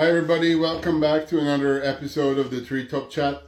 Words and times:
Hi, 0.00 0.06
everybody. 0.06 0.54
Welcome 0.54 0.98
back 0.98 1.26
to 1.26 1.38
another 1.38 1.84
episode 1.84 2.38
of 2.38 2.50
the 2.50 2.62
Treetop 2.62 3.10
Chat. 3.10 3.42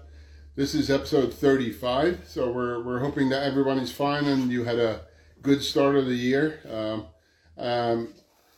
This 0.55 0.75
is 0.75 0.91
episode 0.91 1.33
35. 1.33 2.25
So 2.27 2.51
we're, 2.53 2.83
we're 2.83 2.99
hoping 2.99 3.31
that 3.31 3.43
everyone 3.43 3.79
is 3.79 3.91
fine 3.91 4.27
and 4.27 4.53
you 4.53 4.65
had 4.65 4.79
a 4.79 5.01
good 5.41 5.63
start 5.63 5.97
of 5.97 6.05
the 6.05 6.15
year. 6.15 6.61
Um, 6.71 7.07
um, 7.57 8.09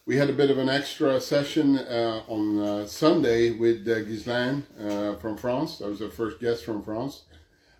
we 0.07 0.16
had 0.16 0.29
a 0.29 0.33
bit 0.33 0.51
of 0.51 0.59
an 0.59 0.69
extra 0.69 1.20
session 1.20 1.79
uh, 1.79 2.25
on 2.27 2.59
uh, 2.59 2.87
Sunday 2.87 3.52
with 3.52 3.87
uh, 3.87 4.01
Ghislaine 4.01 4.65
uh, 4.80 5.15
from 5.15 5.37
France. 5.37 5.79
That 5.79 5.88
was 5.88 6.02
our 6.02 6.11
first 6.11 6.41
guest 6.41 6.65
from 6.65 6.83
France, 6.83 7.27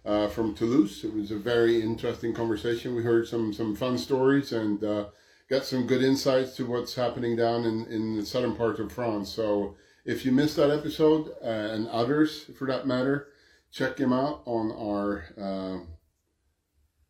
uh, 0.05 0.29
from 0.29 0.55
Toulouse. 0.55 1.03
It 1.03 1.13
was 1.13 1.33
a 1.33 1.39
very 1.39 1.83
interesting 1.83 2.33
conversation. 2.33 2.95
We 2.95 3.03
heard 3.03 3.27
some, 3.27 3.53
some 3.53 3.75
fun 3.75 3.99
stories 3.99 4.53
and 4.53 4.85
uh, 4.85 5.07
got 5.51 5.65
some 5.65 5.89
good 5.89 6.05
insights 6.05 6.55
to 6.55 6.67
what's 6.67 6.95
happening 6.95 7.35
down 7.35 7.65
in, 7.65 7.87
in 7.87 8.17
the 8.17 8.25
southern 8.25 8.55
part 8.55 8.79
of 8.79 8.93
France. 8.93 9.29
So 9.29 9.75
if 10.05 10.25
you 10.25 10.33
missed 10.33 10.57
that 10.57 10.71
episode 10.71 11.31
uh, 11.43 11.47
and 11.47 11.89
others 11.89 12.45
for 12.59 12.67
that 12.67 12.87
matter, 12.87 13.29
check 13.73 13.97
them 13.97 14.13
out 14.13 14.43
on 14.45 14.71
our 14.73 15.25
um, 15.39 15.89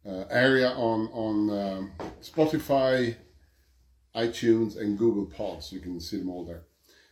uh, 0.07 0.25
area 0.31 0.71
on 0.71 1.09
on 1.09 1.51
um, 1.51 1.93
Spotify, 2.21 3.17
iTunes, 4.15 4.79
and 4.79 4.99
Google 4.99 5.27
Pods. 5.27 5.73
You 5.73 5.81
can 5.81 6.01
see 6.01 6.19
them 6.19 6.31
all 6.31 6.45
there. 6.45 6.63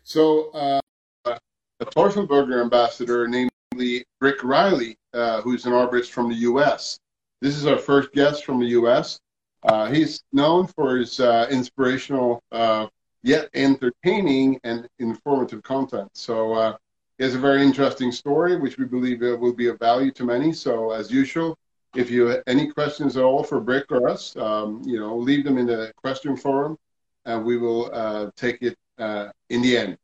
So 0.05 0.51
uh, 0.53 0.81
a 1.27 1.87
Teufelberger 1.87 2.63
ambassador, 2.63 3.27
namely 3.27 4.05
Rick 4.21 4.45
Riley, 4.45 4.97
uh, 5.13 5.41
who's 5.43 5.67
an 5.67 5.73
arborist 5.73 6.11
from 6.11 6.29
the 6.29 6.37
U.S. 6.37 6.99
This 7.41 7.57
is 7.57 7.67
our 7.67 7.79
first 7.79 8.13
guest 8.13 8.45
from 8.45 8.61
the 8.61 8.67
U.S. 8.67 9.19
Uh, 9.65 9.91
he's 9.91 10.23
known 10.33 10.67
for 10.67 10.97
his 10.97 11.19
uh, 11.19 11.49
inspirational 11.51 12.43
uh, 12.53 12.87
yet 13.23 13.49
entertaining 13.55 14.61
and 14.65 14.89
informative 14.99 15.63
content. 15.63 16.11
So 16.15 16.55
uh, 16.55 16.77
has 17.19 17.35
a 17.35 17.39
very 17.39 17.63
interesting 17.63 18.11
story, 18.11 18.57
which 18.57 18.79
we 18.79 18.85
believe 18.85 19.21
will 19.21 19.53
be 19.53 19.69
of 19.69 19.79
value 19.79 20.11
to 20.13 20.25
many. 20.25 20.53
So 20.53 20.91
as 20.91 21.11
usual, 21.11 21.57
if 21.95 22.11
you 22.11 22.27
have 22.27 22.43
any 22.47 22.69
questions 22.69 23.17
at 23.17 23.23
all 23.23 23.45
for 23.45 23.61
Brick 23.61 23.91
or 23.91 24.09
us, 24.09 24.37
um, 24.37 24.83
you 24.85 24.99
know, 24.99 25.17
leave 25.17 25.45
them 25.45 25.59
in 25.59 25.67
the 25.67 25.93
question 25.97 26.37
forum, 26.37 26.79
and 27.25 27.45
we 27.45 27.59
will 27.59 27.91
uh, 27.93 28.31
take 28.35 28.63
it 28.63 28.77
uh, 28.99 29.29
in 29.51 29.63
the 29.63 29.77
end. 29.77 29.99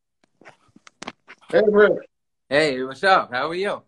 Hey, 1.50 1.62
Brick. 1.70 1.98
Hey, 2.48 2.82
what's 2.82 3.02
up? 3.04 3.32
How 3.32 3.48
are 3.48 3.54
you? 3.54 3.82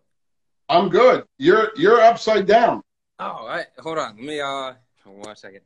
I'm 0.69 0.89
good. 0.89 1.25
You're 1.39 1.71
you're 1.77 2.01
upside 2.01 2.47
down. 2.47 2.83
Oh, 3.19 3.25
all 3.25 3.49
right. 3.49 3.67
Hold 3.79 3.99
on. 3.99 4.17
Let 4.17 4.25
me 4.25 4.41
uh 4.41 4.75
one 5.05 5.35
second. 5.35 5.63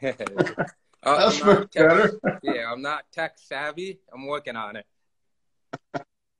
uh, 1.02 1.16
That's 1.18 1.40
I'm 1.40 1.46
much 1.46 1.70
tech- 1.70 1.88
better. 1.88 2.20
Yeah, 2.42 2.70
I'm 2.72 2.82
not 2.82 3.04
tech 3.12 3.34
savvy. 3.38 4.00
I'm 4.12 4.26
working 4.26 4.56
on 4.56 4.76
it. 4.76 4.86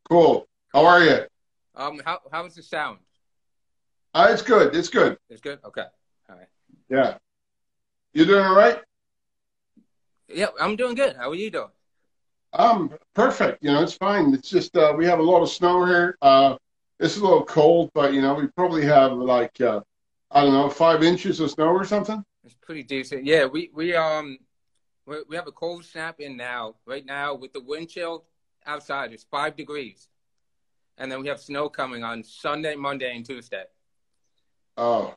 Cool. 0.09 0.47
How 0.73 0.87
are 0.87 1.03
you? 1.03 1.19
Um, 1.75 2.01
how 2.05 2.21
how's 2.31 2.55
the 2.55 2.63
sound? 2.63 2.98
Uh, 4.15 4.29
it's 4.31 4.43
good. 4.43 4.75
It's 4.75 4.89
good. 4.89 5.19
It's 5.29 5.41
good. 5.41 5.59
Okay. 5.65 5.85
All 6.31 6.37
right. 6.37 6.48
Yeah. 6.89 7.19
You 8.15 8.25
doing 8.25 8.45
all 8.45 8.57
right? 8.57 8.79
Yeah, 10.29 10.47
I'm 10.61 10.77
doing 10.77 10.95
good. 10.95 11.17
How 11.17 11.31
are 11.31 11.35
you 11.35 11.51
doing? 11.51 11.69
Um, 12.53 12.91
perfect. 13.15 13.63
You 13.63 13.73
know, 13.73 13.83
it's 13.83 13.93
fine. 13.95 14.33
It's 14.33 14.48
just 14.48 14.77
uh, 14.77 14.95
we 14.97 15.05
have 15.07 15.19
a 15.19 15.23
lot 15.23 15.43
of 15.43 15.51
snow 15.51 15.85
here. 15.85 16.17
Uh, 16.23 16.57
it's 16.98 17.19
a 17.19 17.20
little 17.20 17.45
cold, 17.45 17.91
but 17.95 18.15
you 18.15 18.23
know, 18.23 18.35
we 18.35 18.47
probably 18.48 18.85
have 18.87 19.13
like 19.13 19.61
uh, 19.61 19.81
I 20.31 20.43
don't 20.43 20.53
know, 20.53 20.70
five 20.70 21.03
inches 21.03 21.41
of 21.41 21.51
snow 21.51 21.69
or 21.69 21.85
something. 21.85 22.25
It's 22.45 22.55
pretty 22.55 22.85
decent. 22.85 23.25
Yeah, 23.27 23.45
we 23.45 23.70
we 23.75 23.95
um 23.95 24.39
we, 25.07 25.17
we 25.29 25.37
have 25.37 25.47
a 25.47 25.53
cold 25.53 25.85
snap 25.85 26.21
in 26.21 26.37
now. 26.37 26.75
Right 26.85 27.07
now, 27.07 27.35
with 27.35 27.53
the 27.53 27.61
wind 27.61 27.89
chill 27.89 28.25
outside, 28.67 29.13
it's 29.13 29.25
five 29.25 29.57
degrees, 29.57 30.08
and 30.98 31.11
then 31.11 31.20
we 31.23 31.29
have 31.29 31.41
snow 31.41 31.69
coming 31.69 32.03
on 32.05 32.23
Sunday, 32.23 32.75
Monday, 32.75 33.14
and 33.17 33.25
Tuesday. 33.25 33.64
Oh, 34.77 35.14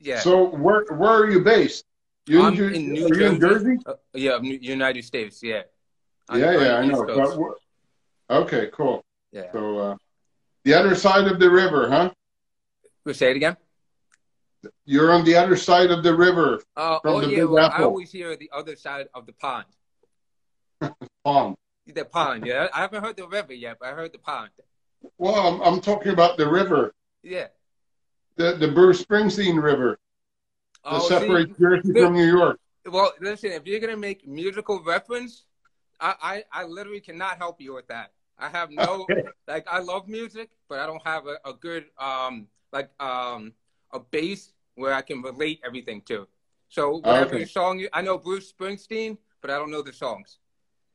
Yeah. 0.00 0.20
so 0.20 0.44
where 0.56 0.84
where 0.90 1.10
are 1.10 1.30
you 1.30 1.40
based? 1.40 1.84
You 2.26 2.42
I'm 2.42 2.54
in 2.54 2.92
New 2.92 3.08
you 3.14 3.26
in 3.26 3.40
Jersey? 3.40 3.78
Uh, 3.86 3.94
yeah, 4.14 4.38
New- 4.38 4.58
United 4.60 5.04
States. 5.04 5.42
Yeah. 5.42 5.62
Yeah, 6.32 6.52
yeah, 6.60 6.76
I 6.76 6.86
know. 6.86 7.04
But 7.06 8.36
okay, 8.42 8.70
cool. 8.72 9.02
Yeah. 9.32 9.50
So 9.52 9.78
uh, 9.78 9.96
the 10.64 10.74
other 10.74 10.94
side 10.94 11.26
of 11.26 11.40
the 11.40 11.50
river, 11.50 11.90
huh? 11.90 12.10
We'll 13.04 13.14
say 13.14 13.30
it 13.30 13.36
again. 13.36 13.56
You're 14.84 15.12
on 15.12 15.24
the 15.24 15.34
other 15.34 15.56
side 15.56 15.90
of 15.90 16.02
the 16.02 16.14
river, 16.14 16.62
Uh, 16.76 16.98
From 17.00 17.14
oh 17.14 17.20
the 17.20 17.28
yeah, 17.30 17.36
Big 17.40 17.48
well, 17.48 17.64
I 17.64 17.74
Apple. 17.74 17.84
always 17.86 18.12
hear 18.12 18.36
the 18.36 18.50
other 18.52 18.76
side 18.76 19.08
of 19.14 19.26
the 19.26 19.32
pond. 19.32 19.66
pond. 21.24 21.56
The 21.86 22.04
pond, 22.04 22.46
yeah. 22.46 22.68
I 22.72 22.80
haven't 22.80 23.02
heard 23.04 23.16
the 23.16 23.26
river 23.26 23.52
yet, 23.52 23.78
but 23.80 23.88
I 23.88 23.92
heard 23.92 24.12
the 24.12 24.18
pond. 24.18 24.50
Well, 25.18 25.34
I'm, 25.34 25.60
I'm 25.62 25.80
talking 25.80 26.12
about 26.12 26.36
the 26.36 26.48
river, 26.48 26.94
Yeah. 27.22 27.48
the 28.36 28.52
the 28.54 28.68
Bruce 28.68 29.02
Springsteen 29.04 29.60
River 29.60 29.98
that 30.84 30.92
Oh, 30.92 31.00
see, 31.00 31.08
separates 31.08 31.58
Jersey 31.58 31.92
the- 31.92 32.00
from 32.02 32.14
New 32.14 32.24
York. 32.26 32.58
well, 32.86 33.12
listen, 33.20 33.50
if 33.52 33.66
you're 33.66 33.80
gonna 33.80 33.96
make 33.96 34.26
musical 34.28 34.80
reference, 34.84 35.44
I, 36.00 36.14
I, 36.52 36.62
I 36.62 36.64
literally 36.64 37.00
cannot 37.00 37.38
help 37.38 37.60
you 37.60 37.74
with 37.74 37.88
that. 37.88 38.12
I 38.38 38.48
have 38.48 38.70
no 38.70 39.06
Okay. 39.10 39.22
like 39.48 39.66
I 39.70 39.80
love 39.80 40.06
music, 40.08 40.50
but 40.68 40.78
I 40.78 40.86
don't 40.86 41.02
have 41.04 41.26
a, 41.26 41.36
a 41.44 41.52
good 41.52 41.86
um 41.98 42.46
like 42.72 42.90
um 43.00 43.52
a 43.92 44.00
base 44.00 44.52
where 44.74 44.94
I 44.94 45.02
can 45.02 45.22
relate 45.22 45.60
everything 45.64 46.02
to. 46.02 46.26
So 46.68 46.98
whatever 46.98 47.36
Okay. 47.36 47.44
song 47.44 47.78
you, 47.78 47.88
I 47.92 48.02
know 48.02 48.18
Bruce 48.18 48.52
Springsteen, 48.52 49.18
but 49.40 49.50
I 49.50 49.58
don't 49.58 49.70
know 49.70 49.82
the 49.82 49.92
songs. 49.92 50.38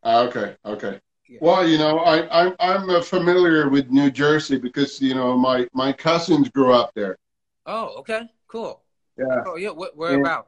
Ah, 0.04 0.22
Okay, 0.28 0.56
okay. 0.66 1.00
Yeah. 1.30 1.40
Well, 1.42 1.68
you 1.68 1.78
know, 1.78 2.00
I, 2.00 2.16
I'm 2.32 2.56
I'm 2.60 2.90
uh, 2.90 3.02
familiar 3.02 3.70
with 3.70 3.90
New 3.92 4.10
Jersey 4.10 4.58
because 4.58 5.02
you 5.02 5.14
know 5.14 5.38
my 5.38 5.68
my 5.74 5.92
cousins 5.94 6.50
grew 6.50 6.74
up 6.74 6.92
there 6.96 7.18
Oh, 7.66 7.96
okay, 8.00 8.22
cool. 8.48 8.82
Yeah. 9.18 9.44
Oh 9.46 9.56
yeah, 9.58 9.70
where, 9.72 10.20
about? 10.20 10.48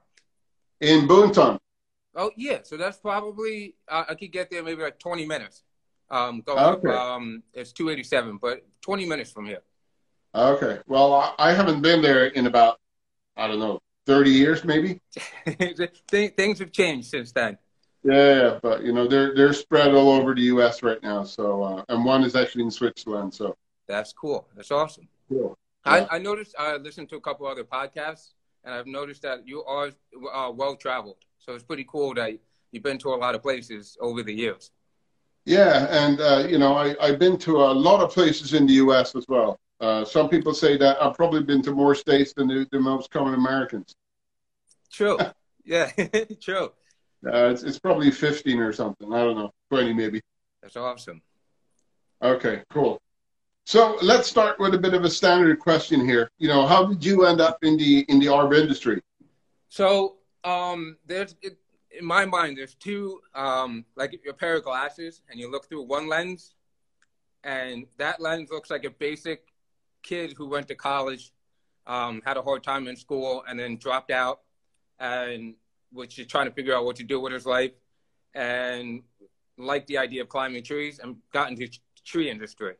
in 0.81 1.07
Boonton. 1.07 1.59
Oh 2.15 2.31
yeah, 2.37 2.59
so 2.63 2.77
that's 2.77 2.97
probably 2.97 3.75
uh, 3.87 4.05
I 4.09 4.15
could 4.15 4.31
get 4.31 4.49
there 4.49 4.63
maybe 4.63 4.81
like 4.81 4.99
20 4.99 5.25
minutes. 5.25 5.63
Um, 6.09 6.41
going 6.41 6.73
Okay. 6.73 6.95
um, 6.95 7.43
it's 7.53 7.71
287, 7.71 8.37
but 8.41 8.65
20 8.81 9.05
minutes 9.05 9.31
from 9.31 9.45
here. 9.45 9.61
Okay. 10.33 10.79
Well, 10.87 11.13
I, 11.13 11.33
I 11.39 11.53
haven't 11.53 11.81
been 11.81 12.01
there 12.01 12.27
in 12.27 12.45
about 12.45 12.79
I 13.35 13.47
don't 13.47 13.59
know 13.59 13.79
30 14.05 14.31
years 14.31 14.63
maybe. 14.63 14.99
Things 16.11 16.59
have 16.59 16.71
changed 16.71 17.09
since 17.09 17.31
then. 17.31 17.57
Yeah, 18.03 18.59
but 18.61 18.83
you 18.83 18.93
know 18.93 19.07
they're 19.07 19.35
they're 19.35 19.53
spread 19.53 19.93
all 19.93 20.09
over 20.09 20.33
the 20.33 20.43
U.S. 20.43 20.83
right 20.83 21.01
now. 21.03 21.23
So 21.23 21.63
uh, 21.63 21.83
and 21.89 22.05
one 22.05 22.23
is 22.23 22.35
actually 22.35 22.63
in 22.63 22.71
Switzerland. 22.71 23.33
So 23.33 23.57
That's 23.87 24.13
cool. 24.13 24.47
That's 24.55 24.71
awesome. 24.71 25.07
cool. 25.27 25.57
I, 25.85 26.07
I 26.11 26.17
noticed 26.19 26.55
I 26.57 26.75
listened 26.77 27.09
to 27.09 27.17
a 27.17 27.21
couple 27.21 27.45
other 27.47 27.63
podcasts, 27.63 28.33
and 28.63 28.73
I've 28.73 28.87
noticed 28.87 29.21
that 29.23 29.47
you 29.47 29.63
are 29.63 29.91
uh, 30.33 30.51
well 30.53 30.75
traveled. 30.75 31.17
So 31.39 31.55
it's 31.55 31.63
pretty 31.63 31.85
cool 31.89 32.13
that 32.13 32.37
you've 32.71 32.83
been 32.83 32.99
to 32.99 33.09
a 33.09 33.15
lot 33.15 33.35
of 33.35 33.41
places 33.41 33.97
over 33.99 34.23
the 34.23 34.33
years. 34.33 34.71
Yeah, 35.45 35.87
and 35.89 36.21
uh, 36.21 36.45
you 36.47 36.57
know 36.57 36.75
I 36.75 36.95
I've 37.01 37.19
been 37.19 37.37
to 37.39 37.57
a 37.57 37.73
lot 37.73 38.01
of 38.01 38.11
places 38.11 38.53
in 38.53 38.65
the 38.65 38.73
U.S. 38.73 39.13
as 39.15 39.25
well. 39.27 39.59
Uh, 39.79 40.03
some 40.03 40.29
people 40.29 40.53
say 40.53 40.77
that 40.77 41.01
I've 41.01 41.15
probably 41.15 41.43
been 41.43 41.61
to 41.63 41.71
more 41.71 41.95
states 41.95 42.33
than 42.33 42.47
the, 42.47 42.67
the 42.71 42.79
most 42.79 43.11
common 43.11 43.33
Americans. 43.33 43.95
True. 44.91 45.17
yeah, 45.65 45.89
true. 46.41 46.71
Uh, 47.25 47.49
it's, 47.49 47.63
it's 47.63 47.79
probably 47.79 48.11
15 48.11 48.59
or 48.59 48.73
something. 48.73 49.13
I 49.13 49.23
don't 49.23 49.35
know, 49.35 49.53
20 49.71 49.93
maybe. 49.93 50.21
That's 50.61 50.75
awesome. 50.75 51.21
Okay, 52.21 52.63
cool. 52.69 53.01
So 53.65 53.97
let's 54.01 54.27
start 54.27 54.59
with 54.59 54.73
a 54.73 54.77
bit 54.77 54.93
of 54.93 55.03
a 55.03 55.09
standard 55.09 55.59
question 55.59 56.05
here. 56.05 56.31
You 56.39 56.47
know, 56.47 56.65
how 56.65 56.85
did 56.85 57.05
you 57.05 57.25
end 57.25 57.39
up 57.39 57.59
in 57.63 57.77
the 57.77 57.99
in 58.09 58.19
the 58.19 58.25
ARB 58.25 58.57
industry? 58.57 58.99
So, 59.69 60.15
um, 60.43 60.97
there's 61.05 61.35
it, 61.41 61.57
in 61.91 62.03
my 62.03 62.25
mind, 62.25 62.57
there's 62.57 62.75
two, 62.75 63.21
um, 63.35 63.85
like 63.95 64.19
a 64.27 64.33
pair 64.33 64.55
of 64.55 64.63
glasses, 64.63 65.21
and 65.29 65.39
you 65.39 65.51
look 65.51 65.67
through 65.67 65.83
one 65.83 66.07
lens, 66.07 66.55
and 67.43 67.85
that 67.97 68.19
lens 68.19 68.49
looks 68.49 68.69
like 68.69 68.85
a 68.85 68.89
basic 68.89 69.48
kid 70.09 70.33
who 70.37 70.47
went 70.47 70.67
to 70.67 70.75
college, 70.75 71.31
um, 71.85 72.21
had 72.25 72.37
a 72.37 72.41
hard 72.41 72.63
time 72.63 72.87
in 72.87 72.95
school, 72.95 73.43
and 73.47 73.59
then 73.59 73.77
dropped 73.77 74.11
out, 74.11 74.39
and 74.99 75.55
was 75.93 76.09
just 76.09 76.29
trying 76.29 76.47
to 76.47 76.51
figure 76.51 76.75
out 76.75 76.85
what 76.85 76.95
to 76.95 77.03
do 77.03 77.19
with 77.19 77.33
his 77.33 77.45
life, 77.45 77.71
and 78.33 79.03
liked 79.57 79.87
the 79.87 79.97
idea 79.97 80.21
of 80.21 80.29
climbing 80.29 80.63
trees 80.63 80.99
and 80.99 81.17
got 81.33 81.49
into 81.49 81.67
tree 82.05 82.29
industry. 82.29 82.75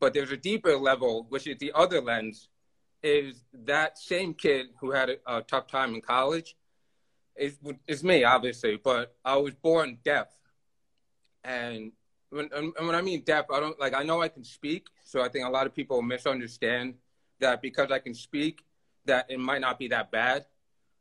But 0.00 0.14
there's 0.14 0.32
a 0.32 0.36
deeper 0.36 0.76
level, 0.76 1.26
which 1.28 1.46
is 1.46 1.58
the 1.58 1.72
other 1.74 2.00
lens, 2.00 2.48
is 3.02 3.44
that 3.52 3.98
same 3.98 4.34
kid 4.34 4.66
who 4.80 4.90
had 4.92 5.10
a, 5.10 5.16
a 5.26 5.42
tough 5.42 5.66
time 5.66 5.94
in 5.94 6.00
college 6.00 6.56
is 7.36 8.04
me 8.04 8.24
obviously 8.24 8.76
but 8.82 9.16
i 9.24 9.36
was 9.36 9.54
born 9.54 9.98
deaf 10.04 10.28
and 11.42 11.92
when 12.34 12.48
and 12.54 12.86
when 12.86 12.94
i 12.94 13.02
mean 13.02 13.22
deaf 13.22 13.46
i 13.50 13.60
don't 13.60 13.78
like 13.78 13.94
i 13.94 14.02
know 14.02 14.20
i 14.20 14.28
can 14.28 14.44
speak 14.44 14.88
so 15.04 15.22
i 15.22 15.28
think 15.28 15.46
a 15.46 15.50
lot 15.50 15.66
of 15.66 15.74
people 15.74 16.02
misunderstand 16.02 16.94
that 17.40 17.62
because 17.62 17.90
i 17.90 17.98
can 17.98 18.14
speak 18.14 18.64
that 19.04 19.26
it 19.28 19.38
might 19.38 19.60
not 19.60 19.78
be 19.78 19.88
that 19.88 20.10
bad 20.10 20.44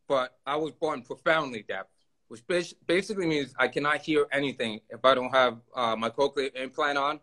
but 0.07 0.37
i 0.45 0.55
was 0.55 0.71
born 0.71 1.01
profoundly 1.01 1.63
deaf 1.67 1.85
which 2.27 2.41
basically 2.87 3.27
means 3.27 3.53
i 3.59 3.67
cannot 3.67 3.97
hear 3.97 4.25
anything 4.31 4.79
if 4.89 5.03
i 5.05 5.13
don't 5.13 5.33
have 5.33 5.57
uh, 5.75 5.95
my 5.95 6.09
cochlear 6.09 6.53
implant 6.55 6.97
on 6.97 7.19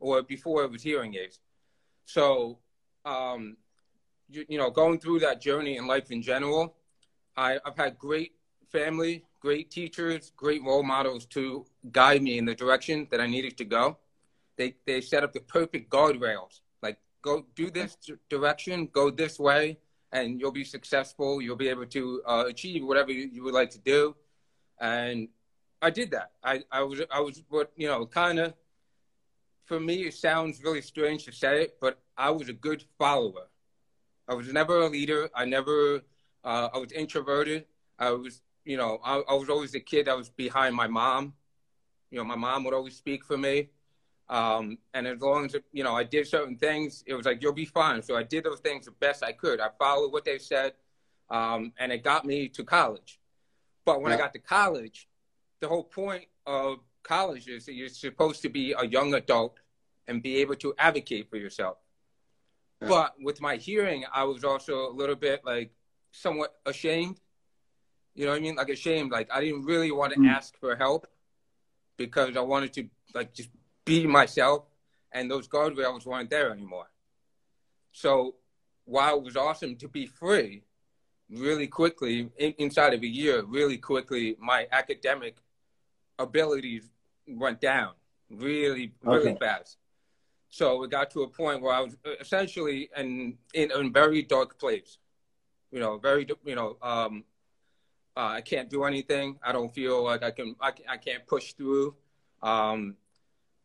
or 0.00 0.22
before 0.22 0.64
it 0.64 0.70
was 0.70 0.82
hearing 0.82 1.14
aids. 1.14 1.38
So, 2.06 2.58
um, 3.04 3.56
you, 4.28 4.44
you, 4.48 4.58
know, 4.58 4.70
going 4.70 4.98
through 4.98 5.20
that 5.20 5.40
journey 5.40 5.76
in 5.76 5.86
life 5.86 6.10
in 6.10 6.22
general, 6.22 6.74
I, 7.36 7.58
I've 7.64 7.76
had 7.76 7.98
great 7.98 8.32
family, 8.72 9.24
great 9.40 9.70
teachers, 9.70 10.32
great 10.36 10.62
role 10.62 10.82
models 10.82 11.24
to 11.26 11.64
guide 11.90 12.22
me 12.22 12.38
in 12.38 12.44
the 12.44 12.54
direction 12.54 13.08
that 13.10 13.20
I 13.20 13.26
needed 13.26 13.56
to 13.58 13.64
go. 13.64 13.96
They, 14.56 14.74
they 14.86 15.00
set 15.00 15.24
up 15.24 15.32
the 15.32 15.40
perfect 15.40 15.90
guardrails. 15.90 16.60
Like, 16.82 16.98
go 17.22 17.46
do 17.54 17.70
this 17.70 17.96
direction, 18.28 18.88
go 18.92 19.10
this 19.10 19.38
way, 19.38 19.78
and 20.12 20.40
you'll 20.40 20.52
be 20.52 20.64
successful. 20.64 21.40
You'll 21.40 21.56
be 21.56 21.68
able 21.68 21.86
to 21.86 22.22
uh, 22.26 22.44
achieve 22.46 22.84
whatever 22.84 23.10
you, 23.10 23.30
you 23.32 23.42
would 23.42 23.54
like 23.54 23.70
to 23.70 23.78
do. 23.78 24.14
And 24.80 25.28
I 25.82 25.90
did 25.90 26.10
that. 26.10 26.32
I, 26.44 26.62
I 26.70 26.82
was 26.82 27.00
I 27.10 27.20
was 27.20 27.42
what 27.48 27.72
you 27.76 27.88
know 27.88 28.04
kind 28.06 28.38
of 28.38 28.54
for 29.64 29.80
me 29.80 30.06
it 30.06 30.14
sounds 30.14 30.62
really 30.62 30.82
strange 30.82 31.24
to 31.24 31.32
say 31.32 31.62
it, 31.62 31.78
but 31.80 31.98
I 32.16 32.30
was 32.30 32.48
a 32.48 32.52
good 32.52 32.84
follower. 32.98 33.48
I 34.28 34.34
was 34.34 34.52
never 34.52 34.80
a 34.80 34.88
leader. 34.88 35.30
I 35.34 35.44
never 35.46 36.02
uh, 36.44 36.68
I 36.74 36.78
was 36.78 36.92
introverted. 36.92 37.64
I 37.98 38.10
was 38.10 38.42
you 38.64 38.76
know 38.76 39.00
I, 39.04 39.22
I 39.28 39.34
was 39.34 39.48
always 39.48 39.72
the 39.72 39.80
kid 39.80 40.06
that 40.06 40.16
was 40.16 40.28
behind 40.28 40.74
my 40.74 40.86
mom. 40.86 41.34
You 42.10 42.18
know 42.18 42.24
my 42.24 42.36
mom 42.36 42.64
would 42.64 42.74
always 42.74 42.96
speak 42.96 43.24
for 43.24 43.36
me. 43.36 43.70
Um, 44.28 44.78
and 44.94 45.08
as 45.08 45.20
long 45.20 45.46
as 45.46 45.56
you 45.72 45.82
know 45.82 45.94
I 45.94 46.04
did 46.04 46.26
certain 46.26 46.56
things, 46.56 47.02
it 47.06 47.14
was 47.14 47.26
like 47.26 47.42
you'll 47.42 47.52
be 47.52 47.64
fine. 47.64 48.02
So 48.02 48.16
I 48.16 48.22
did 48.22 48.44
those 48.44 48.60
things 48.60 48.86
the 48.86 48.92
best 48.92 49.24
I 49.24 49.32
could. 49.32 49.60
I 49.60 49.68
followed 49.78 50.12
what 50.12 50.24
they 50.24 50.38
said, 50.38 50.74
um, 51.30 51.72
and 51.78 51.90
it 51.90 52.04
got 52.04 52.24
me 52.24 52.48
to 52.50 52.64
college. 52.64 53.18
But 53.84 54.02
when 54.02 54.10
yeah. 54.10 54.16
I 54.16 54.20
got 54.20 54.32
to 54.34 54.38
college, 54.38 55.08
the 55.60 55.68
whole 55.68 55.84
point 55.84 56.26
of 56.46 56.78
college 57.02 57.48
is 57.48 57.66
that 57.66 57.74
you're 57.74 57.88
supposed 57.88 58.42
to 58.42 58.48
be 58.48 58.72
a 58.78 58.86
young 58.86 59.14
adult 59.14 59.58
and 60.06 60.22
be 60.22 60.36
able 60.36 60.56
to 60.56 60.74
advocate 60.78 61.28
for 61.30 61.36
yourself. 61.36 61.78
Yeah. 62.80 62.88
But 62.88 63.14
with 63.20 63.40
my 63.40 63.56
hearing, 63.56 64.04
I 64.12 64.24
was 64.24 64.44
also 64.44 64.88
a 64.88 64.92
little 64.92 65.16
bit 65.16 65.44
like 65.44 65.72
somewhat 66.12 66.56
ashamed. 66.66 67.20
You 68.14 68.24
know 68.24 68.32
what 68.32 68.38
I 68.38 68.40
mean? 68.40 68.56
Like 68.56 68.68
ashamed. 68.68 69.10
Like 69.10 69.28
I 69.32 69.40
didn't 69.40 69.64
really 69.64 69.90
want 69.90 70.12
to 70.14 70.20
mm. 70.20 70.28
ask 70.28 70.58
for 70.58 70.76
help 70.76 71.06
because 71.96 72.36
I 72.36 72.40
wanted 72.40 72.72
to 72.74 72.88
like 73.14 73.34
just 73.34 73.50
be 73.84 74.06
myself, 74.06 74.64
and 75.12 75.30
those 75.30 75.48
guardrails 75.48 76.06
weren't 76.06 76.30
there 76.30 76.52
anymore. 76.52 76.90
So 77.92 78.36
while 78.84 79.16
it 79.16 79.24
was 79.24 79.36
awesome 79.36 79.76
to 79.76 79.88
be 79.88 80.06
free, 80.06 80.64
really 81.28 81.66
quickly 81.66 82.30
in, 82.38 82.54
inside 82.58 82.94
of 82.94 83.02
a 83.02 83.06
year, 83.06 83.42
really 83.44 83.78
quickly, 83.78 84.36
my 84.38 84.66
academic 84.72 85.36
abilities 86.18 86.90
went 87.26 87.60
down 87.60 87.92
really, 88.30 88.92
really 89.02 89.30
okay. 89.30 89.38
fast. 89.38 89.76
So 90.48 90.82
it 90.82 90.90
got 90.90 91.10
to 91.12 91.22
a 91.22 91.28
point 91.28 91.62
where 91.62 91.72
I 91.72 91.80
was 91.80 91.96
essentially 92.20 92.90
in 92.96 93.38
in 93.54 93.70
a 93.72 93.88
very 93.88 94.22
dark 94.22 94.58
place. 94.58 94.98
You 95.70 95.80
know, 95.80 95.98
very 95.98 96.26
you 96.44 96.54
know, 96.56 96.76
um, 96.82 97.24
uh, 98.16 98.26
I 98.26 98.40
can't 98.40 98.68
do 98.68 98.84
anything. 98.84 99.38
I 99.42 99.52
don't 99.52 99.72
feel 99.72 100.04
like 100.04 100.22
I 100.22 100.30
can. 100.30 100.56
I, 100.60 100.72
I 100.88 100.96
can't 100.96 101.26
push 101.26 101.52
through. 101.52 101.94
Um, 102.42 102.96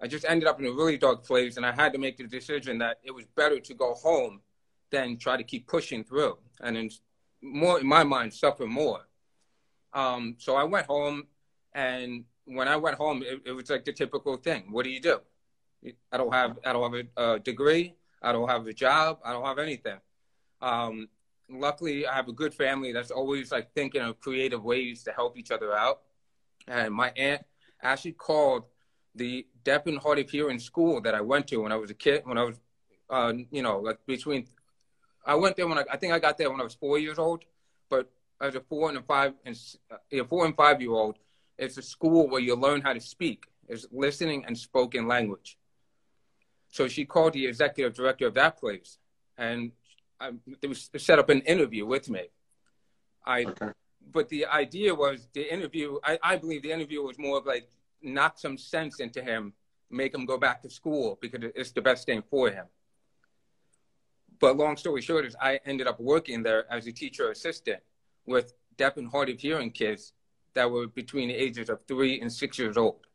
I 0.01 0.07
just 0.07 0.25
ended 0.27 0.47
up 0.47 0.59
in 0.59 0.65
a 0.65 0.71
really 0.71 0.97
dark 0.97 1.25
place, 1.25 1.57
and 1.57 1.65
I 1.65 1.71
had 1.71 1.93
to 1.93 1.99
make 1.99 2.17
the 2.17 2.27
decision 2.27 2.77
that 2.79 2.99
it 3.03 3.11
was 3.11 3.25
better 3.35 3.59
to 3.59 3.73
go 3.73 3.93
home 3.93 4.41
than 4.91 5.17
try 5.17 5.37
to 5.37 5.43
keep 5.43 5.67
pushing 5.67 6.03
through, 6.03 6.37
and 6.61 6.77
in 6.77 6.89
more 7.41 7.79
in 7.79 7.87
my 7.87 8.03
mind, 8.03 8.33
suffer 8.33 8.65
more. 8.65 9.07
Um, 9.93 10.35
so 10.37 10.55
I 10.55 10.63
went 10.63 10.85
home, 10.87 11.27
and 11.73 12.25
when 12.45 12.67
I 12.67 12.75
went 12.75 12.97
home, 12.97 13.23
it, 13.23 13.41
it, 13.45 13.51
was 13.51 13.69
like 13.69 13.85
the 13.85 13.93
typical 13.93 14.37
thing. 14.37 14.65
What 14.71 14.83
do 14.83 14.89
you 14.89 14.99
do? 14.99 15.19
I 16.11 16.17
don't 16.17 16.33
have 16.33 16.59
I 16.65 16.73
don't 16.73 16.93
have 16.93 17.05
a, 17.15 17.33
a 17.33 17.39
degree. 17.39 17.95
I 18.21 18.31
don't 18.31 18.49
have 18.49 18.67
a 18.67 18.73
job. 18.73 19.19
I 19.23 19.31
don't 19.33 19.45
have 19.45 19.59
anything. 19.59 19.99
Um, 20.61 21.09
luckily, 21.49 22.07
I 22.07 22.15
have 22.15 22.27
a 22.27 22.33
good 22.33 22.53
family 22.53 22.91
that's 22.91 23.11
always 23.11 23.51
like 23.51 23.73
thinking 23.73 24.01
of 24.01 24.19
creative 24.19 24.63
ways 24.63 25.03
to 25.03 25.11
help 25.11 25.37
each 25.37 25.51
other 25.51 25.75
out. 25.75 26.01
And 26.67 26.93
my 26.93 27.11
aunt 27.15 27.45
actually 27.81 28.13
called 28.13 28.63
the 29.13 29.45
deaf 29.63 29.87
and 29.87 29.97
hard 29.99 30.19
of 30.19 30.29
hearing 30.29 30.59
school 30.59 31.01
that 31.01 31.15
I 31.15 31.21
went 31.21 31.47
to 31.47 31.57
when 31.57 31.71
I 31.71 31.75
was 31.75 31.91
a 31.91 31.95
kid. 31.95 32.23
When 32.25 32.37
I 32.37 32.43
was, 32.43 32.59
uh, 33.09 33.33
you 33.51 33.61
know, 33.61 33.79
like 33.79 33.99
between, 34.05 34.47
I 35.25 35.35
went 35.35 35.55
there 35.55 35.67
when 35.67 35.77
I, 35.77 35.85
I 35.91 35.97
think 35.97 36.13
I 36.13 36.19
got 36.19 36.37
there 36.37 36.49
when 36.49 36.59
I 36.59 36.63
was 36.63 36.75
four 36.75 36.99
years 36.99 37.19
old. 37.19 37.43
But 37.89 38.11
as 38.41 38.55
a 38.55 38.61
four 38.61 38.89
and 38.89 38.97
a 38.97 39.01
five 39.01 39.33
and 39.45 39.57
a 40.11 40.25
four 40.25 40.45
and 40.45 40.55
five 40.55 40.81
year 40.81 40.91
old, 40.91 41.17
it's 41.57 41.77
a 41.77 41.81
school 41.81 42.27
where 42.27 42.41
you 42.41 42.55
learn 42.55 42.81
how 42.81 42.93
to 42.93 42.99
speak. 42.99 43.45
It's 43.67 43.87
listening 43.91 44.45
and 44.45 44.57
spoken 44.57 45.07
language. 45.07 45.57
So 46.69 46.87
she 46.87 47.05
called 47.05 47.33
the 47.33 47.47
executive 47.47 47.93
director 47.93 48.27
of 48.27 48.33
that 48.33 48.59
place, 48.59 48.97
and 49.37 49.71
I, 50.19 50.31
they 50.61 50.73
set 50.73 51.19
up 51.19 51.29
an 51.29 51.41
interview 51.41 51.85
with 51.85 52.09
me. 52.09 52.27
I, 53.25 53.45
okay. 53.45 53.71
but 54.11 54.29
the 54.29 54.45
idea 54.45 54.93
was 54.93 55.27
the 55.33 55.51
interview. 55.51 55.97
I, 56.03 56.19
I 56.23 56.37
believe 56.37 56.61
the 56.63 56.71
interview 56.71 57.01
was 57.01 57.17
more 57.17 57.37
of 57.37 57.45
like 57.45 57.69
knock 58.01 58.37
some 58.37 58.57
sense 58.57 58.99
into 58.99 59.21
him, 59.21 59.53
make 59.89 60.13
him 60.13 60.25
go 60.25 60.37
back 60.37 60.61
to 60.61 60.69
school 60.69 61.17
because 61.21 61.51
it's 61.55 61.71
the 61.71 61.81
best 61.81 62.05
thing 62.05 62.23
for 62.29 62.49
him. 62.49 62.65
But 64.39 64.57
long 64.57 64.77
story 64.77 65.01
short 65.01 65.25
is 65.25 65.35
I 65.41 65.59
ended 65.65 65.87
up 65.87 65.99
working 65.99 66.43
there 66.43 66.71
as 66.71 66.87
a 66.87 66.91
teacher 66.91 67.31
assistant 67.31 67.79
with 68.25 68.53
deaf 68.77 68.97
and 68.97 69.09
hard 69.09 69.29
of 69.29 69.39
hearing 69.39 69.71
kids 69.71 70.13
that 70.53 70.69
were 70.69 70.87
between 70.87 71.29
the 71.29 71.35
ages 71.35 71.69
of 71.69 71.79
three 71.87 72.19
and 72.21 72.31
six 72.31 72.57
years 72.57 72.77
old. 72.77 73.05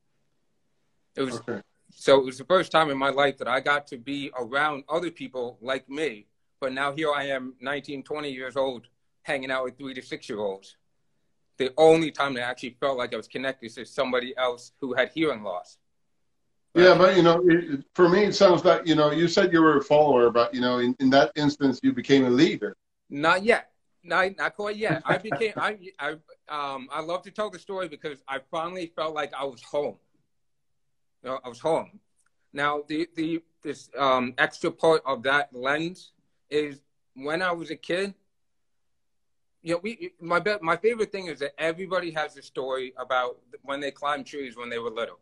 It 1.16 1.22
was 1.22 1.40
okay. 1.40 1.60
so 1.90 2.20
it 2.20 2.24
was 2.24 2.38
the 2.38 2.44
first 2.44 2.70
time 2.70 2.90
in 2.90 2.98
my 2.98 3.10
life 3.10 3.38
that 3.38 3.48
I 3.48 3.60
got 3.60 3.86
to 3.88 3.98
be 3.98 4.30
around 4.38 4.84
other 4.88 5.10
people 5.10 5.58
like 5.60 5.88
me. 5.88 6.26
But 6.60 6.74
now 6.74 6.92
here 6.92 7.12
I 7.12 7.24
am, 7.28 7.54
19, 7.60 8.02
20 8.02 8.30
years 8.30 8.56
old, 8.56 8.86
hanging 9.22 9.50
out 9.50 9.64
with 9.64 9.78
three 9.78 9.94
to 9.94 10.02
six 10.02 10.28
year 10.28 10.38
olds. 10.38 10.76
The 11.56 11.72
only 11.76 12.10
time 12.10 12.34
that 12.34 12.42
I 12.42 12.50
actually 12.50 12.76
felt 12.78 12.98
like 12.98 13.12
I 13.14 13.16
was 13.16 13.28
connected 13.28 13.74
to 13.74 13.84
somebody 13.84 14.36
else 14.36 14.72
who 14.80 14.94
had 14.94 15.10
hearing 15.14 15.42
loss. 15.42 15.78
Right? 16.74 16.84
Yeah, 16.84 16.94
but 16.96 17.16
you 17.16 17.22
know, 17.22 17.42
it, 17.46 17.84
for 17.94 18.08
me, 18.08 18.24
it 18.24 18.34
sounds 18.34 18.64
like 18.64 18.86
you 18.86 18.94
know, 18.94 19.10
you 19.10 19.26
said 19.26 19.52
you 19.52 19.62
were 19.62 19.78
a 19.78 19.82
follower, 19.82 20.30
but 20.30 20.54
you 20.54 20.60
know, 20.60 20.78
in, 20.78 20.94
in 21.00 21.10
that 21.10 21.32
instance, 21.34 21.80
you 21.82 21.92
became 21.92 22.24
a 22.24 22.30
leader. 22.30 22.76
Not 23.08 23.42
yet. 23.42 23.70
Not, 24.02 24.36
not 24.38 24.54
quite 24.54 24.76
yet. 24.76 25.02
I 25.04 25.18
became. 25.18 25.52
I, 25.56 25.76
I, 25.98 26.10
um, 26.48 26.88
I 26.90 27.00
love 27.00 27.22
to 27.22 27.30
tell 27.30 27.50
the 27.50 27.58
story 27.58 27.88
because 27.88 28.22
I 28.28 28.38
finally 28.50 28.92
felt 28.96 29.14
like 29.14 29.34
I 29.34 29.44
was 29.44 29.62
home. 29.62 29.96
You 31.22 31.30
know, 31.30 31.40
I 31.44 31.48
was 31.48 31.58
home. 31.58 32.00
Now, 32.52 32.82
the 32.88 33.08
the 33.16 33.42
this 33.62 33.90
um, 33.98 34.34
extra 34.38 34.70
part 34.70 35.02
of 35.04 35.22
that 35.24 35.50
lens 35.52 36.12
is 36.50 36.80
when 37.14 37.42
I 37.42 37.52
was 37.52 37.70
a 37.70 37.76
kid. 37.76 38.14
You 39.62 39.74
know, 39.74 39.80
we 39.82 40.12
my 40.20 40.42
my 40.62 40.76
favorite 40.76 41.12
thing 41.12 41.26
is 41.26 41.38
that 41.40 41.52
everybody 41.58 42.10
has 42.12 42.36
a 42.36 42.42
story 42.42 42.94
about 42.96 43.38
when 43.62 43.80
they 43.80 43.90
climbed 43.90 44.26
trees 44.26 44.56
when 44.56 44.70
they 44.70 44.78
were 44.78 44.90
little, 44.90 45.18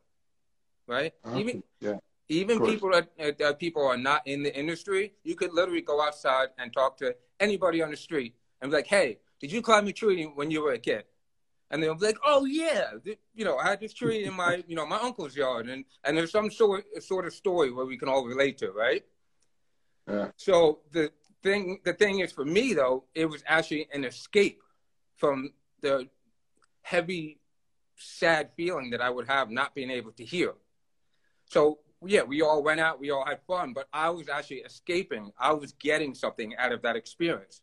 right? 0.86 1.12
Uh-huh. 1.24 1.38
Even 1.38 1.62
yeah. 1.80 1.96
Even 2.30 2.60
people 2.60 2.90
that, 2.90 3.38
that 3.38 3.58
people 3.58 3.86
are 3.86 3.96
not 3.96 4.26
in 4.26 4.42
the 4.42 4.54
industry, 4.54 5.14
you 5.24 5.34
could 5.34 5.54
literally 5.54 5.80
go 5.80 6.02
outside 6.02 6.48
and 6.58 6.70
talk 6.74 6.98
to 6.98 7.16
anybody 7.40 7.82
on 7.82 7.90
the 7.90 7.96
street 7.96 8.34
and 8.60 8.70
be 8.70 8.76
like, 8.76 8.86
"Hey, 8.86 9.18
did 9.40 9.50
you 9.50 9.62
climb 9.62 9.86
a 9.88 9.92
tree 9.92 10.24
when 10.24 10.50
you 10.50 10.62
were 10.62 10.72
a 10.72 10.78
kid?" 10.78 11.04
And 11.70 11.82
they'll 11.82 11.94
be 11.94 12.06
like, 12.06 12.18
"Oh 12.24 12.44
yeah, 12.44 12.90
you 13.34 13.44
know, 13.46 13.56
I 13.56 13.70
had 13.70 13.80
this 13.80 13.94
tree 13.94 14.24
in 14.24 14.34
my, 14.34 14.62
you 14.66 14.76
know, 14.76 14.86
my 14.86 14.98
uncle's 15.00 15.34
yard," 15.34 15.70
and 15.70 15.86
and 16.04 16.16
there's 16.16 16.30
some 16.30 16.50
sort 16.50 16.84
sort 17.02 17.26
of 17.26 17.32
story 17.32 17.72
where 17.72 17.86
we 17.86 17.96
can 17.96 18.10
all 18.10 18.26
relate 18.26 18.58
to, 18.58 18.72
right? 18.72 19.04
Yeah. 20.06 20.28
So 20.36 20.80
the 20.92 21.10
thing, 21.42 21.80
the 21.84 21.92
thing 21.92 22.20
is, 22.20 22.32
for 22.32 22.44
me 22.44 22.74
though, 22.74 23.04
it 23.14 23.26
was 23.26 23.42
actually 23.46 23.88
an 23.92 24.04
escape 24.04 24.62
from 25.16 25.52
the 25.80 26.08
heavy, 26.82 27.38
sad 27.96 28.50
feeling 28.56 28.90
that 28.90 29.00
I 29.00 29.10
would 29.10 29.28
have 29.28 29.50
not 29.50 29.74
being 29.74 29.90
able 29.90 30.12
to 30.12 30.24
hear. 30.24 30.54
So 31.46 31.78
yeah, 32.04 32.22
we 32.22 32.42
all 32.42 32.62
went 32.62 32.80
out, 32.80 33.00
we 33.00 33.10
all 33.10 33.24
had 33.24 33.40
fun, 33.46 33.72
but 33.72 33.88
I 33.92 34.10
was 34.10 34.28
actually 34.28 34.58
escaping. 34.58 35.32
I 35.38 35.52
was 35.52 35.72
getting 35.72 36.14
something 36.14 36.54
out 36.56 36.72
of 36.72 36.82
that 36.82 36.96
experience. 36.96 37.62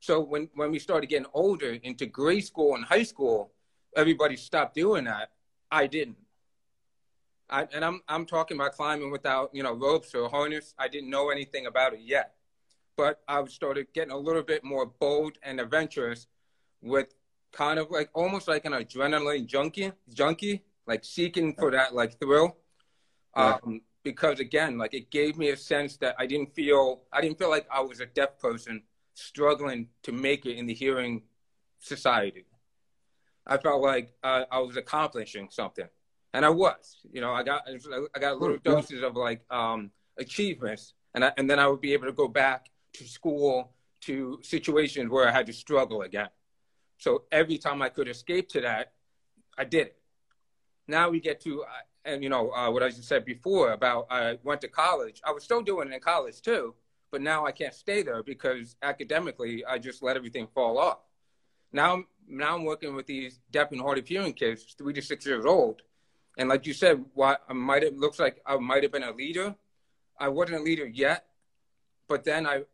So 0.00 0.20
when, 0.20 0.48
when 0.54 0.72
we 0.72 0.80
started 0.80 1.08
getting 1.08 1.28
older 1.32 1.78
into 1.82 2.06
grade 2.06 2.44
school 2.44 2.74
and 2.74 2.84
high 2.84 3.04
school, 3.04 3.52
everybody 3.96 4.36
stopped 4.36 4.74
doing 4.74 5.04
that. 5.04 5.30
I 5.70 5.86
didn't. 5.86 6.16
I, 7.48 7.68
and 7.72 7.84
I'm, 7.84 8.00
I'm 8.08 8.26
talking 8.26 8.56
about 8.56 8.72
climbing 8.72 9.12
without, 9.12 9.50
you 9.52 9.62
know, 9.62 9.74
ropes 9.74 10.14
or 10.14 10.28
harness. 10.28 10.74
I 10.78 10.88
didn't 10.88 11.10
know 11.10 11.30
anything 11.30 11.66
about 11.66 11.92
it 11.92 12.00
yet. 12.02 12.34
But 12.96 13.20
I 13.26 13.44
started 13.46 13.86
getting 13.94 14.12
a 14.12 14.16
little 14.16 14.42
bit 14.42 14.64
more 14.64 14.86
bold 14.86 15.38
and 15.42 15.60
adventurous 15.60 16.26
with 16.82 17.14
kind 17.52 17.78
of 17.78 17.90
like 17.90 18.10
almost 18.14 18.48
like 18.48 18.64
an 18.64 18.72
adrenaline 18.72 19.46
junkie, 19.46 19.92
junkie, 20.12 20.62
like 20.86 21.04
seeking 21.04 21.54
for 21.54 21.70
that 21.70 21.94
like 21.94 22.18
thrill. 22.18 22.56
Yeah. 23.36 23.58
Um, 23.64 23.80
because 24.04 24.40
again, 24.40 24.78
like 24.78 24.94
it 24.94 25.10
gave 25.10 25.38
me 25.38 25.50
a 25.50 25.56
sense 25.56 25.96
that 25.98 26.16
I 26.18 26.26
didn't 26.26 26.54
feel, 26.54 27.02
I 27.12 27.20
didn't 27.20 27.38
feel 27.38 27.50
like 27.50 27.66
I 27.70 27.80
was 27.80 28.00
a 28.00 28.06
deaf 28.06 28.38
person 28.38 28.82
struggling 29.14 29.88
to 30.02 30.12
make 30.12 30.44
it 30.46 30.56
in 30.56 30.66
the 30.66 30.74
hearing 30.74 31.22
society. 31.78 32.46
I 33.46 33.58
felt 33.58 33.82
like 33.82 34.12
uh, 34.22 34.44
I 34.50 34.58
was 34.58 34.76
accomplishing 34.76 35.48
something. 35.50 35.88
and 36.34 36.44
I 36.44 36.48
was. 36.50 36.98
You 37.12 37.20
know, 37.20 37.32
I 37.32 37.42
got 37.42 37.62
I 38.14 38.18
got 38.18 38.40
little 38.40 38.58
doses 38.58 39.02
of 39.02 39.16
like 39.16 39.42
um, 39.50 39.90
achievements, 40.18 40.94
and 41.14 41.24
I, 41.24 41.32
and 41.36 41.48
then 41.48 41.58
I 41.58 41.66
would 41.66 41.80
be 41.80 41.92
able 41.92 42.06
to 42.06 42.12
go 42.12 42.28
back 42.28 42.70
to 42.94 43.04
school 43.04 43.72
to 44.02 44.38
situations 44.42 45.10
where 45.10 45.28
I 45.28 45.32
had 45.32 45.46
to 45.46 45.52
struggle 45.52 46.02
again. 46.02 46.28
So 46.98 47.24
every 47.32 47.58
time 47.58 47.82
I 47.82 47.88
could 47.88 48.08
escape 48.08 48.48
to 48.50 48.60
that, 48.60 48.92
I 49.56 49.64
did 49.64 49.88
it. 49.88 49.96
Now 50.88 51.10
we 51.10 51.20
get 51.20 51.40
to, 51.42 51.62
uh, 51.62 51.66
and 52.04 52.22
you 52.22 52.28
know, 52.28 52.50
uh, 52.50 52.70
what 52.70 52.82
I 52.82 52.88
just 52.88 53.04
said 53.04 53.24
before 53.24 53.72
about 53.72 54.06
I 54.10 54.38
went 54.42 54.60
to 54.62 54.68
college. 54.68 55.20
I 55.24 55.32
was 55.32 55.44
still 55.44 55.62
doing 55.62 55.88
it 55.90 55.94
in 55.94 56.00
college 56.00 56.42
too, 56.42 56.74
but 57.10 57.22
now 57.22 57.46
I 57.46 57.52
can't 57.52 57.74
stay 57.74 58.02
there 58.02 58.22
because 58.22 58.76
academically 58.82 59.64
I 59.64 59.78
just 59.78 60.02
let 60.02 60.16
everything 60.16 60.48
fall 60.54 60.78
off. 60.78 60.98
Now, 61.72 62.04
now 62.28 62.56
I'm 62.56 62.64
working 62.64 62.94
with 62.94 63.06
these 63.06 63.40
deaf 63.50 63.72
and 63.72 63.80
hard 63.80 63.98
of 63.98 64.06
hearing 64.06 64.32
kids, 64.32 64.74
three 64.76 64.92
to 64.92 65.02
six 65.02 65.24
years 65.24 65.44
old, 65.44 65.82
and 66.38 66.48
like 66.48 66.66
you 66.66 66.72
said, 66.72 67.04
what 67.14 67.42
I 67.48 67.52
might 67.52 67.82
have 67.82 67.94
looks 67.94 68.18
like 68.18 68.40
I 68.46 68.56
might 68.56 68.82
have 68.82 68.92
been 68.92 69.02
a 69.02 69.12
leader. 69.12 69.54
I 70.18 70.28
wasn't 70.28 70.60
a 70.60 70.62
leader 70.62 70.86
yet, 70.86 71.26
but 72.12 72.24
then 72.24 72.46
I, 72.46 72.64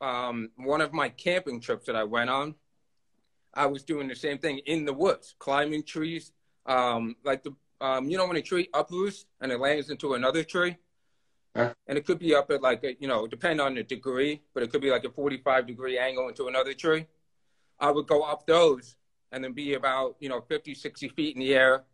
um, 0.00 0.48
one 0.56 0.80
of 0.80 0.94
my 0.94 1.10
camping 1.10 1.60
trips 1.60 1.84
that 1.84 1.96
I 1.96 2.04
went 2.04 2.30
on, 2.30 2.54
I 3.52 3.66
was 3.66 3.84
doing 3.84 4.08
the 4.08 4.16
same 4.16 4.38
thing 4.38 4.60
in 4.64 4.86
the 4.86 4.92
woods, 4.94 5.34
climbing 5.38 5.82
trees. 5.82 6.32
Um, 6.64 7.14
like 7.22 7.42
the, 7.42 7.54
um, 7.82 8.08
you 8.08 8.16
know, 8.16 8.26
when 8.26 8.38
a 8.38 8.42
tree 8.42 8.70
uproots 8.72 9.26
and 9.42 9.52
it 9.52 9.60
lands 9.60 9.90
into 9.90 10.14
another 10.14 10.42
tree, 10.42 10.78
huh? 11.54 11.74
and 11.86 11.98
it 11.98 12.06
could 12.06 12.18
be 12.18 12.34
up 12.34 12.50
at 12.50 12.62
like, 12.62 12.84
a, 12.84 12.96
you 12.98 13.06
know, 13.06 13.26
depend 13.26 13.60
on 13.60 13.74
the 13.74 13.82
degree, 13.82 14.40
but 14.54 14.62
it 14.62 14.70
could 14.72 14.80
be 14.80 14.90
like 14.90 15.04
a 15.04 15.10
45 15.10 15.66
degree 15.66 15.98
angle 15.98 16.28
into 16.28 16.46
another 16.46 16.72
tree. 16.72 17.06
I 17.78 17.90
would 17.90 18.06
go 18.06 18.22
up 18.22 18.46
those 18.46 18.96
and 19.30 19.44
then 19.44 19.52
be 19.52 19.74
about, 19.74 20.16
you 20.20 20.30
know, 20.30 20.40
50, 20.40 20.74
60 20.74 21.10
feet 21.10 21.36
in 21.36 21.40
the 21.40 21.54
air. 21.54 21.84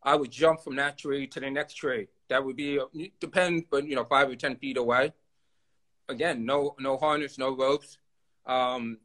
I 0.00 0.14
would 0.14 0.30
jump 0.30 0.60
from 0.60 0.76
that 0.76 0.96
tree 0.96 1.26
to 1.26 1.40
the 1.40 1.50
next 1.50 1.74
tree. 1.74 2.06
That 2.28 2.44
would 2.44 2.54
be, 2.54 2.78
depend, 3.18 3.64
but, 3.68 3.84
you 3.84 3.96
know, 3.96 4.04
five 4.04 4.28
or 4.30 4.36
10 4.36 4.58
feet 4.58 4.76
away. 4.76 5.12
Again, 6.08 6.44
no, 6.44 6.74
no 6.78 6.96
harness, 6.96 7.38
no 7.38 7.56
ropes. 7.56 7.98
Um, 8.46 8.98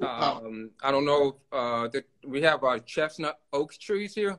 um, 0.00 0.70
I 0.82 0.90
don't 0.90 1.04
know. 1.04 1.36
Uh, 1.52 1.88
that 1.88 2.04
we 2.26 2.42
have 2.42 2.64
our 2.64 2.78
chestnut 2.78 3.40
oak 3.52 3.74
trees 3.74 4.14
here. 4.14 4.38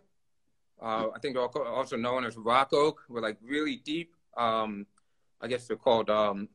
Uh, 0.82 1.08
I 1.14 1.20
think 1.20 1.36
they're 1.36 1.44
also 1.44 1.98
known 1.98 2.26
as 2.26 2.38
rock 2.38 2.70
oak. 2.72 3.04
We're 3.10 3.22
like 3.22 3.38
really 3.42 3.78
deep. 3.78 4.16
Um, 4.38 4.86
I 5.42 5.48
guess 5.48 5.68
they're 5.68 5.78
called 5.78 6.10
um, 6.10 6.48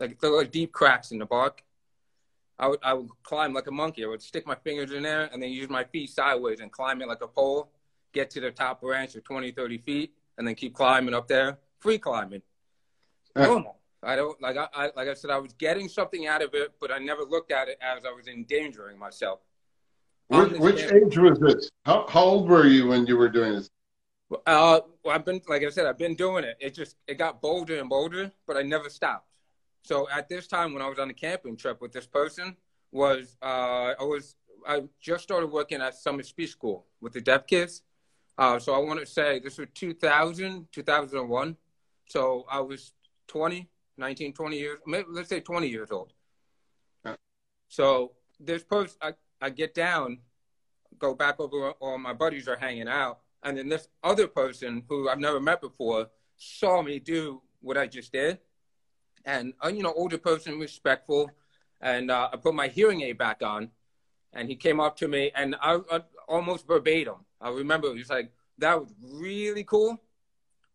like 0.00 0.20
they're 0.20 0.30
like 0.30 0.50
deep 0.50 0.72
cracks 0.72 1.12
in 1.12 1.18
the 1.18 1.26
bark. 1.26 1.62
I 2.58 2.68
would 2.68 2.80
I 2.82 2.94
would 2.94 3.08
climb 3.22 3.52
like 3.52 3.66
a 3.66 3.72
monkey. 3.72 4.04
I 4.04 4.08
would 4.08 4.22
stick 4.22 4.46
my 4.46 4.56
fingers 4.56 4.90
in 4.92 5.02
there 5.02 5.28
and 5.32 5.42
then 5.42 5.50
use 5.50 5.68
my 5.68 5.84
feet 5.84 6.10
sideways 6.10 6.60
and 6.60 6.72
climb 6.72 7.00
it 7.02 7.08
like 7.08 7.22
a 7.22 7.28
pole. 7.28 7.70
Get 8.12 8.30
to 8.30 8.40
the 8.40 8.50
top 8.50 8.80
branch 8.80 9.14
of 9.14 9.24
20, 9.24 9.50
30 9.52 9.78
feet, 9.78 10.14
and 10.38 10.48
then 10.48 10.54
keep 10.54 10.74
climbing 10.74 11.14
up 11.14 11.28
there. 11.28 11.58
Free 11.80 11.98
climbing. 11.98 12.42
Normal. 13.34 13.76
I 14.06 14.16
don't 14.16 14.40
like 14.40 14.56
I, 14.56 14.68
I, 14.74 14.90
like 14.94 15.08
I 15.08 15.14
said 15.14 15.30
I 15.30 15.38
was 15.38 15.52
getting 15.54 15.88
something 15.88 16.26
out 16.26 16.42
of 16.42 16.54
it, 16.54 16.74
but 16.80 16.92
I 16.92 16.98
never 16.98 17.22
looked 17.22 17.50
at 17.50 17.68
it 17.68 17.78
as 17.80 18.04
I 18.04 18.12
was 18.12 18.28
endangering 18.28 18.98
myself. 18.98 19.40
Which, 20.28 20.52
which 20.52 20.82
age 20.92 21.18
was 21.18 21.38
this? 21.38 21.70
How, 21.84 22.06
how 22.08 22.22
old 22.22 22.48
were 22.48 22.66
you 22.66 22.88
when 22.88 23.06
you 23.06 23.16
were 23.16 23.28
doing 23.28 23.54
this? 23.54 23.70
Uh, 24.30 24.80
well, 25.04 25.14
I've 25.14 25.24
been 25.24 25.40
like 25.48 25.62
I 25.62 25.70
said, 25.70 25.86
I've 25.86 25.98
been 25.98 26.14
doing 26.14 26.44
it. 26.44 26.56
It 26.60 26.74
just 26.74 26.96
it 27.06 27.14
got 27.14 27.42
bolder 27.42 27.78
and 27.78 27.88
bolder, 27.88 28.32
but 28.46 28.56
I 28.56 28.62
never 28.62 28.88
stopped. 28.88 29.28
So 29.82 30.08
at 30.10 30.28
this 30.28 30.46
time, 30.46 30.72
when 30.72 30.82
I 30.82 30.88
was 30.88 30.98
on 30.98 31.08
the 31.08 31.14
camping 31.14 31.56
trip 31.56 31.80
with 31.80 31.92
this 31.92 32.06
person, 32.06 32.56
was 32.90 33.36
uh, 33.42 33.94
I 33.98 34.02
was 34.02 34.36
I 34.66 34.82
just 35.00 35.22
started 35.22 35.48
working 35.48 35.80
at 35.80 35.94
Summit 35.94 36.26
Speech 36.26 36.50
School 36.50 36.86
with 37.00 37.12
the 37.12 37.20
deaf 37.20 37.46
kids. 37.46 37.82
Uh, 38.38 38.58
so 38.58 38.74
I 38.74 38.78
want 38.78 39.00
to 39.00 39.06
say 39.06 39.38
this 39.38 39.58
was 39.58 39.68
2000, 39.74 40.68
2001. 40.72 41.56
So 42.08 42.44
I 42.50 42.60
was 42.60 42.92
20, 43.28 43.68
19, 43.98 44.32
20 44.32 44.58
years, 44.58 44.78
let's 44.86 45.28
say 45.28 45.40
20 45.40 45.68
years 45.68 45.90
old. 45.90 46.12
So 47.68 48.12
this 48.38 48.62
post, 48.62 48.96
I, 49.02 49.14
I 49.40 49.50
get 49.50 49.74
down, 49.74 50.18
go 50.98 51.14
back 51.14 51.40
over, 51.40 51.72
all 51.72 51.98
my 51.98 52.12
buddies 52.12 52.48
are 52.48 52.56
hanging 52.56 52.88
out. 52.88 53.20
And 53.42 53.56
then 53.56 53.68
this 53.68 53.88
other 54.02 54.26
person 54.26 54.82
who 54.88 55.08
I've 55.08 55.18
never 55.18 55.40
met 55.40 55.60
before 55.60 56.08
saw 56.36 56.82
me 56.82 56.98
do 56.98 57.42
what 57.60 57.76
I 57.76 57.86
just 57.86 58.12
did. 58.12 58.38
And, 59.24 59.54
uh, 59.64 59.68
you 59.68 59.82
know, 59.82 59.92
older 59.92 60.18
person, 60.18 60.58
respectful. 60.58 61.30
And 61.80 62.10
uh, 62.10 62.30
I 62.32 62.36
put 62.36 62.54
my 62.54 62.68
hearing 62.68 63.02
aid 63.02 63.18
back 63.18 63.42
on. 63.42 63.70
And 64.32 64.48
he 64.48 64.56
came 64.56 64.80
up 64.80 64.96
to 64.98 65.08
me 65.08 65.30
and 65.34 65.56
I, 65.60 65.78
I 65.90 66.00
almost 66.28 66.66
verbatim. 66.66 67.24
I 67.40 67.50
remember 67.50 67.88
it 67.88 67.96
was 67.96 68.10
like, 68.10 68.30
that 68.58 68.78
was 68.78 68.92
really 69.00 69.64
cool, 69.64 69.98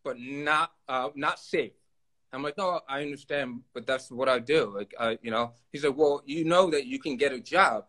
but 0.04 0.20
not, 0.20 0.72
uh, 0.88 1.10
not 1.16 1.40
safe. 1.40 1.74
I'm 2.34 2.44
like, 2.44 2.58
no, 2.58 2.80
I 2.88 3.02
understand, 3.02 3.62
but 3.74 3.86
that's 3.86 4.10
what 4.10 4.30
I 4.30 4.40
do. 4.40 4.74
Like, 4.74 4.94
I, 5.00 5.18
you 5.22 5.32
know, 5.32 5.52
he 5.72 5.78
said, 5.80 5.96
well, 5.96 6.22
you 6.26 6.46
know 6.46 6.70
that 6.70 6.86
you 6.86 6.98
can 6.98 7.18
get 7.18 7.34
a 7.34 7.40
job 7.40 7.86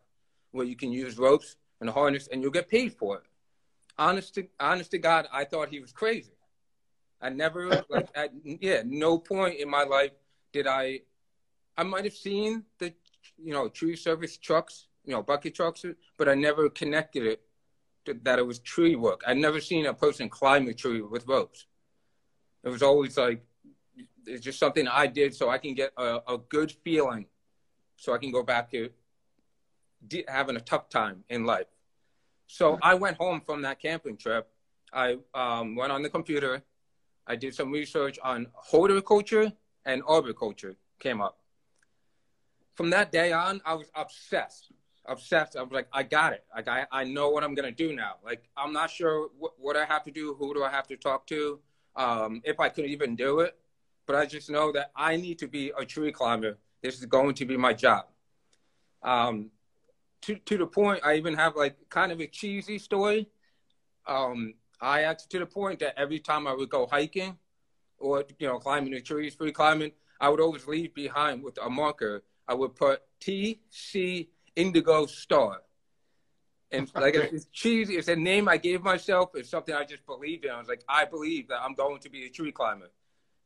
where 0.51 0.67
you 0.67 0.75
can 0.75 0.91
use 0.91 1.17
ropes 1.17 1.57
and 1.81 1.89
harness 1.89 2.29
and 2.29 2.43
you'll 2.43 2.51
get 2.51 2.69
paid 2.69 2.95
for 2.95 3.19
it. 3.19 3.25
Honest 3.99 4.35
to, 4.35 4.49
honest 4.59 4.91
to 4.93 4.99
God, 4.99 5.29
I 5.33 5.45
thought 5.45 5.69
he 5.69 5.81
was 5.81 5.93
crazy. 5.93 6.33
I 7.21 7.29
never, 7.29 7.85
like, 7.89 8.09
at, 8.17 8.33
yeah, 8.43 8.83
no 8.85 9.17
point 9.19 9.61
in 9.61 9.71
my 9.71 9.85
life 9.85 10.11
did 10.53 10.67
I, 10.67 11.03
I 11.77 11.85
might 11.85 12.05
have 12.05 12.15
seen 12.15 12.65
the, 12.79 12.93
you 13.39 13.53
know, 13.53 13.69
tree 13.69 13.95
service 13.95 14.37
trucks, 14.37 14.89
you 15.05 15.13
know, 15.13 15.23
bucket 15.23 15.55
trucks, 15.55 15.85
but 16.19 16.29
I 16.29 16.35
never 16.35 16.69
connected 16.69 17.25
it 17.27 17.43
to, 18.07 18.19
that 18.25 18.41
it 18.41 18.47
was 18.47 18.59
tree 18.59 18.97
work. 18.97 19.23
I'd 19.25 19.37
never 19.37 19.61
seen 19.61 19.87
a 19.87 19.95
person 19.95 20.29
climb 20.29 20.67
a 20.67 20.75
tree 20.75 21.01
with 21.01 21.29
ropes. 21.29 21.67
It 22.65 22.71
was 22.71 22.83
always 22.83 23.17
like, 23.17 23.45
it's 24.27 24.45
just 24.45 24.59
something 24.59 24.87
I 24.89 25.07
did 25.07 25.35
so 25.35 25.51
I 25.51 25.59
can 25.59 25.75
get 25.75 25.93
a, 25.97 26.21
a 26.29 26.39
good 26.49 26.73
feeling, 26.85 27.27
so 27.97 28.13
I 28.13 28.19
can 28.19 28.31
go 28.31 28.43
back 28.43 28.71
to 28.73 28.91
having 30.29 30.57
a 30.57 30.61
tough 30.61 30.89
time 30.89 31.25
in 31.29 31.45
life. 31.45 31.67
So 32.47 32.79
I 32.83 32.95
went 32.95 33.17
home 33.17 33.41
from 33.41 33.63
that 33.63 33.81
camping 33.81 34.17
trip. 34.17 34.49
I 34.93 35.17
um, 35.33 35.75
went 35.75 35.93
on 35.93 36.03
the 36.03 36.11
computer. 36.11 36.63
I 37.27 37.37
did 37.37 37.55
some 37.55 37.71
research 37.71 38.19
on 38.23 38.49
horticulture 38.53 39.53
and 39.87 40.03
arboriculture. 40.07 40.77
Came 40.99 41.21
up. 41.21 41.39
From 42.75 42.91
that 42.91 43.13
day 43.13 43.33
on, 43.33 43.61
I 43.65 43.75
was 43.75 43.91
obsessed. 43.95 44.73
Obsessed. 45.07 45.57
I 45.57 45.63
was 45.63 45.73
like, 45.73 45.89
I 45.93 46.03
got 46.03 46.33
it. 46.33 46.45
Like 46.55 46.69
I, 46.69 46.87
I 46.93 47.05
know 47.05 47.31
what 47.31 47.43
I'm 47.43 47.55
gonna 47.55 47.73
do 47.73 47.95
now. 47.95 48.17
Like 48.25 48.49
I'm 48.57 48.73
not 48.73 48.91
sure 48.91 49.29
what, 49.39 49.53
what 49.59 49.77
I 49.77 49.85
have 49.85 50.05
to 50.05 50.11
do. 50.11 50.35
Who 50.35 50.53
do 50.53 50.63
I 50.63 50.71
have 50.71 50.87
to 50.89 50.97
talk 50.97 51.27
to? 51.29 51.59
Um, 51.97 52.41
if 52.45 52.61
I 52.61 52.69
could 52.69 52.87
even 52.87 53.17
do 53.17 53.41
it 53.41 53.57
but 54.07 54.17
I 54.17 54.27
just 54.27 54.51
know 54.51 54.73
that 54.73 54.91
I 54.97 55.17
need 55.17 55.39
to 55.41 55.49
be 55.49 55.73
a 55.79 55.85
tree 55.85 56.13
climber. 56.13 56.59
This 56.83 56.99
is 56.99 57.07
going 57.07 57.35
to 57.35 57.45
be 57.45 57.57
my 57.57 57.73
job. 57.73 58.07
Um, 59.03 59.51
to 60.23 60.37
to 60.37 60.59
the 60.59 60.67
point, 60.67 61.01
I 61.05 61.15
even 61.15 61.35
have 61.35 61.57
like 61.57 61.77
kind 61.89 62.13
of 62.13 62.21
a 62.21 62.27
cheesy 62.27 62.79
story. 62.79 63.29
Um, 64.07 64.55
I 64.81 65.03
actually 65.03 65.29
to 65.31 65.39
the 65.41 65.47
point 65.47 65.81
that 65.81 65.99
every 65.99 66.19
time 66.19 66.47
I 66.47 66.55
would 66.55 66.69
go 66.69 66.87
hiking 66.87 67.39
or 67.99 68.25
you 68.39 68.49
know 68.49 68.59
climbing 68.59 68.93
the 68.93 69.01
trees, 69.01 69.35
free 69.35 69.53
climbing, 69.53 69.93
I 70.21 70.29
would 70.29 70.41
always 70.41 70.67
leave 70.67 70.95
behind 70.95 71.43
with 71.43 71.59
a 71.59 71.71
marker. 71.71 72.23
I 72.49 72.55
would 72.55 72.75
put 72.75 73.03
T 73.21 73.61
C 73.71 74.31
Indigo 74.57 75.07
Star. 75.07 75.63
And 76.71 76.91
like 76.95 77.15
it's 77.15 77.47
cheesy, 77.53 77.97
it's 77.97 78.09
a 78.09 78.17
name 78.17 78.49
I 78.49 78.57
gave 78.57 78.83
myself. 78.83 79.31
It's 79.35 79.51
something 79.51 79.75
I 79.75 79.85
just 79.85 80.07
believed 80.07 80.47
in. 80.47 80.51
I 80.51 80.59
was 80.59 80.69
like, 80.69 80.83
I 80.89 81.05
believe 81.05 81.49
that 81.49 81.61
I'm 81.63 81.75
going 81.75 82.01
to 82.01 82.09
be 82.09 82.25
a 82.25 82.31
tree 82.31 82.51
climber 82.51 82.91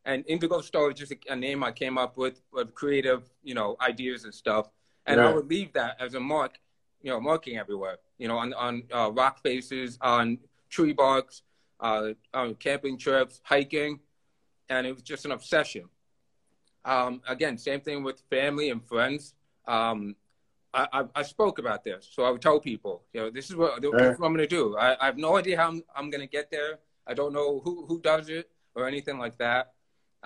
and 0.07 0.25
Indigo 0.29 0.61
Star 0.61 0.91
is 0.91 0.99
just 0.99 1.13
a, 1.13 1.19
a, 1.29 1.37
name 1.37 1.63
I 1.63 1.73
came 1.73 1.99
up 1.99 2.17
with 2.17 2.41
with 2.53 2.73
creative, 2.75 3.29
you 3.43 3.55
know, 3.55 3.77
ideas 3.81 4.25
and 4.25 4.33
stuff. 4.33 4.71
And 5.05 5.21
I 5.21 5.33
would 5.33 5.49
leave 5.49 5.73
that 5.75 5.97
as 6.01 6.15
a 6.15 6.21
mark, 6.21 6.59
you 7.01 7.11
know, 7.11 7.21
marking 7.21 7.59
everywhere, 7.59 7.99
you 8.19 8.27
know, 8.29 8.39
on 8.39 8.55
on 8.55 8.85
uh, 8.95 9.11
rock 9.13 9.43
faces, 9.43 9.99
on 10.01 10.39
tree 10.71 10.93
barks, 10.93 11.43
uh, 11.81 12.11
on 12.33 12.55
camping 12.55 12.99
trips, 12.99 13.41
hiking, 13.45 14.01
and 14.69 14.87
it 14.87 14.93
was 14.93 15.03
just 15.03 15.25
an 15.25 15.33
obsession. 15.33 15.89
Um, 16.85 17.21
again, 17.29 17.59
same 17.59 17.81
thing 17.81 18.03
with 18.03 18.23
family 18.31 18.71
and 18.71 18.85
friends. 18.85 19.35
Um, 19.67 20.15
I, 20.73 20.87
I, 20.93 21.05
I, 21.17 21.23
spoke 21.23 21.59
about 21.59 21.83
this, 21.83 22.09
so 22.13 22.23
I 22.23 22.31
would 22.31 22.43
tell 22.43 22.61
people, 22.61 23.03
you 23.13 23.21
know, 23.21 23.31
this 23.31 23.51
is 23.51 23.57
what, 23.57 23.83
this 23.83 23.91
is 23.91 24.19
what 24.21 24.27
I'm 24.27 24.35
going 24.35 24.37
to 24.37 24.47
do. 24.47 24.77
I, 24.77 24.97
I 25.01 25.07
have 25.07 25.17
no 25.17 25.37
idea 25.37 25.57
how 25.57 25.69
I'm, 25.69 25.83
I'm 25.97 26.11
going 26.11 26.21
to 26.21 26.29
get 26.29 26.51
there. 26.51 26.79
I 27.05 27.15
don't 27.15 27.33
know 27.33 27.61
who, 27.65 27.87
who 27.87 28.01
does 28.01 28.29
it 28.29 28.51
or 28.77 28.87
anything 28.87 29.19
like 29.19 29.37
that. 29.39 29.73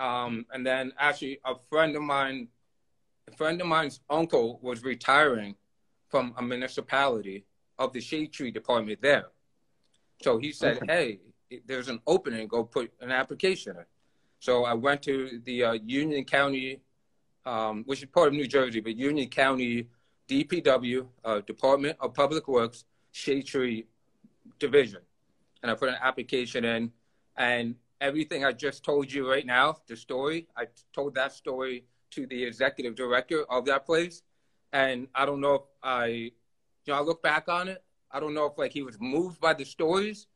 Um, 0.01 0.47
and 0.51 0.65
then 0.65 0.93
actually 0.97 1.39
a 1.45 1.53
friend 1.69 1.95
of 1.95 2.01
mine, 2.01 2.47
a 3.31 3.35
friend 3.37 3.61
of 3.61 3.67
mine's 3.67 3.99
uncle 4.09 4.59
was 4.63 4.83
retiring 4.83 5.55
from 6.09 6.33
a 6.37 6.41
municipality 6.41 7.45
of 7.77 7.93
the 7.93 8.01
shade 8.01 8.33
tree 8.33 8.49
department 8.49 8.99
there. 9.03 9.27
So 10.23 10.39
he 10.39 10.51
said, 10.53 10.77
okay. 10.77 11.19
hey, 11.49 11.59
there's 11.67 11.87
an 11.87 12.01
opening, 12.07 12.47
go 12.47 12.63
put 12.63 12.91
an 12.99 13.11
application 13.11 13.77
in. 13.77 13.85
So 14.39 14.65
I 14.65 14.73
went 14.73 15.03
to 15.03 15.39
the 15.45 15.63
uh, 15.65 15.73
Union 15.73 16.25
County, 16.25 16.81
um, 17.45 17.83
which 17.85 18.01
is 18.01 18.09
part 18.09 18.29
of 18.29 18.33
New 18.33 18.47
Jersey, 18.47 18.79
but 18.79 18.95
Union 18.95 19.29
County 19.29 19.87
DPW, 20.27 21.05
uh, 21.23 21.41
Department 21.41 21.95
of 21.99 22.15
Public 22.15 22.47
Works, 22.47 22.85
Shade 23.11 23.45
Tree 23.45 23.85
Division. 24.57 25.01
And 25.61 25.71
I 25.71 25.75
put 25.75 25.89
an 25.89 25.97
application 26.01 26.65
in. 26.65 26.91
And 27.37 27.75
everything 28.01 28.43
I 28.43 28.51
just 28.51 28.83
told 28.83 29.11
you 29.11 29.29
right 29.29 29.45
now, 29.45 29.77
the 29.87 29.95
story, 29.95 30.47
I 30.57 30.65
told 30.91 31.15
that 31.15 31.31
story 31.31 31.85
to 32.11 32.25
the 32.27 32.43
executive 32.43 32.95
director 32.95 33.45
of 33.49 33.65
that 33.65 33.85
place. 33.85 34.23
And 34.73 35.07
I 35.15 35.25
don't 35.25 35.39
know 35.39 35.53
if 35.55 35.61
I, 35.83 36.05
you 36.05 36.31
know, 36.87 36.95
I 36.95 37.01
look 37.01 37.21
back 37.21 37.47
on 37.47 37.69
it. 37.69 37.83
I 38.11 38.19
don't 38.19 38.33
know 38.33 38.47
if 38.47 38.57
like 38.57 38.73
he 38.73 38.81
was 38.81 38.99
moved 38.99 39.39
by 39.39 39.53
the 39.53 39.63
stories. 39.63 40.27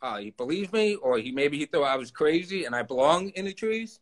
Uh, 0.00 0.18
he 0.18 0.30
believed 0.30 0.72
me, 0.72 0.94
or 0.96 1.18
he 1.18 1.32
maybe 1.32 1.58
he 1.58 1.66
thought 1.66 1.82
I 1.82 1.96
was 1.96 2.10
crazy 2.10 2.64
and 2.64 2.74
I 2.74 2.82
belong 2.82 3.30
in 3.30 3.44
the 3.44 3.52
trees. 3.52 4.00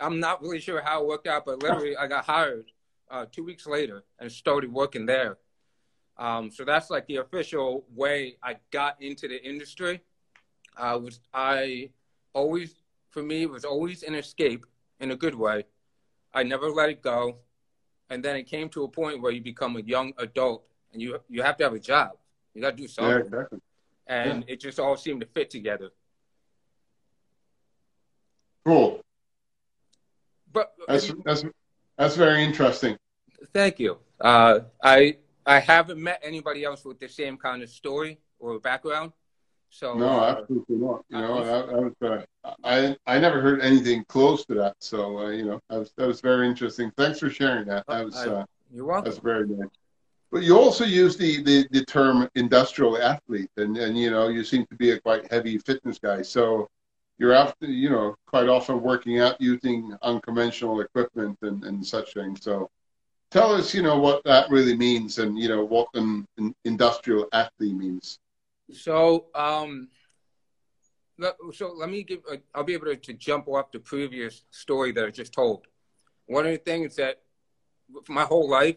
I'm 0.00 0.20
not 0.20 0.42
really 0.42 0.60
sure 0.60 0.80
how 0.80 1.02
it 1.02 1.06
worked 1.06 1.26
out, 1.26 1.44
but 1.44 1.62
literally 1.62 1.96
I 1.96 2.06
got 2.06 2.24
hired 2.24 2.70
uh, 3.10 3.26
two 3.30 3.44
weeks 3.44 3.66
later 3.66 4.04
and 4.18 4.30
started 4.30 4.72
working 4.72 5.06
there. 5.06 5.38
Um, 6.18 6.50
so 6.50 6.64
that's 6.64 6.90
like 6.90 7.06
the 7.06 7.16
official 7.16 7.84
way 7.94 8.36
I 8.42 8.56
got 8.70 9.00
into 9.02 9.26
the 9.28 9.42
industry. 9.42 10.02
I 10.76 10.94
was 10.94 11.20
I 11.32 11.90
always 12.34 12.74
for 13.10 13.22
me 13.22 13.42
it 13.42 13.50
was 13.50 13.64
always 13.64 14.02
an 14.02 14.14
escape 14.14 14.66
in 15.00 15.10
a 15.10 15.16
good 15.16 15.34
way. 15.34 15.64
I 16.34 16.42
never 16.42 16.70
let 16.70 16.88
it 16.88 17.02
go, 17.02 17.36
and 18.08 18.24
then 18.24 18.36
it 18.36 18.44
came 18.44 18.68
to 18.70 18.84
a 18.84 18.88
point 18.88 19.20
where 19.20 19.32
you 19.32 19.42
become 19.42 19.76
a 19.76 19.80
young 19.80 20.12
adult 20.18 20.64
and 20.92 21.02
you 21.02 21.18
you 21.28 21.42
have 21.42 21.56
to 21.58 21.64
have 21.64 21.74
a 21.74 21.80
job. 21.80 22.12
You 22.54 22.62
got 22.62 22.70
to 22.70 22.76
do 22.76 22.88
something. 22.88 23.12
Yeah, 23.12 23.24
exactly. 23.24 23.58
And 24.06 24.44
yeah. 24.46 24.54
it 24.54 24.60
just 24.60 24.78
all 24.78 24.96
seemed 24.96 25.20
to 25.20 25.26
fit 25.26 25.50
together. 25.50 25.90
Cool. 28.64 29.00
But 30.52 30.72
that's 30.86 31.12
that's 31.24 31.44
that's 31.96 32.16
very 32.16 32.44
interesting. 32.44 32.96
Thank 33.52 33.78
you. 33.78 33.98
Uh, 34.20 34.60
I 34.82 35.16
I 35.46 35.58
haven't 35.58 36.00
met 36.00 36.20
anybody 36.22 36.64
else 36.64 36.84
with 36.84 37.00
the 37.00 37.08
same 37.08 37.36
kind 37.36 37.62
of 37.62 37.70
story 37.70 38.18
or 38.38 38.58
background. 38.60 39.12
So 39.74 39.94
no, 39.94 40.20
uh, 40.20 40.36
absolutely 40.38 40.76
not. 40.76 41.02
You 41.08 41.18
know, 41.18 41.38
I, 41.38 41.60
I, 41.60 41.80
was, 41.80 41.94
uh, 42.02 42.54
I 42.62 42.96
I 43.06 43.18
never 43.18 43.40
heard 43.40 43.62
anything 43.62 44.04
close 44.04 44.44
to 44.46 44.54
that. 44.54 44.76
So 44.80 45.18
uh, 45.18 45.30
you 45.30 45.46
know, 45.46 45.60
that 45.70 45.78
was 45.78 45.92
that 45.96 46.06
was 46.06 46.20
very 46.20 46.46
interesting. 46.46 46.92
Thanks 46.98 47.18
for 47.18 47.30
sharing 47.30 47.66
that. 47.68 47.86
That 47.88 48.04
was 48.04 48.14
uh, 48.14 48.44
you're 48.70 48.84
welcome. 48.84 49.10
That's 49.10 49.22
very 49.22 49.48
nice. 49.48 49.70
But 50.30 50.42
you 50.42 50.58
also 50.58 50.84
use 50.84 51.16
the, 51.16 51.42
the, 51.42 51.68
the 51.72 51.84
term 51.84 52.26
industrial 52.36 52.96
athlete, 52.96 53.50
and, 53.56 53.76
and 53.78 53.98
you 53.98 54.10
know 54.10 54.28
you 54.28 54.44
seem 54.44 54.66
to 54.66 54.76
be 54.76 54.90
a 54.90 55.00
quite 55.00 55.30
heavy 55.32 55.56
fitness 55.56 55.98
guy. 55.98 56.20
So 56.20 56.68
you're 57.16 57.32
after 57.32 57.64
you 57.66 57.88
know 57.88 58.14
quite 58.26 58.48
often 58.48 58.82
working 58.82 59.20
out 59.20 59.40
using 59.40 59.96
unconventional 60.02 60.82
equipment 60.82 61.38
and, 61.40 61.64
and 61.64 61.86
such 61.86 62.12
things. 62.12 62.44
So 62.44 62.68
tell 63.30 63.54
us, 63.54 63.74
you 63.74 63.80
know, 63.80 63.98
what 63.98 64.22
that 64.24 64.50
really 64.50 64.76
means, 64.76 65.18
and 65.18 65.38
you 65.38 65.48
know 65.48 65.64
what 65.64 65.88
an, 65.94 66.26
an 66.36 66.54
industrial 66.66 67.26
athlete 67.32 67.74
means. 67.74 68.18
So, 68.72 69.26
um, 69.34 69.88
so 71.52 71.72
let 71.76 71.90
me 71.90 72.02
give. 72.02 72.20
Uh, 72.30 72.36
I'll 72.54 72.64
be 72.64 72.74
able 72.74 72.86
to, 72.86 72.96
to 72.96 73.12
jump 73.12 73.48
off 73.48 73.70
the 73.72 73.78
previous 73.78 74.44
story 74.50 74.92
that 74.92 75.04
I 75.04 75.10
just 75.10 75.32
told. 75.32 75.66
One 76.26 76.46
of 76.46 76.52
the 76.52 76.58
things 76.58 76.96
that 76.96 77.22
my 78.08 78.22
whole 78.24 78.48
life 78.48 78.76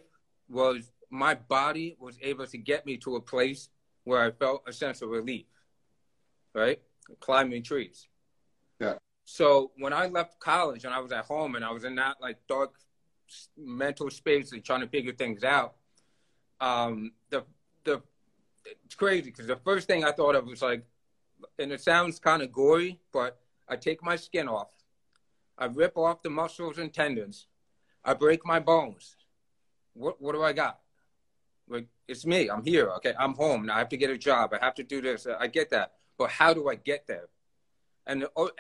was 0.49 0.91
my 1.09 1.35
body 1.35 1.95
was 1.99 2.17
able 2.21 2.45
to 2.47 2.57
get 2.57 2.85
me 2.85 2.97
to 2.97 3.15
a 3.15 3.21
place 3.21 3.69
where 4.03 4.21
I 4.21 4.31
felt 4.31 4.63
a 4.67 4.73
sense 4.73 5.01
of 5.01 5.09
relief, 5.09 5.45
right? 6.53 6.79
Climbing 7.19 7.63
trees. 7.63 8.07
Yeah. 8.79 8.95
So 9.23 9.71
when 9.77 9.93
I 9.93 10.07
left 10.07 10.39
college 10.39 10.85
and 10.85 10.93
I 10.93 10.99
was 10.99 11.11
at 11.11 11.25
home 11.25 11.55
and 11.55 11.65
I 11.65 11.71
was 11.71 11.83
in 11.83 11.95
that 11.95 12.17
like 12.21 12.37
dark 12.47 12.75
mental 13.57 14.09
space 14.09 14.51
and 14.51 14.63
trying 14.63 14.81
to 14.81 14.87
figure 14.87 15.13
things 15.13 15.43
out, 15.43 15.75
um, 16.61 17.11
the 17.29 17.43
the 17.83 18.01
it's 18.65 18.95
crazy 18.95 19.31
because 19.31 19.47
the 19.47 19.55
first 19.57 19.87
thing 19.87 20.03
I 20.03 20.11
thought 20.11 20.35
of 20.35 20.45
was 20.45 20.61
like, 20.61 20.83
and 21.59 21.71
it 21.71 21.81
sounds 21.81 22.19
kind 22.19 22.41
of 22.41 22.51
gory, 22.51 22.99
but 23.11 23.39
I 23.67 23.75
take 23.75 24.03
my 24.03 24.15
skin 24.15 24.47
off, 24.47 24.69
I 25.57 25.65
rip 25.65 25.97
off 25.97 26.23
the 26.23 26.29
muscles 26.29 26.77
and 26.77 26.93
tendons, 26.93 27.47
I 28.03 28.13
break 28.13 28.45
my 28.45 28.59
bones. 28.59 29.15
What 29.93 30.21
what 30.21 30.33
do 30.33 30.43
I 30.43 30.53
got? 30.53 30.79
Like 31.67 31.87
it's 32.07 32.25
me. 32.25 32.49
I'm 32.49 32.63
here. 32.63 32.89
Okay, 32.97 33.13
I'm 33.17 33.33
home. 33.33 33.65
Now 33.65 33.75
I 33.75 33.79
have 33.79 33.89
to 33.89 33.97
get 33.97 34.09
a 34.09 34.17
job. 34.17 34.53
I 34.53 34.63
have 34.63 34.75
to 34.75 34.83
do 34.83 35.01
this. 35.01 35.25
I 35.27 35.47
get 35.47 35.69
that. 35.71 35.93
But 36.17 36.29
how 36.29 36.53
do 36.53 36.69
I 36.69 36.75
get 36.75 37.07
there? 37.07 37.27
And 38.05 38.27
oh, 38.35 38.51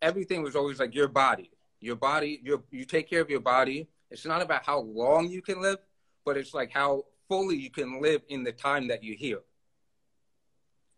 everything 0.00 0.42
was 0.42 0.56
always 0.56 0.80
like 0.80 0.94
your 0.94 1.08
body. 1.08 1.50
Your 1.80 1.96
body. 1.96 2.40
You 2.42 2.62
you 2.70 2.84
take 2.84 3.10
care 3.10 3.20
of 3.20 3.28
your 3.28 3.40
body. 3.40 3.88
It's 4.10 4.24
not 4.24 4.42
about 4.42 4.64
how 4.64 4.80
long 4.80 5.28
you 5.28 5.42
can 5.42 5.60
live, 5.60 5.78
but 6.24 6.36
it's 6.36 6.54
like 6.54 6.70
how 6.72 7.04
fully 7.30 7.56
you 7.56 7.70
can 7.70 8.02
live 8.02 8.20
in 8.28 8.44
the 8.44 8.52
time 8.52 8.88
that 8.88 9.02
you're 9.02 9.16
here. 9.16 9.40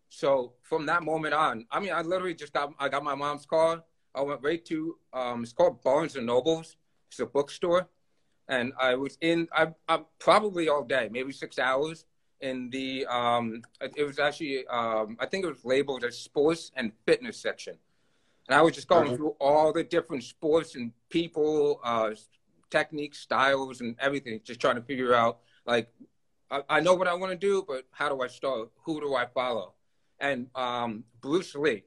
So 0.09 0.53
from 0.63 0.85
that 0.87 1.03
moment 1.03 1.33
on, 1.33 1.65
I 1.71 1.79
mean, 1.79 1.93
I 1.93 2.01
literally 2.01 2.35
just 2.35 2.51
got 2.51 2.73
I 2.77 2.89
got 2.89 3.05
my 3.05 3.15
mom's 3.15 3.45
car. 3.45 3.83
I 4.13 4.21
went 4.21 4.41
right 4.43 4.63
to 4.65 4.97
um, 5.13 5.43
it's 5.43 5.53
called 5.53 5.81
Barnes 5.81 6.17
and 6.17 6.25
Nobles. 6.25 6.75
It's 7.09 7.19
a 7.19 7.25
bookstore 7.25 7.87
and 8.47 8.73
I 8.79 8.95
was 8.95 9.17
in 9.21 9.47
I, 9.53 9.73
I 9.87 10.01
probably 10.19 10.69
all 10.69 10.83
day, 10.83 11.09
maybe 11.11 11.31
six 11.31 11.59
hours 11.59 12.05
in 12.41 12.69
the 12.71 13.05
um 13.05 13.61
it 13.95 14.03
was 14.03 14.19
actually 14.19 14.67
um 14.67 15.17
I 15.19 15.25
think 15.25 15.45
it 15.45 15.49
was 15.49 15.63
labeled 15.63 16.03
as 16.03 16.17
sports 16.17 16.71
and 16.75 16.91
fitness 17.05 17.37
section. 17.37 17.77
And 18.47 18.57
I 18.57 18.61
was 18.61 18.75
just 18.75 18.89
going 18.89 19.07
uh-huh. 19.07 19.15
through 19.15 19.35
all 19.39 19.71
the 19.71 19.83
different 19.83 20.23
sports 20.23 20.75
and 20.75 20.91
people, 21.09 21.79
uh 21.83 22.11
techniques, 22.69 23.19
styles 23.19 23.81
and 23.81 23.95
everything, 23.99 24.39
just 24.43 24.59
trying 24.59 24.75
to 24.75 24.81
figure 24.81 25.13
out 25.13 25.39
like 25.65 25.89
I, 26.53 26.77
I 26.77 26.79
know 26.81 26.93
what 26.93 27.07
I 27.07 27.15
want 27.15 27.31
to 27.31 27.37
do, 27.37 27.65
but 27.67 27.85
how 27.91 28.09
do 28.09 28.21
I 28.21 28.27
start? 28.27 28.69
Who 28.83 29.01
do 29.01 29.15
I 29.15 29.25
follow? 29.25 29.73
And 30.19 30.47
um 30.55 31.03
Bruce 31.19 31.55
Lee. 31.55 31.83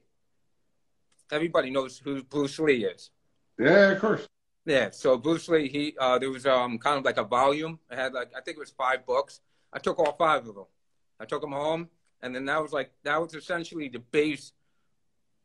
Everybody 1.31 1.69
knows 1.69 1.97
who 1.97 2.23
Bruce 2.23 2.59
Lee 2.59 2.85
is. 2.85 3.11
Yeah, 3.57 3.91
of 3.91 3.99
course. 3.99 4.27
Yeah, 4.65 4.89
so 4.91 5.17
Bruce 5.17 5.47
Lee, 5.47 5.69
he 5.69 5.95
uh, 5.97 6.19
there 6.19 6.29
was 6.29 6.45
um 6.45 6.77
kind 6.79 6.97
of 6.97 7.05
like 7.05 7.17
a 7.17 7.23
volume. 7.23 7.79
I 7.89 7.95
had 7.95 8.13
like 8.13 8.31
I 8.35 8.41
think 8.41 8.57
it 8.57 8.59
was 8.59 8.71
five 8.71 9.05
books. 9.05 9.39
I 9.71 9.79
took 9.79 9.99
all 9.99 10.13
five 10.17 10.45
of 10.47 10.55
them. 10.55 10.65
I 11.19 11.25
took 11.25 11.41
them 11.41 11.53
home, 11.53 11.89
and 12.21 12.35
then 12.35 12.45
that 12.45 12.61
was 12.61 12.73
like 12.73 12.91
that 13.03 13.19
was 13.21 13.33
essentially 13.33 13.87
the 13.87 13.99
base, 13.99 14.51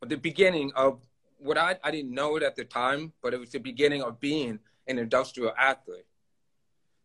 the 0.05 0.17
beginning 0.17 0.73
of 0.75 1.01
what 1.39 1.57
I 1.57 1.77
I 1.83 1.91
didn't 1.91 2.11
know 2.11 2.35
it 2.35 2.43
at 2.43 2.57
the 2.57 2.65
time, 2.65 3.13
but 3.21 3.33
it 3.33 3.39
was 3.39 3.51
the 3.51 3.59
beginning 3.59 4.01
of 4.03 4.19
being 4.19 4.59
an 4.87 4.99
industrial 4.99 5.53
athlete. 5.57 6.05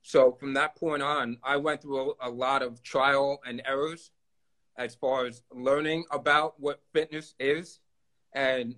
So 0.02 0.32
from 0.32 0.54
that 0.54 0.76
point 0.76 1.02
on, 1.02 1.38
I 1.42 1.56
went 1.56 1.82
through 1.82 2.14
a, 2.20 2.28
a 2.28 2.30
lot 2.30 2.62
of 2.62 2.82
trial 2.82 3.40
and 3.46 3.62
errors 3.66 4.10
as 4.76 4.94
far 4.94 5.26
as 5.26 5.42
learning 5.52 6.04
about 6.10 6.58
what 6.58 6.80
fitness 6.92 7.34
is 7.38 7.80
and 8.32 8.76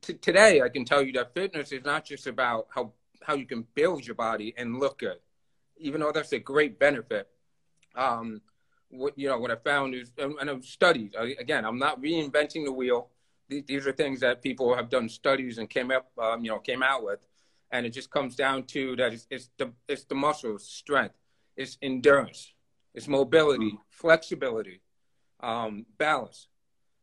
t- 0.00 0.14
today 0.14 0.60
I 0.62 0.68
can 0.68 0.84
tell 0.84 1.02
you 1.02 1.12
that 1.12 1.34
fitness 1.34 1.72
is 1.72 1.84
not 1.84 2.04
just 2.04 2.26
about 2.26 2.66
how 2.70 2.92
how 3.22 3.34
you 3.34 3.46
can 3.46 3.66
build 3.74 4.06
your 4.06 4.14
body 4.14 4.54
and 4.56 4.78
look 4.78 4.98
good, 4.98 5.18
even 5.78 6.00
though 6.00 6.12
that's 6.12 6.32
a 6.32 6.38
great 6.38 6.78
benefit. 6.78 7.28
Um, 7.94 8.40
what 8.90 9.18
you 9.18 9.28
know, 9.28 9.38
what 9.38 9.50
I 9.50 9.56
found 9.56 9.94
is, 9.94 10.12
and, 10.18 10.34
and 10.40 10.48
I've 10.50 10.64
studied 10.64 11.14
again. 11.16 11.64
I'm 11.64 11.78
not 11.78 12.00
reinventing 12.00 12.64
the 12.64 12.72
wheel. 12.72 13.08
These 13.48 13.86
are 13.86 13.92
things 13.92 14.20
that 14.20 14.42
people 14.42 14.74
have 14.74 14.90
done 14.90 15.08
studies 15.08 15.58
and 15.58 15.70
came 15.70 15.92
up, 15.92 16.10
um, 16.18 16.44
you 16.44 16.50
know, 16.50 16.58
came 16.58 16.82
out 16.82 17.04
with, 17.04 17.20
and 17.70 17.86
it 17.86 17.90
just 17.90 18.10
comes 18.10 18.36
down 18.36 18.64
to 18.64 18.96
that 18.96 19.12
it's, 19.12 19.26
it's 19.30 19.50
the 19.58 19.72
it's 19.88 20.04
the 20.04 20.14
muscles, 20.14 20.66
strength, 20.66 21.14
it's 21.56 21.78
endurance, 21.82 22.52
it's 22.94 23.08
mobility, 23.08 23.72
mm-hmm. 23.72 23.76
flexibility, 23.90 24.80
um, 25.40 25.86
balance, 25.98 26.48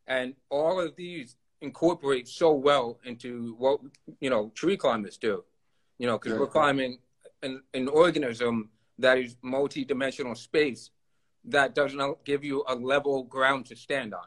and 0.08 0.36
all 0.50 0.80
of 0.80 0.96
these 0.96 1.36
incorporate 1.62 2.28
so 2.28 2.52
well 2.52 3.00
into 3.06 3.56
what 3.58 3.80
you 4.20 4.30
know 4.30 4.52
tree 4.56 4.78
climbers 4.78 5.18
do. 5.18 5.44
You 5.98 6.08
know, 6.08 6.18
because 6.18 6.34
yeah. 6.34 6.40
we're 6.40 6.48
climbing 6.48 6.98
an, 7.44 7.62
an 7.74 7.88
organism 7.88 8.70
that 9.00 9.18
is 9.18 9.36
multi-dimensional 9.42 10.36
space 10.36 10.90
that 11.46 11.76
does 11.76 11.94
not 11.94 12.24
give 12.26 12.44
you 12.44 12.64
a 12.68 12.76
level 12.76 13.24
ground 13.24 13.66
to 13.68 13.76
stand 13.76 14.14
on. 14.14 14.26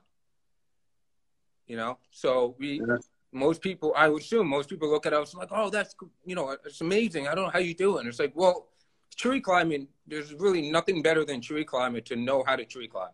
You 1.66 1.76
know, 1.76 1.98
so 2.10 2.54
we 2.58 2.80
yeah. 2.86 2.96
Most 3.36 3.60
people, 3.60 3.92
I 3.96 4.08
would 4.08 4.22
assume 4.22 4.48
most 4.48 4.68
people 4.68 4.90
look 4.90 5.06
at 5.06 5.12
us 5.12 5.34
like, 5.34 5.48
oh, 5.50 5.70
that's 5.70 5.94
you 6.24 6.34
know, 6.34 6.56
it's 6.64 6.80
amazing. 6.80 7.28
I 7.28 7.34
don't 7.34 7.44
know 7.44 7.50
how 7.50 7.58
you 7.58 7.74
do 7.74 7.98
it. 7.98 8.06
It's 8.06 8.18
like, 8.18 8.32
well, 8.34 8.68
tree 9.16 9.40
climbing. 9.40 9.88
There's 10.06 10.32
really 10.34 10.70
nothing 10.70 11.02
better 11.02 11.24
than 11.24 11.40
tree 11.40 11.64
climbing 11.64 12.02
to 12.04 12.16
know 12.16 12.44
how 12.46 12.56
to 12.56 12.64
tree 12.64 12.88
climb. 12.88 13.10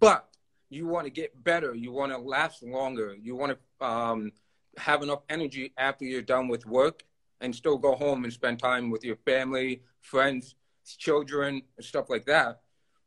But 0.00 0.28
you 0.70 0.86
want 0.86 1.04
to 1.04 1.10
get 1.10 1.44
better, 1.44 1.74
you 1.74 1.92
want 1.92 2.12
to 2.12 2.18
last 2.18 2.62
longer, 2.62 3.14
you 3.20 3.36
want 3.36 3.56
to 3.80 3.86
um, 3.86 4.32
have 4.76 5.02
enough 5.02 5.22
energy 5.28 5.72
after 5.76 6.04
you're 6.04 6.22
done 6.22 6.48
with 6.48 6.66
work 6.66 7.04
and 7.40 7.54
still 7.54 7.78
go 7.78 7.94
home 7.94 8.24
and 8.24 8.32
spend 8.32 8.58
time 8.58 8.90
with 8.90 9.04
your 9.04 9.16
family, 9.16 9.82
friends, 10.00 10.54
children, 10.98 11.62
and 11.76 11.84
stuff 11.84 12.08
like 12.08 12.24
that. 12.26 12.60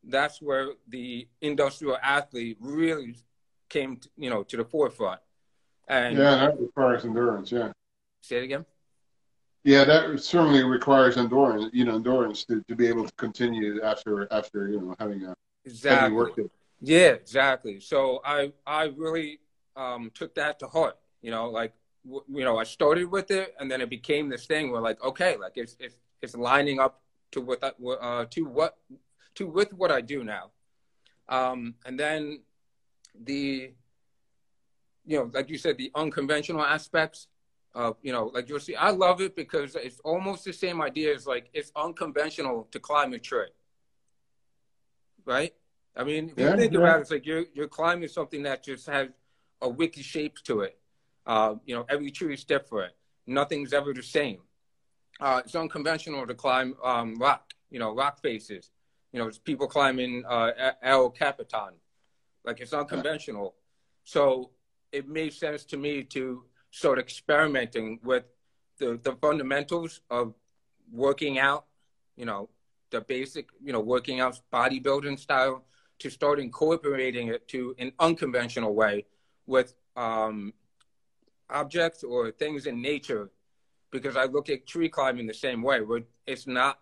That's 0.04 0.42
where 0.42 0.70
the 0.88 1.28
industrial 1.42 1.98
athlete 2.02 2.58
really 2.60 3.18
came, 3.70 3.98
to, 3.98 4.10
you 4.16 4.30
know, 4.30 4.44
to 4.44 4.58
the 4.58 4.64
forefront. 4.66 5.20
And 5.88 6.18
yeah, 6.18 6.36
that 6.36 6.60
requires 6.60 7.06
endurance. 7.06 7.52
Yeah. 7.52 7.72
Say 8.22 8.38
it 8.38 8.44
again. 8.44 8.66
Yeah, 9.64 9.84
that 9.84 10.20
certainly 10.22 10.64
requires 10.64 11.18
endurance. 11.18 11.70
You 11.74 11.86
know, 11.86 11.96
endurance 11.96 12.46
to, 12.46 12.64
to 12.68 12.76
be 12.76 12.88
able 12.88 13.06
to 13.06 13.12
continue 13.14 13.82
after 13.82 14.28
after 14.32 14.70
you 14.70 14.80
know 14.82 14.96
having 15.00 15.24
a 15.24 15.34
exactly. 15.66 16.00
heavy 16.00 16.14
work. 16.14 16.40
Yeah, 16.82 17.10
exactly. 17.10 17.80
So 17.80 18.22
I 18.24 18.54
I 18.66 18.86
really 18.96 19.40
um, 19.76 20.12
took 20.14 20.36
that 20.36 20.60
to 20.60 20.68
heart. 20.68 20.98
You 21.22 21.32
know, 21.32 21.50
like 21.50 21.74
w- 22.06 22.24
you 22.30 22.44
know, 22.44 22.58
I 22.58 22.64
started 22.64 23.12
with 23.12 23.32
it, 23.32 23.56
and 23.60 23.70
then 23.70 23.82
it 23.82 23.90
became 23.90 24.30
this 24.30 24.46
thing 24.46 24.72
where 24.72 24.82
like, 24.82 25.04
okay, 25.04 25.38
like 25.38 25.54
it's 25.56 25.76
it's 25.80 25.96
it's 26.22 26.36
lining 26.36 26.80
up 26.80 27.02
to 27.32 27.42
what 27.42 27.62
that, 27.62 27.76
uh, 28.02 28.26
to 28.32 28.44
what 28.44 28.78
to 29.36 29.48
with 29.48 29.74
what 29.74 29.92
I 29.92 30.02
do 30.02 30.24
now. 30.24 30.52
Um, 31.30 31.76
and 31.86 32.00
then 32.00 32.42
the 33.24 33.74
you 35.08 35.18
know, 35.18 35.32
like 35.34 35.50
you 35.50 35.58
said, 35.58 35.78
the 35.78 35.92
unconventional 35.96 36.62
aspects 36.62 37.28
of 37.74 37.96
you 38.02 38.12
know, 38.12 38.30
like 38.34 38.50
you'll 38.50 38.60
see, 38.60 38.76
I 38.76 38.90
love 38.90 39.22
it 39.22 39.36
because 39.36 39.76
it's 39.76 40.00
almost 40.02 40.44
the 40.44 40.54
same 40.54 40.82
idea 40.82 41.16
as 41.16 41.26
like 41.26 41.50
it's 41.54 41.72
unconventional 41.76 42.68
to 42.72 42.80
climb 42.80 43.14
a 43.14 43.20
tree, 43.20 43.48
right? 45.26 45.54
I 45.96 46.04
mean, 46.04 46.34
if 46.36 46.40
you 46.40 46.56
think 46.58 46.74
yeah. 46.74 46.80
about 46.80 46.98
it, 46.98 47.02
it's 47.02 47.12
like 47.12 47.26
you're 47.26 47.46
you're 47.54 47.68
climbing 47.68 48.10
something 48.10 48.44
that 48.44 48.64
just 48.64 48.88
has 48.88 49.08
a 49.62 49.70
wicked 49.70 50.04
shape 50.04 50.38
to 50.44 50.62
it. 50.62 50.78
Uh, 51.26 51.56
you 51.66 51.74
know, 51.74 51.86
every 51.90 52.12
tree 52.12 52.34
is 52.34 52.44
different. 52.44 52.94
Nothing's 53.26 53.74
ever 53.74 53.94
the 53.94 54.04
same. 54.04 54.40
Uh, 55.20 55.42
it's 55.44 55.56
unconventional 55.56 56.28
to 56.28 56.34
climb 56.34 56.76
um, 56.84 57.16
rock, 57.16 57.54
you 57.70 57.80
know, 57.80 57.96
rock 57.96 58.22
faces. 58.22 58.72
You 59.12 59.20
know, 59.20 59.28
it's 59.28 59.40
people 59.40 59.68
climbing 59.68 60.24
uh, 60.28 60.52
El 60.84 61.10
Capitan. 61.10 61.74
Like 62.44 62.60
it's 62.60 62.74
unconventional. 62.74 63.56
So 64.04 64.52
it 64.92 65.08
made 65.08 65.34
sense 65.34 65.64
to 65.66 65.78
me 65.78 66.04
to 66.04 66.44
start 66.72 67.00
experimenting 67.00 68.00
with 68.04 68.24
the, 68.78 69.00
the 69.04 69.14
fundamentals 69.14 70.02
of 70.10 70.34
working 70.92 71.40
out, 71.40 71.66
you 72.16 72.26
know, 72.26 72.50
the 72.92 73.02
basic, 73.02 73.50
you 73.64 73.74
know, 73.74 73.80
working 73.80 74.20
out 74.20 74.40
bodybuilding 74.54 75.20
style 75.20 75.64
to 76.00 76.10
start 76.10 76.40
incorporating 76.40 77.30
it 77.30 77.48
to 77.48 77.76
an 77.80 77.92
unconventional 78.00 78.74
way 78.76 79.06
with 79.46 79.74
um, 79.96 80.54
objects 81.50 82.04
or 82.04 82.32
things 82.32 82.66
in 82.66 82.82
nature 82.82 83.32
because 83.92 84.16
I 84.16 84.26
look 84.26 84.50
at 84.50 84.68
tree 84.68 84.90
climbing 84.90 85.28
the 85.28 85.34
same 85.34 85.62
way 85.62 85.82
where 85.82 86.02
it's 86.26 86.46
not 86.46 86.80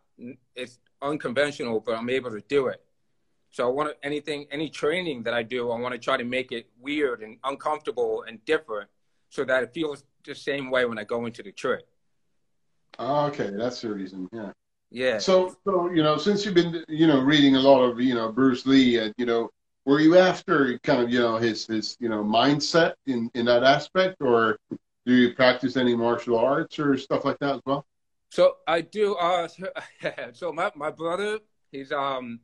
it's 0.55 0.79
unconventional 1.01 1.79
but 1.79 1.95
I'm 1.95 2.09
able 2.09 2.31
to 2.31 2.41
do 2.41 2.67
it. 2.67 2.83
So 3.55 3.65
I 3.65 3.71
want 3.71 3.89
to, 3.89 4.05
anything 4.05 4.47
any 4.51 4.69
training 4.69 5.23
that 5.23 5.33
I 5.33 5.41
do 5.41 5.71
I 5.71 5.79
want 5.79 5.93
to 5.93 5.97
try 5.97 6.17
to 6.17 6.25
make 6.25 6.51
it 6.51 6.67
weird 6.77 7.23
and 7.23 7.37
uncomfortable 7.45 8.25
and 8.27 8.43
different 8.43 8.89
so 9.29 9.45
that 9.45 9.63
it 9.63 9.73
feels 9.73 10.03
the 10.25 10.35
same 10.35 10.69
way 10.69 10.83
when 10.83 10.99
I 10.99 11.05
go 11.05 11.25
into 11.25 11.41
the 11.41 11.53
tree. 11.53 11.79
Okay, 12.99 13.51
that's 13.55 13.79
the 13.79 13.93
reason. 13.93 14.27
Yeah. 14.33 14.51
Yeah. 14.91 15.19
So, 15.19 15.55
so 15.63 15.89
you 15.89 16.03
know, 16.03 16.17
since 16.17 16.43
you've 16.43 16.53
been, 16.53 16.83
you 16.89 17.07
know, 17.07 17.21
reading 17.21 17.55
a 17.55 17.59
lot 17.61 17.81
of, 17.81 18.01
you 18.01 18.13
know, 18.13 18.29
Bruce 18.29 18.65
Lee, 18.65 18.97
and 18.97 19.13
you 19.17 19.25
know, 19.25 19.49
were 19.85 20.01
you 20.01 20.17
after 20.17 20.77
kind 20.79 21.01
of, 21.01 21.09
you 21.09 21.19
know, 21.19 21.37
his 21.37 21.65
his, 21.65 21.95
you 22.01 22.09
know, 22.09 22.25
mindset 22.25 22.95
in 23.07 23.31
in 23.35 23.45
that 23.45 23.63
aspect, 23.63 24.17
or 24.19 24.57
do 25.05 25.13
you 25.13 25.33
practice 25.33 25.77
any 25.77 25.95
martial 25.95 26.37
arts 26.37 26.77
or 26.77 26.97
stuff 26.97 27.23
like 27.23 27.39
that 27.39 27.55
as 27.55 27.61
well? 27.65 27.85
So 28.31 28.57
I 28.67 28.81
do. 28.81 29.15
Uh, 29.15 29.47
so 30.33 30.51
my 30.51 30.73
my 30.75 30.91
brother, 30.91 31.39
he's 31.71 31.93
um, 31.93 32.41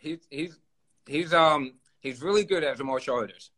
he's 0.00 0.26
he's 0.30 0.58
he's 1.06 1.32
um 1.32 1.74
he's 2.00 2.22
really 2.22 2.44
good 2.44 2.64
as 2.64 2.80
a 2.80 2.84
martial 2.84 3.16
artist. 3.16 3.50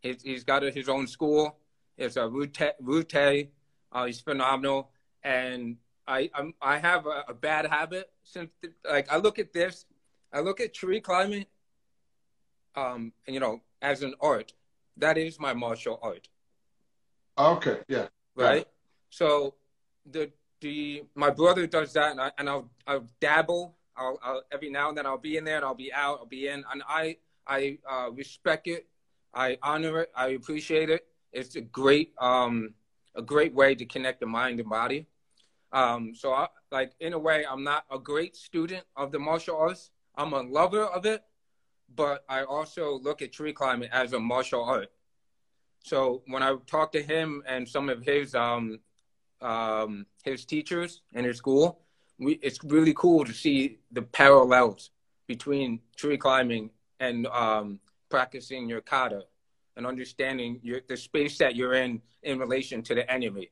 He's 0.00 0.22
he's 0.22 0.44
got 0.44 0.62
his 0.62 0.88
own 0.88 1.06
school. 1.06 1.58
It's 1.96 2.16
a 2.16 2.28
Rute. 2.28 2.74
Rute. 2.80 3.50
Uh, 3.92 4.04
he's 4.04 4.20
phenomenal, 4.20 4.90
and 5.22 5.76
I 6.06 6.30
I'm, 6.34 6.54
I 6.62 6.78
have 6.78 7.06
a, 7.06 7.24
a 7.28 7.34
bad 7.34 7.66
habit 7.66 8.10
since 8.22 8.50
like 8.88 9.10
I 9.12 9.16
look 9.16 9.38
at 9.38 9.52
this, 9.52 9.84
I 10.32 10.40
look 10.40 10.60
at 10.60 10.72
tree 10.72 11.00
climbing, 11.00 11.46
um, 12.76 13.12
and 13.26 13.34
you 13.34 13.40
know, 13.40 13.60
as 13.82 14.02
an 14.02 14.14
art. 14.20 14.52
That 14.96 15.16
is 15.16 15.40
my 15.40 15.54
martial 15.54 15.98
art 16.02 16.28
Okay, 17.38 17.78
yeah, 17.88 18.08
right? 18.36 18.58
Yeah. 18.58 18.64
So 19.08 19.54
the 20.04 20.30
the 20.60 21.04
my 21.14 21.30
brother 21.30 21.66
does 21.66 21.92
that, 21.94 22.12
and 22.12 22.20
I 22.20 22.30
and 22.38 22.48
I'll 22.48 22.70
I'll 22.86 23.06
dabble. 23.20 23.76
I'll, 24.00 24.18
I'll 24.24 24.42
every 24.50 24.70
now 24.70 24.88
and 24.88 24.98
then 24.98 25.06
I'll 25.06 25.18
be 25.18 25.36
in 25.36 25.44
there, 25.44 25.56
and 25.56 25.64
I'll 25.64 25.74
be 25.74 25.92
out, 25.92 26.18
I'll 26.20 26.26
be 26.26 26.48
in, 26.48 26.64
and 26.72 26.82
I 26.88 27.18
I 27.46 27.78
uh, 27.88 28.10
respect 28.10 28.66
it, 28.66 28.86
I 29.34 29.58
honor 29.62 30.00
it, 30.00 30.10
I 30.16 30.28
appreciate 30.28 30.90
it. 30.90 31.06
It's 31.32 31.54
a 31.56 31.60
great 31.60 32.12
um 32.18 32.74
a 33.14 33.22
great 33.22 33.54
way 33.54 33.74
to 33.74 33.84
connect 33.84 34.20
the 34.20 34.26
mind 34.26 34.60
and 34.60 34.68
body. 34.68 35.06
Um, 35.72 36.14
so 36.14 36.32
I 36.32 36.48
like 36.72 36.92
in 37.00 37.12
a 37.12 37.18
way, 37.18 37.44
I'm 37.48 37.62
not 37.62 37.84
a 37.90 37.98
great 37.98 38.36
student 38.36 38.84
of 38.96 39.12
the 39.12 39.18
martial 39.18 39.56
arts. 39.56 39.90
I'm 40.16 40.32
a 40.32 40.42
lover 40.42 40.84
of 40.84 41.06
it, 41.06 41.22
but 41.94 42.24
I 42.28 42.42
also 42.44 42.98
look 42.98 43.22
at 43.22 43.32
tree 43.32 43.52
climbing 43.52 43.90
as 43.92 44.12
a 44.12 44.18
martial 44.18 44.64
art. 44.64 44.90
So 45.84 46.22
when 46.26 46.42
I 46.42 46.56
talk 46.66 46.92
to 46.92 47.02
him 47.02 47.42
and 47.46 47.68
some 47.68 47.88
of 47.88 48.02
his 48.02 48.34
um, 48.34 48.80
um, 49.40 50.06
his 50.24 50.44
teachers 50.44 51.02
in 51.14 51.24
his 51.24 51.38
school, 51.38 51.80
we, 52.20 52.34
it's 52.42 52.62
really 52.62 52.94
cool 52.94 53.24
to 53.24 53.32
see 53.32 53.78
the 53.90 54.02
parallels 54.02 54.90
between 55.26 55.80
tree 55.96 56.18
climbing 56.18 56.70
and 57.00 57.26
um, 57.28 57.80
practicing 58.10 58.68
your 58.68 58.82
kata 58.82 59.22
and 59.76 59.86
understanding 59.86 60.60
your, 60.62 60.80
the 60.88 60.96
space 60.96 61.38
that 61.38 61.56
you're 61.56 61.74
in 61.74 62.02
in 62.22 62.38
relation 62.38 62.82
to 62.82 62.94
the 62.94 63.10
enemy. 63.10 63.50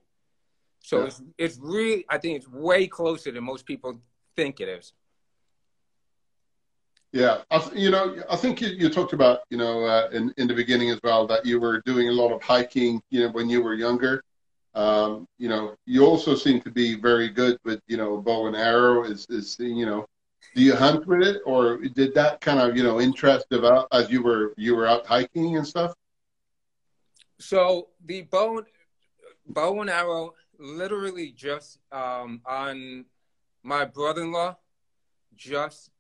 So 0.81 1.01
Yeah. 1.01 1.07
it's 1.07 1.23
it's 1.39 1.59
really 1.61 2.05
I 2.09 2.19
think 2.19 2.37
it's 2.37 2.49
way 2.49 2.87
closer 2.87 3.33
than 3.33 3.45
most 3.45 3.65
people 3.67 4.01
think 4.37 4.61
it 4.61 4.69
is. 4.69 4.93
yeah. 7.13 7.39
I 7.51 7.59
th- 7.59 7.75
you 7.75 7.91
know, 7.91 8.23
I 8.31 8.37
think 8.37 8.61
you, 8.61 8.69
you 8.69 8.89
talked 8.91 9.13
about, 9.13 9.41
you 9.51 9.57
know, 9.57 9.85
uh, 9.85 10.09
in 10.13 10.33
in 10.37 10.47
the 10.47 10.55
beginning 10.55 10.91
as 10.91 11.01
well 11.03 11.27
that 11.29 11.47
you 11.47 11.59
were 11.61 11.81
doing 11.87 12.09
a 12.09 12.13
lot 12.13 12.33
of 12.33 12.43
hiking, 12.43 13.01
you 13.11 13.21
know, 13.23 13.31
when 13.31 13.49
you 13.49 13.63
were 13.63 13.75
younger. 13.75 14.23
Um, 14.79 15.27
you 15.39 15.49
know, 15.49 15.75
you 15.87 16.07
also 16.07 16.37
seem 16.37 16.61
to 16.61 16.71
be 16.71 16.95
very 16.95 17.29
good 17.29 17.59
with, 17.65 17.81
you 17.89 17.97
know, 17.97 18.19
bow 18.19 18.47
and 18.47 18.55
arrow. 18.55 19.03
Is 19.03 19.27
is 19.29 19.57
you 19.59 19.85
know, 19.85 20.07
do 20.55 20.63
you 20.63 20.77
hunt 20.77 21.05
with 21.05 21.23
it, 21.23 21.43
or 21.45 21.79
did 21.79 22.15
that 22.15 22.41
kind 22.41 22.61
of, 22.61 22.77
you 22.77 22.85
know, 22.85 23.01
interest 23.01 23.47
develop 23.51 23.89
as 23.91 24.09
you 24.09 24.23
were 24.23 24.55
you 24.57 24.77
were 24.77 24.87
out 24.87 25.05
hiking 25.05 25.57
and 25.57 25.67
stuff? 25.67 25.95
So 27.41 27.89
the 28.07 28.23
bow, 28.23 28.63
bow 29.49 29.81
and 29.81 29.91
arrow, 29.91 30.35
literally 30.61 31.33
just 31.33 31.81
um, 31.91 32.41
on 32.47 33.05
my 33.65 33.85
brother-in-law, 33.85 34.57
just 35.35 35.91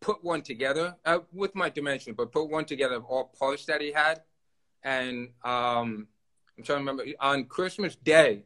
put 0.00 0.24
one 0.24 0.40
together 0.40 0.96
uh, 1.04 1.18
with 1.34 1.54
my 1.54 1.68
dimension, 1.68 2.14
but 2.14 2.32
put 2.32 2.48
one 2.48 2.64
together 2.64 2.94
of 2.94 3.04
all 3.04 3.24
parts 3.38 3.66
that 3.66 3.82
he 3.82 3.92
had, 3.92 4.22
and 4.82 5.28
um, 5.44 6.08
I'm 6.56 6.64
trying 6.64 6.84
to 6.84 6.90
remember 6.90 7.04
on 7.20 7.44
Christmas 7.44 7.96
Day, 7.96 8.44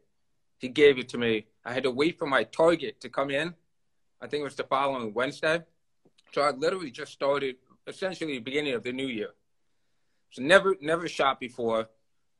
he 0.58 0.68
gave 0.68 0.98
it 0.98 1.08
to 1.10 1.18
me. 1.18 1.46
I 1.64 1.72
had 1.72 1.82
to 1.84 1.90
wait 1.90 2.18
for 2.18 2.26
my 2.26 2.44
target 2.44 3.00
to 3.02 3.08
come 3.08 3.30
in. 3.30 3.54
I 4.20 4.26
think 4.26 4.40
it 4.40 4.44
was 4.44 4.56
the 4.56 4.64
following 4.64 5.14
Wednesday. 5.14 5.62
So 6.32 6.42
I 6.42 6.50
literally 6.50 6.90
just 6.90 7.12
started 7.12 7.56
essentially 7.86 8.34
the 8.34 8.40
beginning 8.40 8.74
of 8.74 8.82
the 8.82 8.92
new 8.92 9.06
year. 9.06 9.30
So 10.30 10.42
never 10.42 10.76
never 10.80 11.08
shot 11.08 11.40
before. 11.40 11.88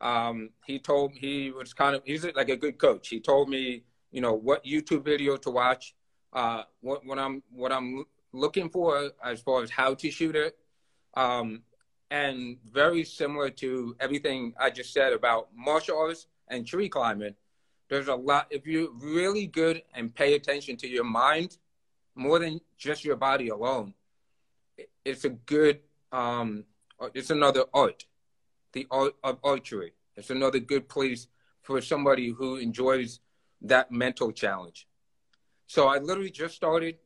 Um, 0.01 0.51
he 0.67 0.79
told 0.79 1.13
he 1.15 1.51
was 1.51 1.73
kind 1.73 1.97
of 1.97 2.03
he's 2.05 2.25
like 2.25 2.51
a 2.51 2.57
good 2.57 2.79
coach. 2.79 3.09
He 3.09 3.21
told 3.21 3.49
me 3.49 3.85
you 4.11 4.21
know 4.21 4.35
what 4.35 4.65
YouTube 4.65 5.05
video 5.05 5.37
to 5.39 5.51
watch, 5.51 5.95
uh, 6.33 6.65
what 6.81 7.05
what 7.07 7.19
I'm 7.19 7.43
what 7.51 7.73
I'm 7.73 8.05
looking 8.33 8.69
for 8.69 9.11
as 9.25 9.41
far 9.41 9.63
as 9.63 9.71
how 9.71 9.95
to 9.95 10.11
shoot 10.11 10.37
it, 10.37 10.57
um, 11.15 11.63
and 12.11 12.57
very 12.71 13.05
similar 13.05 13.51
to 13.51 13.97
everything 14.01 14.55
I 14.59 14.71
just 14.71 14.93
said 14.93 15.13
about 15.13 15.49
martial 15.55 15.99
arts 15.99 16.27
and 16.49 16.67
tree 16.67 16.89
climbing. 16.89 17.35
There's 17.89 18.09
a 18.09 18.15
lot 18.15 18.47
if 18.51 18.67
you're 18.67 18.91
really 18.93 19.47
good 19.47 19.83
and 19.95 20.15
pay 20.15 20.35
attention 20.35 20.77
to 20.79 20.89
your 20.89 21.05
mind 21.05 21.59
more 22.15 22.39
than 22.39 22.61
just 22.77 23.05
your 23.05 23.17
body 23.17 23.49
alone. 23.49 23.95
It's 25.05 25.25
a 25.25 25.31
good 25.31 25.81
um, 26.13 26.65
it's 27.15 27.31
another 27.31 27.65
art, 27.73 28.05
the 28.73 28.87
art 28.91 29.15
of 29.23 29.39
archery. 29.45 29.93
It's 30.17 30.31
another 30.31 30.59
good 30.59 30.89
place 30.89 31.29
for 31.63 31.81
somebody 31.81 32.31
who 32.31 32.57
enjoys 32.57 33.21
that 33.63 33.91
mental 33.91 34.33
challenge. 34.33 34.87
So 35.67 35.87
I 35.87 35.99
literally 35.99 36.31
just 36.31 36.55
started 36.57 36.97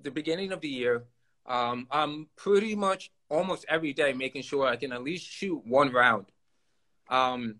the 0.00 0.10
beginning 0.10 0.52
of 0.52 0.60
the 0.60 0.68
year. 0.68 1.04
Um, 1.46 1.86
I'm 1.90 2.28
pretty 2.36 2.76
much 2.76 3.10
almost 3.30 3.64
every 3.68 3.92
day 3.92 4.12
making 4.12 4.42
sure 4.42 4.66
I 4.66 4.76
can 4.76 4.92
at 4.92 5.02
least 5.02 5.26
shoot 5.26 5.62
one 5.64 5.92
round. 5.92 6.26
Um, 7.08 7.56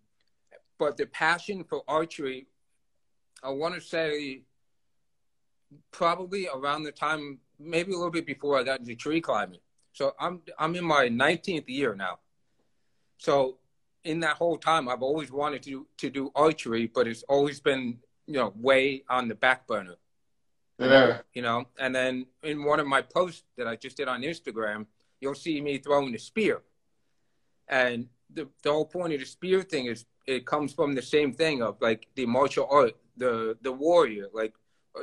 but 0.78 0.96
the 0.96 1.06
passion 1.06 1.64
for 1.64 1.82
archery, 1.88 2.48
I 3.42 3.50
want 3.50 3.74
to 3.74 3.80
say 3.80 4.42
probably 5.92 6.48
around 6.52 6.82
the 6.82 6.92
time, 6.92 7.38
maybe 7.58 7.92
a 7.92 7.96
little 7.96 8.10
bit 8.10 8.26
before 8.26 8.58
I 8.58 8.64
got 8.64 8.80
into 8.80 8.94
tree 8.94 9.20
climbing. 9.20 9.60
So 9.92 10.14
I'm 10.18 10.42
I'm 10.58 10.74
in 10.76 10.84
my 10.84 11.08
19th 11.08 11.68
year 11.68 11.94
now. 11.94 12.18
So 13.18 13.58
in 14.04 14.20
that 14.20 14.36
whole 14.36 14.56
time, 14.56 14.88
I've 14.88 15.02
always 15.02 15.30
wanted 15.30 15.62
to 15.64 15.86
to 15.98 16.10
do 16.10 16.30
archery, 16.34 16.86
but 16.86 17.06
it's 17.06 17.22
always 17.24 17.60
been 17.60 17.98
you 18.26 18.34
know 18.34 18.52
way 18.56 19.04
on 19.08 19.28
the 19.28 19.34
back 19.34 19.66
burner. 19.66 19.96
Yeah. 20.78 21.18
You 21.34 21.42
know, 21.42 21.66
and 21.78 21.94
then 21.94 22.26
in 22.42 22.64
one 22.64 22.80
of 22.80 22.86
my 22.86 23.02
posts 23.02 23.42
that 23.58 23.66
I 23.66 23.76
just 23.76 23.98
did 23.98 24.08
on 24.08 24.22
Instagram, 24.22 24.86
you'll 25.20 25.34
see 25.34 25.60
me 25.60 25.78
throwing 25.78 26.12
the 26.12 26.18
spear. 26.18 26.62
And 27.68 28.08
the, 28.32 28.48
the 28.62 28.72
whole 28.72 28.84
point 28.84 29.12
of 29.14 29.20
the 29.20 29.26
spear 29.26 29.62
thing 29.62 29.86
is 29.86 30.04
it 30.26 30.46
comes 30.46 30.72
from 30.72 30.94
the 30.94 31.02
same 31.02 31.32
thing 31.32 31.62
of 31.62 31.76
like 31.80 32.06
the 32.14 32.26
martial 32.26 32.66
art, 32.70 32.96
the 33.16 33.56
the 33.62 33.72
warrior. 33.72 34.26
Like 34.32 34.54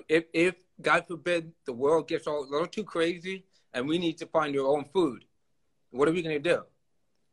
if 0.08 0.26
if 0.34 0.56
God 0.82 1.06
forbid 1.08 1.52
the 1.66 1.74
world 1.74 2.08
gets 2.08 2.28
all, 2.28 2.44
a 2.44 2.50
little 2.50 2.68
too 2.68 2.84
crazy 2.84 3.46
and 3.74 3.88
we 3.88 3.98
need 3.98 4.18
to 4.20 4.26
find 4.28 4.56
our 4.58 4.66
own 4.66 4.86
food, 4.86 5.26
what 5.92 6.08
are 6.08 6.12
we 6.12 6.22
gonna 6.22 6.40
do? 6.40 6.64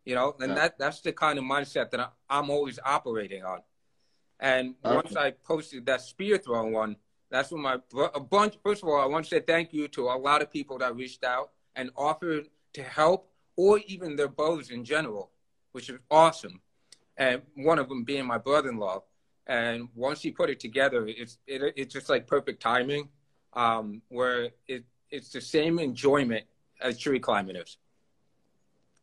You 0.05 0.15
know, 0.15 0.37
and 0.41 0.51
yeah. 0.51 0.55
that 0.55 0.79
that's 0.79 1.01
the 1.01 1.13
kind 1.13 1.39
of 1.39 1.45
mindset 1.45 1.91
that 1.91 2.13
I, 2.29 2.39
am 2.39 2.51
always 2.51 2.79
operating 2.85 3.45
on. 3.45 3.61
And 4.41 4.75
okay. 4.85 4.95
once 4.95 5.17
I 5.17 5.31
posted 5.31 5.87
that 5.87 6.03
spear 6.03 6.39
throwing 6.39 6.73
one, 6.73 6.97
that's 7.31 7.51
when 7.51 7.63
my 7.63 7.79
a 8.15 8.21
bunch. 8.21 8.59
First 8.63 8.83
of 8.83 8.89
all, 8.89 9.01
I 9.01 9.07
want 9.07 9.25
to 9.25 9.31
say 9.31 9.41
thank 9.41 9.73
you 9.73 9.89
to 9.89 10.09
a 10.09 10.19
lot 10.19 10.43
of 10.43 10.51
people 10.51 10.79
that 10.79 10.95
reached 10.95 11.25
out 11.25 11.51
and 11.77 11.91
offered 11.97 12.49
to 12.75 12.83
help, 12.83 13.31
or 13.57 13.79
even 13.87 14.17
their 14.17 14.29
bows 14.29 14.71
in 14.71 14.85
general, 14.85 15.31
which 15.73 15.89
is 15.89 15.99
awesome. 16.11 16.61
And 17.17 17.43
one 17.57 17.79
of 17.79 17.89
them 17.89 18.05
being 18.05 18.27
my 18.27 18.39
brother-in-law. 18.39 19.03
And 19.47 19.89
once 19.95 20.23
he 20.23 20.31
put 20.31 20.51
it 20.51 20.59
together, 20.59 21.07
it's 21.07 21.39
it, 21.47 21.75
it's 21.77 21.93
just 21.93 22.09
like 22.09 22.27
perfect 22.27 22.63
timing, 22.63 23.09
um, 23.53 24.01
where 24.09 24.51
it 24.67 24.85
it's 25.11 25.31
the 25.31 25.41
same 25.41 25.79
enjoyment 25.79 26.45
as 26.81 26.99
tree 26.99 27.21
climbing 27.21 27.57
is. 27.57 27.77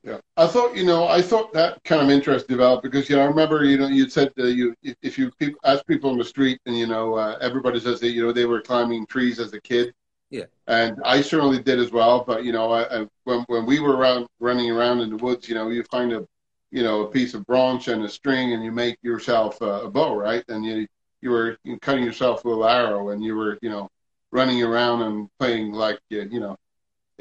Yeah, 0.04 0.18
I 0.36 0.48
thought 0.48 0.76
you 0.76 0.84
know 0.84 1.08
I 1.08 1.22
thought 1.22 1.54
that 1.54 1.84
kind 1.84 2.02
of 2.02 2.10
interest 2.10 2.48
developed 2.48 2.82
because 2.82 3.08
you 3.08 3.16
know 3.16 3.22
I 3.22 3.26
remember 3.26 3.64
you 3.64 3.78
know 3.78 3.88
you 3.88 4.10
said 4.10 4.34
uh, 4.40 4.46
you 4.46 4.74
if 5.04 5.20
you 5.20 5.32
ask 5.64 5.86
people 5.86 6.10
on 6.10 6.18
the 6.18 6.26
street 6.26 6.60
and 6.66 6.76
you 6.76 6.88
know 6.88 7.14
uh, 7.14 7.38
everybody 7.40 7.80
says 7.80 8.00
that 8.00 8.10
you 8.10 8.24
know 8.24 8.32
they 8.32 8.46
were 8.46 8.62
climbing 8.62 9.06
trees 9.06 9.40
as 9.40 9.54
a 9.54 9.62
kid. 9.62 9.94
Yeah. 10.32 10.46
And 10.68 11.00
I 11.06 11.22
certainly 11.22 11.62
did 11.62 11.80
as 11.80 11.92
well, 11.92 12.24
but 12.26 12.44
you 12.44 12.52
know 12.52 12.72
I, 12.72 13.02
I, 13.02 13.08
when 13.26 13.42
when 13.48 13.66
we 13.66 13.80
were 13.80 13.96
around 13.96 14.28
running 14.40 14.72
around 14.72 15.02
in 15.02 15.12
the 15.12 15.18
woods, 15.18 15.48
you 15.48 15.56
know 15.56 15.70
you 15.70 15.84
find 15.84 16.12
a 16.14 16.26
you 16.72 16.84
know 16.84 17.02
a 17.02 17.08
piece 17.12 17.36
of 17.36 17.46
branch 17.46 17.88
and 17.88 18.04
a 18.04 18.10
string 18.10 18.54
and 18.54 18.64
you 18.64 18.72
make 18.72 18.98
yourself 19.04 19.62
a, 19.62 19.84
a 19.84 19.92
bow, 19.92 20.16
right? 20.16 20.44
And 20.48 20.66
you 20.66 20.88
you 21.22 21.30
were 21.30 21.58
cutting 21.82 22.04
yourself 22.04 22.44
a 22.44 22.48
little 22.48 22.66
arrow 22.66 23.10
and 23.10 23.24
you 23.24 23.36
were 23.36 23.60
you 23.62 23.70
know 23.70 23.90
running 24.32 24.64
around 24.64 25.04
and 25.04 25.30
playing 25.38 25.74
like 25.74 26.00
you 26.10 26.40
know 26.40 26.58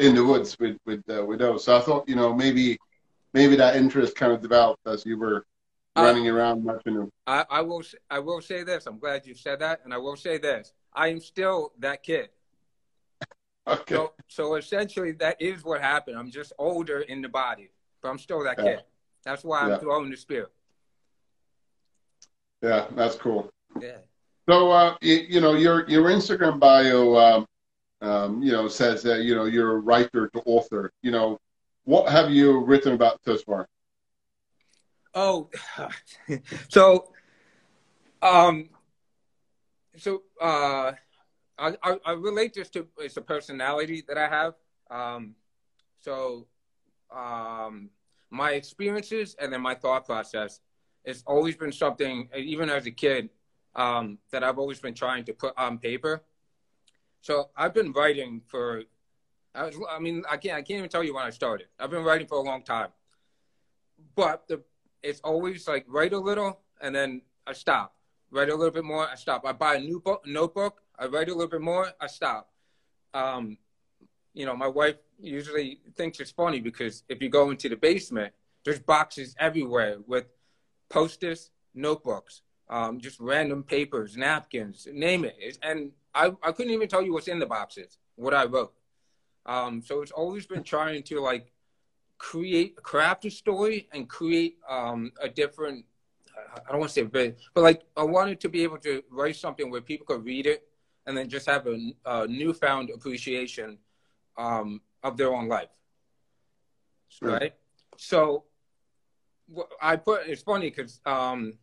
in 0.01 0.15
the 0.15 0.25
woods 0.25 0.59
with 0.59 0.79
with 0.87 1.03
uh, 1.09 1.25
with 1.25 1.39
those. 1.39 1.65
So 1.65 1.77
I 1.77 1.81
thought, 1.81 2.09
you 2.09 2.17
know, 2.17 2.35
maybe 2.35 2.79
maybe 3.35 3.57
that 3.57 3.77
interest 3.77 4.17
kind 4.17 4.33
of 4.33 4.41
developed 4.41 4.87
as 4.87 5.05
you 5.05 5.19
were 5.19 5.45
running 5.97 6.29
around 6.29 6.65
watching 6.65 6.95
them. 6.95 7.11
I, 7.27 7.45
I 7.51 7.61
will 7.61 7.83
I 8.11 8.19
will 8.19 8.41
say 8.41 8.65
this. 8.65 8.87
I'm 8.87 8.99
glad 8.99 9.27
you 9.27 9.35
said 9.35 9.61
that, 9.61 9.81
and 9.85 9.93
I 9.93 9.99
will 9.99 10.17
say 10.17 10.39
this. 10.39 10.73
I 10.93 11.09
am 11.09 11.21
still 11.21 11.73
that 11.79 12.03
kid. 12.03 12.31
Okay. 13.71 13.95
So, 13.95 14.13
so 14.29 14.55
essentially, 14.57 15.13
that 15.13 15.41
is 15.41 15.65
what 15.65 15.81
happened. 15.81 16.19
I'm 16.19 16.31
just 16.31 16.53
older 16.59 17.01
in 17.01 17.23
the 17.23 17.29
body, 17.29 17.71
but 18.03 18.09
I'm 18.09 18.19
still 18.19 18.43
that 18.45 18.59
yeah. 18.59 18.65
kid. 18.65 18.81
That's 19.25 19.45
why 19.45 19.61
I'm 19.61 19.71
yeah. 19.71 19.79
throwing 19.79 20.11
the 20.11 20.17
spear. 20.17 20.49
Yeah, 22.63 22.87
that's 22.93 23.17
cool. 23.17 23.51
Yeah. 23.81 23.99
So, 24.49 24.71
uh, 24.71 24.97
you, 25.01 25.15
you, 25.29 25.41
know, 25.41 25.55
your 25.55 25.89
your 25.89 26.05
Instagram 26.07 26.59
bio, 26.59 27.17
um, 27.17 27.47
um, 28.01 28.43
you 28.43 28.53
know, 28.53 28.69
says 28.69 29.03
that 29.03 29.23
you 29.23 29.35
know 29.35 29.45
you're 29.45 29.77
a 29.77 29.81
writer 29.81 30.29
to 30.29 30.43
author. 30.45 30.93
You 31.03 31.13
know, 31.13 31.39
what 31.85 32.11
have 32.11 32.31
you 32.31 32.65
written 32.65 32.95
about 32.95 33.21
thus 33.25 33.43
far? 33.43 33.69
Oh, 35.15 35.49
so, 36.69 37.13
um, 38.23 38.71
so 39.97 40.23
uh, 40.41 40.93
I, 41.61 41.77
I, 41.83 41.97
I 42.07 42.13
relate 42.13 42.55
this 42.55 42.71
to 42.71 42.87
it's 42.99 43.17
a 43.17 43.21
personality 43.21 44.03
that 44.09 44.17
I 44.17 44.29
have. 44.29 44.55
Um, 44.91 45.35
so, 46.01 46.47
um, 47.15 47.91
my 48.31 48.53
experiences 48.53 49.37
and 49.39 49.53
then 49.53 49.61
my 49.61 49.75
thought 49.75 50.07
process. 50.07 50.61
It's 51.05 51.23
always 51.27 51.57
been 51.57 51.73
something, 51.73 52.29
even 52.37 52.71
as 52.71 52.87
a 52.87 52.91
kid, 52.91 53.31
um, 53.75 54.19
that 54.33 54.45
I've 54.45 54.59
always 54.59 54.79
been 54.79 54.95
trying 54.95 55.25
to 55.25 55.33
put 55.33 55.55
on 55.57 55.79
paper. 55.79 56.23
So 57.21 57.51
I've 57.57 57.75
been 57.75 57.93
writing 57.93 58.43
for, 58.47 58.83
I, 59.55 59.65
was, 59.65 59.77
I 59.91 59.99
mean, 59.99 60.23
I 60.31 60.37
can't, 60.37 60.55
I 60.55 60.63
can't 60.63 60.79
even 60.79 60.91
tell 60.91 61.05
you 61.05 61.15
when 61.15 61.25
I 61.25 61.31
started. 61.31 61.69
I've 61.79 61.91
been 61.91 62.05
writing 62.05 62.27
for 62.27 62.39
a 62.39 62.43
long 62.43 62.63
time, 62.63 62.89
but 64.15 64.47
the, 64.49 64.63
it's 65.03 65.21
always 65.21 65.67
like 65.67 65.85
write 65.89 66.13
a 66.13 66.19
little 66.19 66.61
and 66.81 66.95
then 66.95 67.23
I 67.47 67.53
stop. 67.53 67.95
Write 68.31 68.49
a 68.49 68.55
little 68.55 68.71
bit 68.71 68.85
more, 68.85 69.09
I 69.09 69.17
stop. 69.17 69.45
I 69.45 69.53
buy 69.53 69.75
a 69.75 69.81
new 69.81 70.01
book, 70.01 70.23
notebook, 70.27 70.83
I 71.01 71.07
write 71.07 71.29
a 71.29 71.33
little 71.33 71.49
bit 71.49 71.63
more, 71.63 71.91
I 71.99 72.07
stop. 72.07 72.51
Um, 73.15 73.57
you 74.35 74.45
know, 74.45 74.55
my 74.55 74.69
wife 74.69 74.97
usually 75.19 75.81
thinks 75.97 76.21
it's 76.21 76.31
funny 76.31 76.61
because 76.61 77.05
if 77.09 77.23
you 77.23 77.31
go 77.31 77.51
into 77.51 77.71
the 77.71 77.77
basement, 77.77 78.35
there's 78.67 78.79
boxes 78.79 79.35
everywhere 79.39 79.97
with 80.07 80.27
posters, 80.91 81.51
notebooks, 81.75 82.43
um, 82.69 83.01
just 83.01 83.19
random 83.19 83.63
papers, 83.63 84.15
napkins, 84.17 84.87
name 84.93 85.25
it. 85.25 85.59
And 85.63 85.93
I, 86.15 86.33
I 86.43 86.53
couldn't 86.53 86.73
even 86.73 86.87
tell 86.87 87.03
you 87.03 87.15
what's 87.15 87.29
in 87.29 87.39
the 87.39 87.47
boxes, 87.47 87.97
what 88.17 88.35
I 88.35 88.45
wrote. 88.45 88.75
Um, 89.47 89.83
so 89.83 90.03
it's 90.03 90.13
always 90.13 90.47
been 90.47 90.63
trying 90.63 91.03
to 91.05 91.21
like 91.21 91.51
create, 92.19 92.77
craft 92.77 93.25
a 93.25 93.31
story 93.31 93.89
and 93.95 94.07
create 94.07 94.59
um, 94.69 95.13
a 95.21 95.31
different, 95.31 95.87
I 96.37 96.71
don't 96.71 96.81
want 96.81 96.93
to 96.93 97.11
say 97.11 97.35
but 97.55 97.63
like 97.63 97.85
I 97.97 98.03
wanted 98.03 98.39
to 98.41 98.51
be 98.51 98.63
able 98.65 98.79
to 98.79 99.03
write 99.11 99.37
something 99.37 99.71
where 99.71 99.81
people 99.81 100.05
could 100.07 100.25
read 100.25 100.47
it 100.47 100.67
and 101.07 101.17
then 101.17 101.29
just 101.29 101.47
have 101.47 101.67
a, 101.67 101.93
a 102.05 102.27
newfound 102.27 102.91
appreciation 102.91 103.79
um, 104.37 104.81
of 105.03 105.17
their 105.17 105.33
own 105.33 105.49
life. 105.49 105.69
Right. 107.21 107.55
So 107.97 108.45
I 109.81 109.97
put, 109.97 110.27
it's 110.27 110.43
funny 110.43 110.71
because 110.71 111.01
um, 111.05 111.55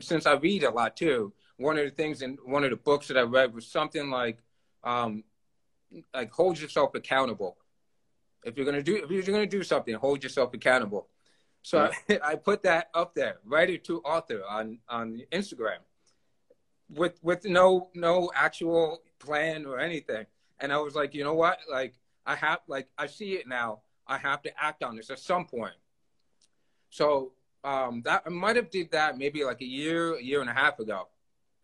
since 0.00 0.26
I 0.26 0.34
read 0.34 0.64
a 0.64 0.70
lot 0.70 0.96
too, 0.96 1.32
one 1.56 1.78
of 1.78 1.84
the 1.84 1.90
things 1.90 2.22
in 2.22 2.38
one 2.44 2.64
of 2.64 2.70
the 2.70 2.76
books 2.76 3.08
that 3.08 3.16
I 3.16 3.22
read 3.22 3.54
was 3.54 3.66
something 3.66 4.10
like, 4.10 4.38
um, 4.82 5.24
like 6.12 6.32
hold 6.32 6.60
yourself 6.60 6.94
accountable. 6.94 7.56
If 8.44 8.56
you're 8.56 8.66
gonna 8.66 8.82
do, 8.82 8.96
if 8.96 9.10
you're 9.10 9.22
gonna 9.22 9.46
do 9.46 9.62
something, 9.62 9.94
hold 9.94 10.22
yourself 10.22 10.52
accountable. 10.52 11.08
So 11.62 11.90
yeah. 12.08 12.18
I, 12.22 12.28
I, 12.32 12.34
put 12.34 12.62
that 12.64 12.90
up 12.92 13.14
there, 13.14 13.38
writer 13.44 13.78
to 13.78 14.00
author 14.00 14.42
on 14.48 14.80
on 14.88 15.22
Instagram, 15.32 15.78
with 16.90 17.18
with 17.22 17.44
no 17.44 17.90
no 17.94 18.30
actual 18.34 19.02
plan 19.18 19.66
or 19.66 19.78
anything. 19.78 20.26
And 20.60 20.72
I 20.72 20.78
was 20.78 20.94
like, 20.94 21.14
you 21.14 21.24
know 21.24 21.34
what? 21.34 21.58
Like 21.70 21.94
I 22.26 22.36
have, 22.36 22.60
like 22.68 22.88
I 22.96 23.06
see 23.06 23.34
it 23.34 23.46
now. 23.48 23.80
I 24.06 24.18
have 24.18 24.42
to 24.42 24.50
act 24.62 24.82
on 24.82 24.96
this 24.96 25.10
at 25.10 25.18
some 25.18 25.46
point. 25.46 25.74
So 26.90 27.32
um, 27.64 28.02
that 28.04 28.22
I 28.26 28.28
might 28.28 28.56
have 28.56 28.70
did 28.70 28.90
that 28.92 29.18
maybe 29.18 29.44
like 29.44 29.60
a 29.62 29.66
year, 29.66 30.16
a 30.16 30.22
year 30.22 30.40
and 30.40 30.50
a 30.50 30.52
half 30.52 30.78
ago 30.78 31.08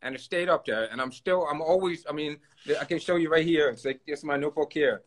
and 0.02 0.14
it 0.14 0.20
stayed 0.20 0.48
up 0.48 0.64
there. 0.64 0.88
And 0.90 1.00
I'm 1.00 1.12
still, 1.12 1.46
I'm 1.46 1.61
always, 1.61 2.04
I 2.09 2.12
mean, 2.12 2.38
I 2.80 2.85
can 2.85 2.98
show 2.98 3.16
you 3.16 3.30
right 3.30 3.44
here. 3.44 3.68
It's 3.68 3.85
like, 3.85 4.00
is 4.06 4.24
my 4.24 4.37
notebook 4.37 4.72
here. 4.72 5.02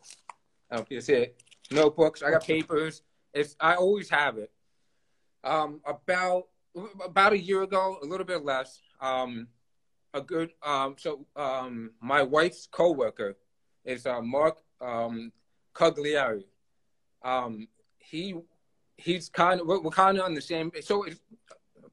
I 0.69 0.76
don't 0.76 0.80
know 0.80 0.84
if 0.84 0.91
you 0.91 1.02
see 1.02 1.13
it. 1.13 1.41
Notebooks. 1.71 2.21
I 2.21 2.32
got 2.32 2.43
papers. 2.43 3.02
It's, 3.34 3.56
I 3.60 3.76
always 3.76 4.10
have 4.10 4.38
it. 4.38 4.52
Um, 5.43 5.82
about, 5.86 6.47
about 7.04 7.34
a 7.34 7.38
year 7.38 7.63
ago, 7.63 7.97
a 8.02 8.06
little 8.06 8.26
bit 8.26 8.43
less, 8.45 8.82
um, 9.02 9.47
a 10.13 10.21
good, 10.21 10.52
um, 10.62 10.95
so, 10.97 11.26
um, 11.36 11.91
my 12.02 12.21
wife's 12.21 12.67
coworker 12.71 13.36
is, 13.86 14.06
uh, 14.06 14.21
Mark, 14.21 14.58
um, 14.82 15.32
Cugliari. 15.73 16.45
Um, 17.23 17.67
he, 17.97 18.36
he's 18.97 19.30
kind 19.30 19.62
of, 19.62 19.67
we're, 19.67 19.82
we're 19.82 19.91
kind 19.91 20.17
of 20.17 20.26
on 20.26 20.34
the 20.34 20.41
same, 20.41 20.71
so 20.82 21.06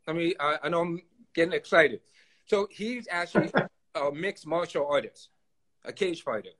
I 0.06 0.12
mean, 0.12 0.34
I, 0.40 0.58
I 0.64 0.68
know 0.68 0.80
I'm 0.80 1.00
getting 1.34 1.52
excited. 1.52 2.00
So 2.46 2.66
he's 2.70 3.06
actually 3.10 3.52
a 3.94 4.10
mixed 4.10 4.46
martial 4.46 4.86
artist, 4.86 5.28
a 5.84 5.92
cage 5.92 6.22
fighter. 6.22 6.50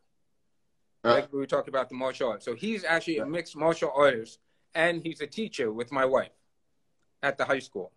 Uh, 1.05 1.15
like 1.15 1.33
we 1.33 1.39
were 1.39 1.47
talking 1.47 1.73
about 1.73 1.89
the 1.89 1.95
martial 1.95 2.29
arts. 2.29 2.45
So 2.45 2.55
he's 2.55 2.85
actually 2.85 3.19
a 3.19 3.27
mixed 3.27 3.57
martial 3.57 3.91
artist, 3.95 4.39
and 4.75 5.03
he's 5.03 5.21
a 5.21 5.27
teacher 5.27 5.73
with 5.73 5.91
my 5.91 6.05
wife 6.05 6.31
at 7.23 7.39
the 7.39 7.45
high 7.45 7.59
school. 7.59 7.93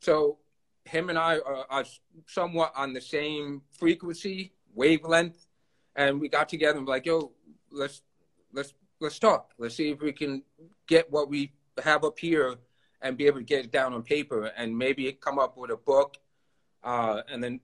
So 0.00 0.38
him 0.88 1.10
and 1.10 1.18
I 1.18 1.38
are, 1.38 1.66
are 1.70 1.84
somewhat 2.26 2.72
on 2.74 2.92
the 2.92 3.00
same 3.00 3.62
frequency, 3.80 4.52
wavelength, 4.74 5.46
and 5.94 6.20
we 6.20 6.28
got 6.28 6.48
together 6.48 6.78
and 6.78 6.88
like, 6.88 7.06
yo, 7.06 7.32
let's 7.70 8.02
let's 8.52 8.74
let's 9.00 9.18
talk. 9.18 9.52
Let's 9.58 9.74
see 9.74 9.90
if 9.90 10.00
we 10.00 10.12
can 10.12 10.42
get 10.86 11.10
what 11.10 11.28
we 11.28 11.52
have 11.84 12.04
up 12.04 12.18
here 12.18 12.56
and 13.02 13.16
be 13.16 13.26
able 13.26 13.38
to 13.38 13.44
get 13.44 13.64
it 13.64 13.72
down 13.72 13.92
on 13.94 14.02
paper 14.02 14.46
and 14.56 14.76
maybe 14.76 15.12
come 15.12 15.38
up 15.38 15.56
with 15.56 15.70
a 15.70 15.76
book 15.76 16.16
uh, 16.82 17.22
and 17.30 17.42
then 17.42 17.60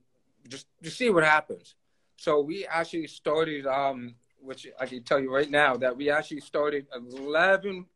just 0.49 0.67
just 0.83 0.97
see 0.99 1.11
what 1.11 1.25
happens. 1.25 1.75
So 2.17 2.41
we 2.41 2.67
actually 2.67 3.09
started, 3.09 3.67
um, 3.67 4.15
which 4.41 4.67
I 4.79 4.87
can 4.87 5.03
tell 5.03 5.21
you 5.21 5.35
right 5.35 5.51
now 5.51 5.77
that 5.77 5.97
we 5.97 6.11
actually 6.11 6.41
started 6.41 6.87
eleven, 6.95 7.87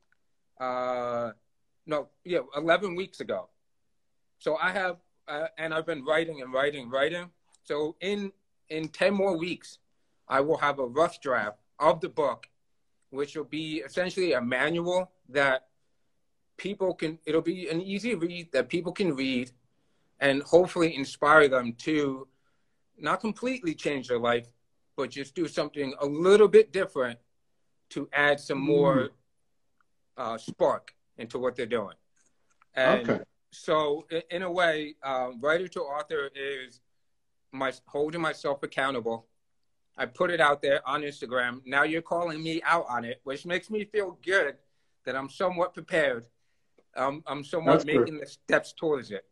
uh, 0.58 1.32
no, 1.86 2.08
yeah, 2.24 2.40
eleven 2.56 2.96
weeks 2.96 3.20
ago. 3.20 3.48
So 4.38 4.56
I 4.56 4.70
have, 4.72 4.96
uh, 5.28 5.48
and 5.58 5.74
I've 5.74 5.86
been 5.86 6.04
writing 6.04 6.40
and 6.42 6.52
writing, 6.52 6.84
and 6.84 6.92
writing. 6.92 7.30
So 7.64 7.96
in 8.00 8.32
in 8.68 8.88
ten 8.88 9.14
more 9.14 9.36
weeks, 9.36 9.78
I 10.28 10.40
will 10.40 10.58
have 10.58 10.78
a 10.78 10.86
rough 10.86 11.20
draft 11.20 11.58
of 11.78 12.00
the 12.00 12.08
book, 12.08 12.48
which 13.10 13.36
will 13.36 13.44
be 13.44 13.82
essentially 13.84 14.32
a 14.32 14.40
manual 14.40 15.10
that 15.28 15.68
people 16.56 16.94
can, 16.94 17.18
it'll 17.24 17.40
be 17.40 17.68
an 17.68 17.80
easy 17.80 18.14
read 18.14 18.52
that 18.52 18.68
people 18.68 18.92
can 18.92 19.14
read 19.14 19.52
and 20.20 20.42
hopefully 20.42 20.94
inspire 20.96 21.48
them 21.48 21.72
to 21.74 22.26
not 22.98 23.20
completely 23.20 23.74
change 23.74 24.08
their 24.08 24.18
life, 24.18 24.48
but 24.96 25.10
just 25.10 25.34
do 25.34 25.46
something 25.46 25.94
a 26.00 26.06
little 26.06 26.48
bit 26.48 26.72
different 26.72 27.18
to 27.90 28.08
add 28.12 28.40
some 28.40 28.58
more 28.58 28.96
mm. 28.96 29.08
uh, 30.16 30.36
spark 30.36 30.92
into 31.16 31.38
what 31.38 31.54
they're 31.54 31.66
doing. 31.66 31.94
And 32.74 33.08
okay. 33.08 33.22
So, 33.50 34.06
in 34.30 34.42
a 34.42 34.50
way, 34.50 34.96
uh, 35.02 35.30
writer 35.40 35.68
to 35.68 35.80
author 35.80 36.30
is 36.34 36.80
my 37.52 37.72
holding 37.86 38.20
myself 38.20 38.62
accountable. 38.62 39.26
I 39.96 40.06
put 40.06 40.30
it 40.30 40.40
out 40.40 40.62
there 40.62 40.86
on 40.86 41.02
Instagram. 41.02 41.60
Now 41.66 41.82
you're 41.82 42.02
calling 42.02 42.42
me 42.42 42.62
out 42.62 42.86
on 42.88 43.04
it, 43.04 43.20
which 43.24 43.46
makes 43.46 43.70
me 43.70 43.84
feel 43.84 44.18
good 44.24 44.56
that 45.04 45.16
I'm 45.16 45.28
somewhat 45.28 45.74
prepared. 45.74 46.26
Um, 46.96 47.22
I'm 47.26 47.42
somewhat 47.42 47.72
That's 47.72 47.84
making 47.86 48.14
good. 48.14 48.22
the 48.22 48.26
steps 48.26 48.72
towards 48.72 49.10
it. 49.10 49.24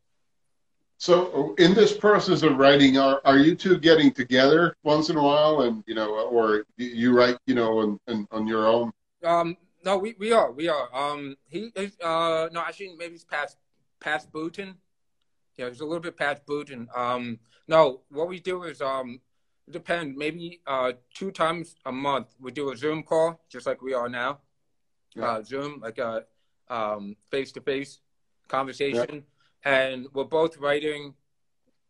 So, 0.98 1.54
in 1.58 1.74
this 1.74 1.94
process 1.94 2.42
of 2.42 2.56
writing, 2.56 2.96
are, 2.96 3.20
are 3.26 3.36
you 3.36 3.54
two 3.54 3.76
getting 3.76 4.10
together 4.10 4.74
once 4.82 5.10
in 5.10 5.16
a 5.16 5.22
while, 5.22 5.60
and 5.62 5.84
you 5.86 5.94
know, 5.94 6.14
or 6.28 6.64
you 6.78 7.14
write, 7.14 7.36
you 7.46 7.54
know, 7.54 7.80
on, 7.80 8.00
on, 8.08 8.26
on 8.30 8.46
your 8.46 8.66
own? 8.66 8.92
Um, 9.22 9.58
no, 9.84 9.98
we, 9.98 10.16
we 10.18 10.32
are, 10.32 10.50
we 10.50 10.68
are. 10.68 10.88
Um, 10.94 11.36
he 11.48 11.70
is, 11.76 11.98
uh, 12.02 12.48
no, 12.50 12.60
actually, 12.60 12.94
maybe 12.96 13.12
he's 13.12 13.24
past 13.24 13.58
past 14.00 14.32
Booten. 14.32 14.74
Yeah, 15.56 15.68
he's 15.68 15.80
a 15.80 15.86
little 15.86 16.00
bit 16.00 16.16
past 16.16 16.44
Booten. 16.46 16.86
Um, 16.96 17.38
no, 17.66 18.02
what 18.10 18.28
we 18.28 18.40
do 18.40 18.64
is, 18.64 18.80
um, 18.80 19.20
it 19.66 19.72
depends. 19.72 20.16
Maybe 20.16 20.60
uh, 20.66 20.92
two 21.14 21.30
times 21.30 21.76
a 21.84 21.92
month 21.92 22.34
we 22.38 22.52
do 22.52 22.70
a 22.70 22.76
Zoom 22.76 23.02
call, 23.02 23.40
just 23.48 23.66
like 23.66 23.82
we 23.82 23.94
are 23.94 24.08
now. 24.08 24.40
Yeah. 25.14 25.24
Uh, 25.24 25.42
Zoom, 25.42 25.80
like 25.80 25.98
a 25.98 26.24
um, 26.68 27.16
face-to-face 27.30 28.00
conversation. 28.48 29.06
Yeah 29.10 29.20
and 29.66 30.06
we're 30.14 30.24
both 30.24 30.56
writing. 30.58 31.14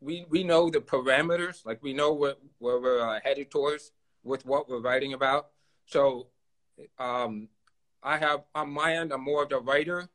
We 0.00 0.24
we 0.28 0.42
know 0.42 0.70
the 0.70 0.80
parameters, 0.80 1.64
like 1.64 1.82
we 1.82 1.92
know 1.92 2.12
what 2.12 2.40
where 2.58 2.80
we're 2.80 3.00
uh, 3.00 3.20
headed 3.22 3.50
towards 3.50 3.92
with 4.24 4.44
what 4.46 4.68
we're 4.68 4.80
writing 4.80 5.12
about. 5.12 5.48
So, 5.84 6.28
um, 6.98 7.48
I 8.02 8.16
have 8.16 8.44
on 8.54 8.70
my 8.70 8.96
end, 8.96 9.12
I'm 9.12 9.22
more 9.22 9.42
of 9.44 9.50
the 9.50 9.60
writer. 9.60 10.08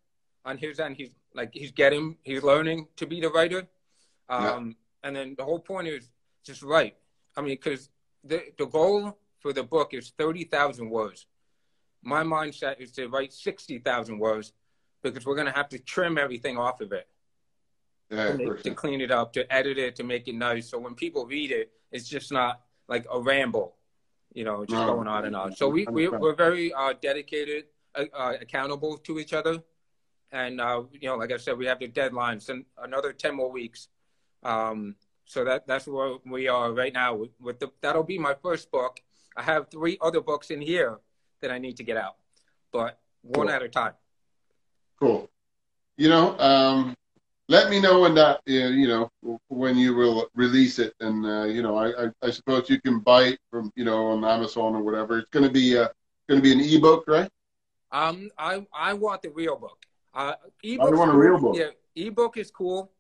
On 0.43 0.58
his 0.58 0.80
end, 0.80 0.97
he's 0.97 1.13
like 1.34 1.52
he's 1.54 1.72
getting, 1.72 2.17
he's 2.24 2.44
learning 2.44 2.88
to 2.98 3.06
be 3.06 3.22
the 3.22 3.30
writer. 3.30 3.67
Um, 4.30 4.44
yeah. 5.04 5.08
and 5.08 5.15
then 5.15 5.36
the 5.38 5.44
whole 5.44 5.60
point 5.60 5.88
is 5.88 6.10
just 6.44 6.63
write. 6.63 6.96
I 7.36 7.41
mean, 7.41 7.52
because 7.52 7.89
the 8.24 8.44
the 8.58 8.65
goal 8.65 9.17
for 9.39 9.54
the 9.54 9.63
book 9.63 9.94
is 9.94 10.13
thirty 10.17 10.46
thousand 10.46 10.89
words. 10.89 11.28
My 12.04 12.24
mindset 12.24 12.80
is 12.80 12.91
to 12.94 13.08
write 13.08 13.34
sixty 13.34 13.80
thousand 13.80 14.20
words 14.20 14.54
because 15.02 15.26
we're 15.26 15.36
gonna 15.36 15.52
have 15.52 15.70
to 15.70 15.80
trim 15.80 16.17
everything 16.17 16.58
off 16.58 16.82
of 16.82 16.91
it 16.91 17.08
yeah, 18.12 18.36
to, 18.36 18.56
to, 18.56 18.72
clean 18.72 19.02
it 19.02 19.12
up, 19.12 19.34
to 19.34 19.52
edit 19.52 19.78
it, 19.78 19.96
to 19.96 20.04
make 20.04 20.28
it 20.28 20.36
nice. 20.36 20.70
So 20.70 20.78
when 20.78 20.96
people 20.96 21.26
read 21.26 21.52
it, 21.52 21.72
it's 21.91 22.08
just 22.08 22.32
not 22.32 22.62
like 22.88 23.06
a 23.12 23.20
ramble, 23.20 23.76
you 24.34 24.44
know, 24.44 24.65
just 24.65 24.86
no. 24.86 24.96
going 24.96 25.08
on 25.08 25.26
and 25.26 25.36
on. 25.36 25.56
So 25.56 25.70
we, 25.70 25.86
we 25.86 26.10
we're 26.10 26.36
very 26.36 26.74
uh, 26.74 26.94
dedicated, 27.02 27.65
uh, 27.96 28.06
uh, 28.13 28.34
accountable 28.41 28.98
to 28.98 29.20
each 29.20 29.34
other, 29.34 29.63
and 30.32 30.62
uh, 30.62 30.84
you 30.91 31.10
know, 31.10 31.17
like 31.17 31.32
I 31.32 31.38
said, 31.38 31.58
we 31.58 31.65
have 31.65 31.80
the 31.80 31.88
deadlines 31.88 32.50
and 32.50 32.65
another 32.82 33.13
ten 33.13 33.36
more 33.36 33.52
weeks. 33.52 33.88
Um, 34.44 34.96
so 35.26 35.46
that 35.46 35.67
that's 35.67 35.88
where 35.88 36.15
we 36.26 36.48
are 36.48 36.74
right 36.74 36.94
now. 36.94 37.15
With, 37.15 37.32
with 37.39 37.60
the, 37.60 37.72
that'll 37.82 38.04
be 38.04 38.17
my 38.17 38.36
first 38.41 38.72
book. 38.72 39.00
I 39.36 39.44
have 39.44 39.70
three 39.70 39.98
other 40.02 40.22
books 40.22 40.52
in 40.52 40.62
here 40.62 41.00
that 41.41 41.52
I 41.52 41.58
need 41.58 41.78
to 41.78 41.84
get 41.84 41.98
out, 41.98 42.17
but 42.72 43.00
one 43.22 43.48
cool. 43.48 43.56
at 43.56 43.62
a 43.62 43.70
time. 43.70 43.94
Cool. 45.00 45.30
You 45.98 46.10
know, 46.10 46.38
um, 46.39 46.96
let 47.48 47.70
me 47.70 47.80
know 47.82 48.02
when 48.02 48.15
that 48.15 48.41
you 48.46 48.88
know 48.88 49.10
when 49.50 49.78
you 49.78 49.94
will 49.96 50.30
release 50.36 50.80
it, 50.80 50.94
and 51.00 51.26
uh, 51.26 51.44
you 51.44 51.62
know 51.62 51.76
I, 51.76 52.06
I, 52.06 52.10
I 52.24 52.32
suppose 52.32 52.70
you 52.70 52.80
can 52.82 53.00
buy 53.00 53.24
it 53.24 53.39
from 53.50 53.72
you 53.76 53.84
know 53.84 54.08
on 54.08 54.24
Amazon 54.24 54.76
or 54.76 54.82
whatever. 54.82 55.20
It's 55.20 55.30
going 55.30 55.46
to 55.46 55.52
be 55.52 55.78
uh, 55.78 55.89
going 56.30 56.41
to 56.41 56.44
be 56.44 56.54
an 56.54 56.62
ebook, 56.62 57.06
right? 57.08 57.30
Um, 57.91 58.30
I 58.38 58.65
I 58.74 58.94
want 58.94 59.22
the 59.22 59.30
real 59.32 59.58
book. 59.58 59.81
Uh, 60.13 60.34
ebook. 60.63 60.93
I 60.93 60.95
want 60.95 61.12
a 61.12 61.17
real 61.17 61.39
book. 61.39 61.56
Yeah, 61.56 61.69
ebook 61.95 62.38
is 62.38 62.52
cool, 62.52 62.91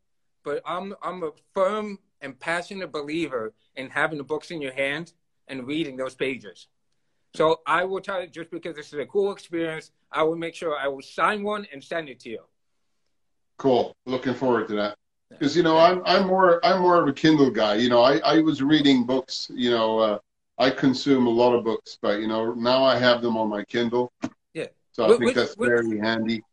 but 0.43 0.61
I'm 0.65 0.95
I'm 1.01 1.23
a 1.23 1.31
firm 1.53 1.99
and 2.21 2.39
passionate 2.39 2.91
believer 2.91 3.53
in 3.75 3.89
having 3.89 4.17
the 4.17 4.23
books 4.23 4.51
in 4.51 4.61
your 4.61 4.73
hand 4.73 5.13
and 5.47 5.67
reading 5.67 5.97
those 5.97 6.15
pages. 6.15 6.67
So 7.33 7.61
I 7.65 7.83
will 7.85 8.01
tell 8.01 8.21
you, 8.21 8.27
just 8.27 8.51
because 8.51 8.75
this 8.75 8.87
is 8.87 8.99
a 8.99 9.05
cool 9.05 9.31
experience, 9.31 9.91
I 10.11 10.23
will 10.23 10.35
make 10.35 10.53
sure 10.53 10.77
I 10.77 10.87
will 10.87 11.01
sign 11.01 11.43
one 11.43 11.65
and 11.71 11.83
send 11.83 12.09
it 12.09 12.19
to 12.21 12.29
you. 12.29 12.41
Cool. 13.57 13.95
Looking 14.05 14.33
forward 14.33 14.67
to 14.69 14.75
that. 14.75 14.97
Because 15.29 15.55
you 15.55 15.63
know, 15.63 15.77
I'm 15.77 16.01
I'm 16.05 16.27
more 16.27 16.65
I'm 16.65 16.81
more 16.81 17.01
of 17.01 17.07
a 17.07 17.13
Kindle 17.13 17.49
guy. 17.49 17.75
You 17.75 17.89
know, 17.89 18.01
I 18.01 18.17
I 18.17 18.41
was 18.41 18.61
reading 18.61 19.05
books. 19.05 19.49
You 19.53 19.71
know, 19.71 19.99
uh, 19.99 20.19
I 20.57 20.69
consume 20.69 21.25
a 21.25 21.29
lot 21.29 21.53
of 21.53 21.63
books, 21.63 21.97
but 22.01 22.19
you 22.19 22.27
know, 22.27 22.53
now 22.53 22.83
I 22.83 22.97
have 22.97 23.21
them 23.21 23.37
on 23.37 23.47
my 23.49 23.63
Kindle. 23.63 24.11
Yeah. 24.53 24.67
So 24.91 25.05
I 25.05 25.07
which, 25.09 25.19
think 25.19 25.35
that's 25.35 25.55
which, 25.55 25.69
very 25.69 25.97
handy. 25.99 26.43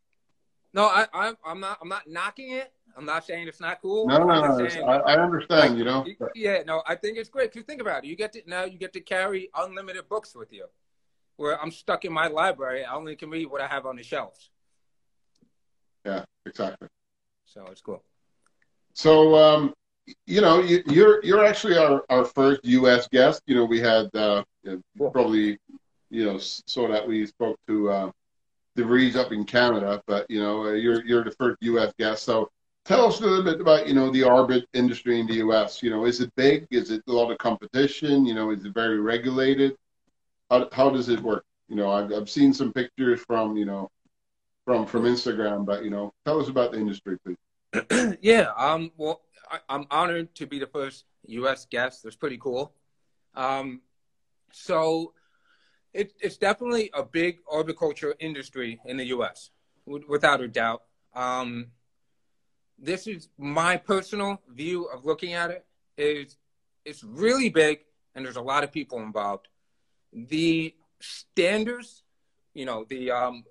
No, 0.79 0.85
I, 0.85 1.09
I 1.13 1.33
I'm 1.45 1.59
not 1.59 1.79
I'm 1.83 1.89
not 1.89 2.09
knocking 2.09 2.53
it. 2.53 2.73
I'm 2.97 3.05
not 3.05 3.27
saying 3.27 3.49
it's 3.49 3.61
not 3.61 3.83
cool. 3.83 4.07
No, 4.07 4.19
no, 4.19 4.57
no. 4.57 4.69
Saying, 4.69 4.85
I, 4.85 4.99
I, 4.99 5.21
understand. 5.21 5.71
Like, 5.71 5.79
you 5.79 5.85
know. 5.85 6.07
Yeah, 6.37 6.63
no, 6.65 6.83
I 6.87 6.95
think 6.95 7.19
it's 7.19 7.29
great. 7.29 7.53
Cause 7.53 7.65
think 7.65 7.81
about 7.81 8.05
it. 8.05 8.09
You 8.09 8.15
get 8.15 8.33
to 8.35 8.43
now 8.47 8.63
you 8.63 8.79
get 8.79 8.93
to 8.93 9.01
carry 9.01 9.51
unlimited 9.57 10.09
books 10.09 10.37
with 10.37 10.53
you. 10.53 10.67
Where 11.37 11.61
I'm 11.61 11.73
stuck 11.73 12.05
in 12.05 12.13
my 12.13 12.29
library, 12.29 12.85
I 12.85 12.95
only 12.95 13.17
can 13.17 13.29
read 13.29 13.47
what 13.47 13.61
I 13.61 13.67
have 13.67 13.87
on 13.87 13.97
the 13.97 14.05
shelves. 14.05 14.51
Yeah, 16.07 16.25
exactly. 16.47 16.87
So 17.45 17.65
it's 17.73 17.81
cool. 17.81 18.05
So, 18.95 19.35
um, 19.35 19.75
you 20.27 20.41
know, 20.41 20.61
you, 20.61 20.79
are 20.79 20.93
you're, 20.93 21.25
you're 21.25 21.45
actually 21.45 21.77
our, 21.77 22.05
our 22.09 22.25
first 22.25 22.65
U.S. 22.65 23.09
guest. 23.09 23.43
You 23.47 23.57
know, 23.57 23.65
we 23.65 23.81
had 23.81 24.15
uh, 24.15 24.45
probably 24.97 25.59
you 26.11 26.25
know 26.25 26.39
so 26.39 26.87
that 26.87 27.07
we 27.07 27.27
spoke 27.27 27.59
to 27.67 27.91
uh, 27.91 28.11
DeVries 28.79 29.17
up 29.17 29.33
in 29.33 29.45
Canada, 29.45 30.03
but 30.07 30.31
you 30.31 30.41
know, 30.41 30.67
uh, 30.67 30.73
you're 30.73 31.05
you're 31.05 31.25
the 31.25 31.33
first 31.33 31.59
U.S. 31.61 31.93
guest. 31.99 32.23
So 32.23 32.51
tell 32.85 33.07
us 33.07 33.21
a 33.21 33.25
little 33.25 33.45
bit 33.45 33.61
about 33.61 33.87
you 33.89 33.95
know 33.95 34.11
the 34.11 34.23
arbor 34.23 34.61
industry 34.73 35.21
in 35.21 35.27
the 35.27 35.35
U.S. 35.35 35.83
You 35.83 35.91
know, 35.91 36.05
is 36.05 36.21
it 36.21 36.33
big? 36.37 36.67
Is 36.71 36.91
it 36.91 37.03
a 37.09 37.13
lot 37.13 37.31
of 37.31 37.39
competition? 37.39 38.25
You 38.25 38.35
know, 38.35 38.51
is 38.51 38.65
it 38.65 38.73
very 38.73 39.01
regulated? 39.01 39.77
How 40.51 40.69
how 40.73 40.91
does 40.91 41.09
it 41.09 41.21
work? 41.21 41.45
You 41.69 41.77
know, 41.77 41.91
I've 41.91 42.13
I've 42.13 42.31
seen 42.31 42.55
some 42.55 42.73
pictures 42.73 43.21
from 43.21 43.57
you 43.57 43.65
know 43.65 43.91
from 44.65 44.87
from 44.87 45.05
Instagram. 45.05 45.67
But 45.67 45.85
you 45.85 45.91
know, 45.91 46.13
tell 46.25 46.41
us 46.41 46.49
about 46.49 46.73
the 46.73 46.79
industry, 46.79 47.19
please. 47.25 48.17
yeah. 48.23 48.51
Um. 48.57 48.93
Well, 48.97 49.23
I, 49.51 49.75
am 49.75 49.87
honored 49.91 50.35
to 50.37 50.47
be 50.47 50.59
the 50.59 50.67
first 50.67 51.05
U.S. 51.27 51.67
guest. 51.71 52.05
That's 52.05 52.17
pretty 52.17 52.39
cool. 52.39 52.75
Um. 53.35 53.83
So, 54.53 55.13
it, 55.99 56.13
it's 56.21 56.37
definitely 56.37 56.91
a 56.95 57.03
big 57.03 57.39
arboriculture 57.51 58.15
industry 58.19 58.81
in 58.85 58.97
the 58.97 59.07
U.S. 59.07 59.51
without 59.87 60.41
a 60.41 60.49
doubt. 60.49 60.83
Um. 61.15 61.69
This 62.81 63.09
is 63.09 63.29
my 63.37 63.77
personal 63.77 64.41
view 64.49 64.85
of 64.85 65.05
looking 65.05 65.33
at 65.33 65.51
it. 65.51 65.67
Is 65.97 66.37
it's 66.85 67.03
really 67.03 67.49
big 67.49 67.81
and 68.19 68.25
there's 68.25 68.37
a 68.37 68.43
lot 68.43 68.65
of 68.65 68.73
people 68.73 68.99
involved. 68.99 69.47
The 70.13 70.75
standards, 71.01 72.03
you 72.53 72.65
know, 72.65 72.85
the 72.89 73.13
um, 73.13 73.45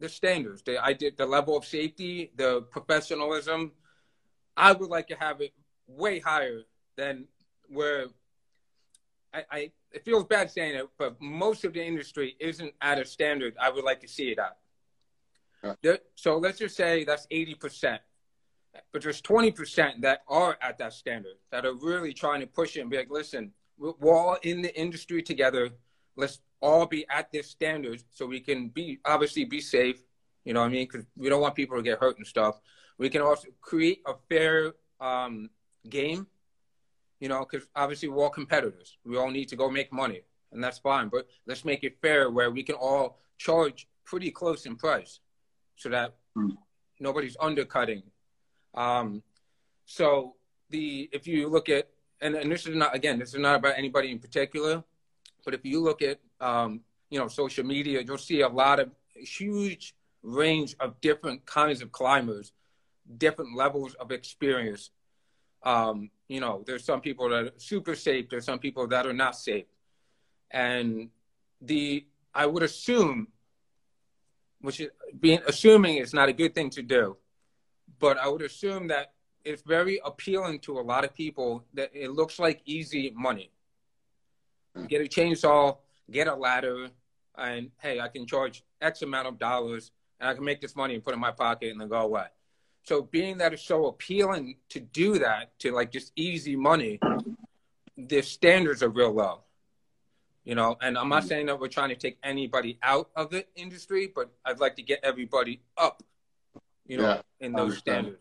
the 0.00 0.08
standards, 0.08 0.62
the 0.62 0.84
I 0.84 0.92
did 0.94 1.16
the 1.16 1.26
level 1.26 1.56
of 1.56 1.64
safety, 1.64 2.32
the 2.36 2.62
professionalism. 2.62 3.72
I 4.56 4.72
would 4.72 4.90
like 4.90 5.06
to 5.08 5.14
have 5.14 5.40
it 5.40 5.52
way 5.86 6.18
higher 6.18 6.62
than 6.96 7.26
where 7.68 8.06
I, 9.32 9.44
I 9.50 9.70
it 9.92 10.04
feels 10.04 10.24
bad 10.24 10.50
saying 10.50 10.76
it, 10.76 10.88
but 10.98 11.20
most 11.20 11.64
of 11.64 11.72
the 11.72 11.82
industry 11.82 12.36
isn't 12.40 12.72
at 12.80 12.98
a 12.98 13.04
standard 13.04 13.54
I 13.60 13.70
would 13.70 13.84
like 13.84 14.00
to 14.00 14.08
see 14.08 14.30
it 14.30 14.38
at. 14.38 14.56
So 16.14 16.38
let's 16.38 16.58
just 16.58 16.76
say 16.76 17.04
that's 17.04 17.26
eighty 17.30 17.54
percent, 17.54 18.00
but 18.92 19.02
there's 19.02 19.20
twenty 19.20 19.50
percent 19.50 20.02
that 20.02 20.22
are 20.28 20.56
at 20.62 20.78
that 20.78 20.92
standard 20.92 21.36
that 21.50 21.66
are 21.66 21.74
really 21.74 22.12
trying 22.12 22.40
to 22.40 22.46
push 22.46 22.76
it 22.76 22.80
and 22.80 22.90
be 22.90 22.96
like, 22.96 23.10
listen, 23.10 23.52
we're 23.78 24.16
all 24.16 24.38
in 24.42 24.62
the 24.62 24.74
industry 24.78 25.22
together. 25.22 25.70
Let's 26.16 26.40
all 26.60 26.86
be 26.86 27.06
at 27.08 27.30
this 27.32 27.48
standard 27.48 28.02
so 28.10 28.26
we 28.26 28.40
can 28.40 28.68
be 28.68 28.98
obviously 29.04 29.44
be 29.44 29.60
safe. 29.60 30.02
You 30.44 30.54
know 30.54 30.60
what 30.60 30.66
I 30.66 30.70
mean? 30.70 30.88
Because 30.90 31.06
we 31.16 31.28
don't 31.28 31.40
want 31.40 31.54
people 31.54 31.76
to 31.76 31.82
get 31.82 31.98
hurt 31.98 32.18
and 32.18 32.26
stuff. 32.26 32.60
We 32.98 33.08
can 33.08 33.22
also 33.22 33.48
create 33.60 34.02
a 34.06 34.14
fair 34.28 34.72
um, 35.00 35.50
game. 35.88 36.26
You 37.20 37.28
know, 37.28 37.46
because 37.50 37.68
obviously 37.74 38.08
we're 38.08 38.22
all 38.22 38.30
competitors. 38.30 38.96
We 39.04 39.16
all 39.16 39.30
need 39.30 39.48
to 39.48 39.56
go 39.56 39.70
make 39.70 39.92
money, 39.92 40.22
and 40.52 40.62
that's 40.62 40.78
fine. 40.78 41.08
But 41.08 41.26
let's 41.46 41.64
make 41.64 41.82
it 41.84 41.98
fair 42.00 42.30
where 42.30 42.50
we 42.50 42.62
can 42.62 42.76
all 42.76 43.18
charge 43.38 43.88
pretty 44.04 44.30
close 44.30 44.66
in 44.66 44.76
price, 44.76 45.20
so 45.76 45.88
that 45.88 46.14
mm. 46.36 46.56
nobody's 47.00 47.36
undercutting. 47.40 48.02
Um, 48.74 49.22
so 49.84 50.36
the 50.70 51.08
if 51.12 51.26
you 51.26 51.48
look 51.48 51.68
at 51.68 51.88
and, 52.20 52.34
and 52.34 52.52
this 52.52 52.66
is 52.66 52.76
not 52.76 52.94
again 52.94 53.18
this 53.18 53.30
is 53.30 53.40
not 53.40 53.56
about 53.56 53.74
anybody 53.78 54.12
in 54.12 54.18
particular 54.18 54.84
but 55.44 55.54
if 55.54 55.64
you 55.64 55.82
look 55.82 56.02
at 56.02 56.18
um, 56.40 56.82
you 57.10 57.18
know, 57.18 57.28
social 57.28 57.64
media, 57.64 58.02
you'll 58.02 58.18
see 58.18 58.42
a 58.42 58.48
lot 58.48 58.80
of 58.80 58.90
huge 59.14 59.94
range 60.22 60.76
of 60.80 61.00
different 61.00 61.46
kinds 61.46 61.80
of 61.80 61.92
climbers, 61.92 62.52
different 63.16 63.56
levels 63.56 63.94
of 63.94 64.12
experience. 64.12 64.90
Um, 65.62 66.10
you 66.28 66.40
know, 66.40 66.62
there's 66.66 66.84
some 66.84 67.00
people 67.00 67.28
that 67.30 67.44
are 67.44 67.50
super 67.56 67.94
safe. 67.94 68.28
There's 68.28 68.44
some 68.44 68.58
people 68.58 68.86
that 68.88 69.06
are 69.06 69.12
not 69.12 69.36
safe, 69.36 69.66
and 70.50 71.08
the 71.60 72.06
I 72.34 72.46
would 72.46 72.62
assume, 72.62 73.28
which 74.60 74.80
is 74.80 74.90
being 75.18 75.40
assuming 75.46 75.96
is 75.96 76.14
not 76.14 76.28
a 76.28 76.32
good 76.32 76.54
thing 76.54 76.70
to 76.70 76.82
do, 76.82 77.16
but 77.98 78.18
I 78.18 78.28
would 78.28 78.42
assume 78.42 78.88
that 78.88 79.12
it's 79.44 79.62
very 79.62 80.00
appealing 80.04 80.60
to 80.60 80.78
a 80.78 80.82
lot 80.82 81.04
of 81.04 81.14
people 81.14 81.64
that 81.74 81.90
it 81.94 82.10
looks 82.10 82.38
like 82.38 82.60
easy 82.66 83.12
money. 83.16 83.50
Get 84.86 85.00
a 85.00 85.04
chainsaw, 85.04 85.78
get 86.10 86.28
a 86.28 86.34
ladder, 86.34 86.88
and 87.36 87.70
hey, 87.80 88.00
I 88.00 88.08
can 88.08 88.26
charge 88.26 88.62
X 88.80 89.02
amount 89.02 89.28
of 89.28 89.38
dollars 89.38 89.92
and 90.20 90.28
I 90.28 90.34
can 90.34 90.44
make 90.44 90.60
this 90.60 90.76
money 90.76 90.94
and 90.94 91.04
put 91.04 91.12
it 91.12 91.14
in 91.14 91.20
my 91.20 91.30
pocket 91.30 91.70
and 91.70 91.80
then 91.80 91.88
go 91.88 92.00
away. 92.00 92.26
So 92.84 93.02
being 93.02 93.38
that 93.38 93.52
it's 93.52 93.62
so 93.62 93.86
appealing 93.86 94.56
to 94.70 94.80
do 94.80 95.18
that, 95.18 95.58
to 95.60 95.72
like 95.72 95.92
just 95.92 96.12
easy 96.16 96.56
money, 96.56 96.98
the 97.96 98.22
standards 98.22 98.82
are 98.82 98.88
real 98.88 99.12
low. 99.12 99.40
You 100.44 100.54
know, 100.54 100.78
and 100.80 100.96
I'm 100.96 101.10
not 101.10 101.24
saying 101.24 101.46
that 101.46 101.60
we're 101.60 101.68
trying 101.68 101.90
to 101.90 101.94
take 101.96 102.16
anybody 102.22 102.78
out 102.82 103.10
of 103.14 103.28
the 103.30 103.44
industry, 103.54 104.10
but 104.14 104.30
I'd 104.46 104.60
like 104.60 104.76
to 104.76 104.82
get 104.82 105.00
everybody 105.02 105.60
up, 105.76 106.02
you 106.86 106.96
know, 106.96 107.02
Yeah, 107.02 107.20
in 107.40 107.52
those 107.52 107.76
standards. 107.76 108.18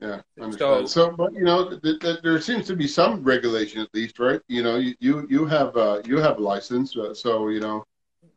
Yeah, 0.00 0.20
I 0.38 0.42
understand. 0.44 0.88
So- 0.88 1.08
So, 1.10 1.16
but 1.16 1.32
you 1.32 1.44
know, 1.44 1.78
th- 1.78 1.98
th- 2.00 2.20
there 2.22 2.38
seems 2.42 2.66
to 2.66 2.76
be 2.76 2.86
some 2.86 3.22
regulation 3.22 3.80
at 3.80 3.88
least, 3.94 4.18
right? 4.18 4.40
You 4.48 4.62
know, 4.62 4.76
you 4.76 4.94
you, 5.00 5.26
you 5.30 5.46
have 5.46 5.74
uh, 5.78 6.02
you 6.04 6.18
have 6.18 6.36
a 6.38 6.42
license, 6.42 6.94
uh, 6.96 7.14
so 7.14 7.48
you 7.48 7.60
know, 7.60 7.84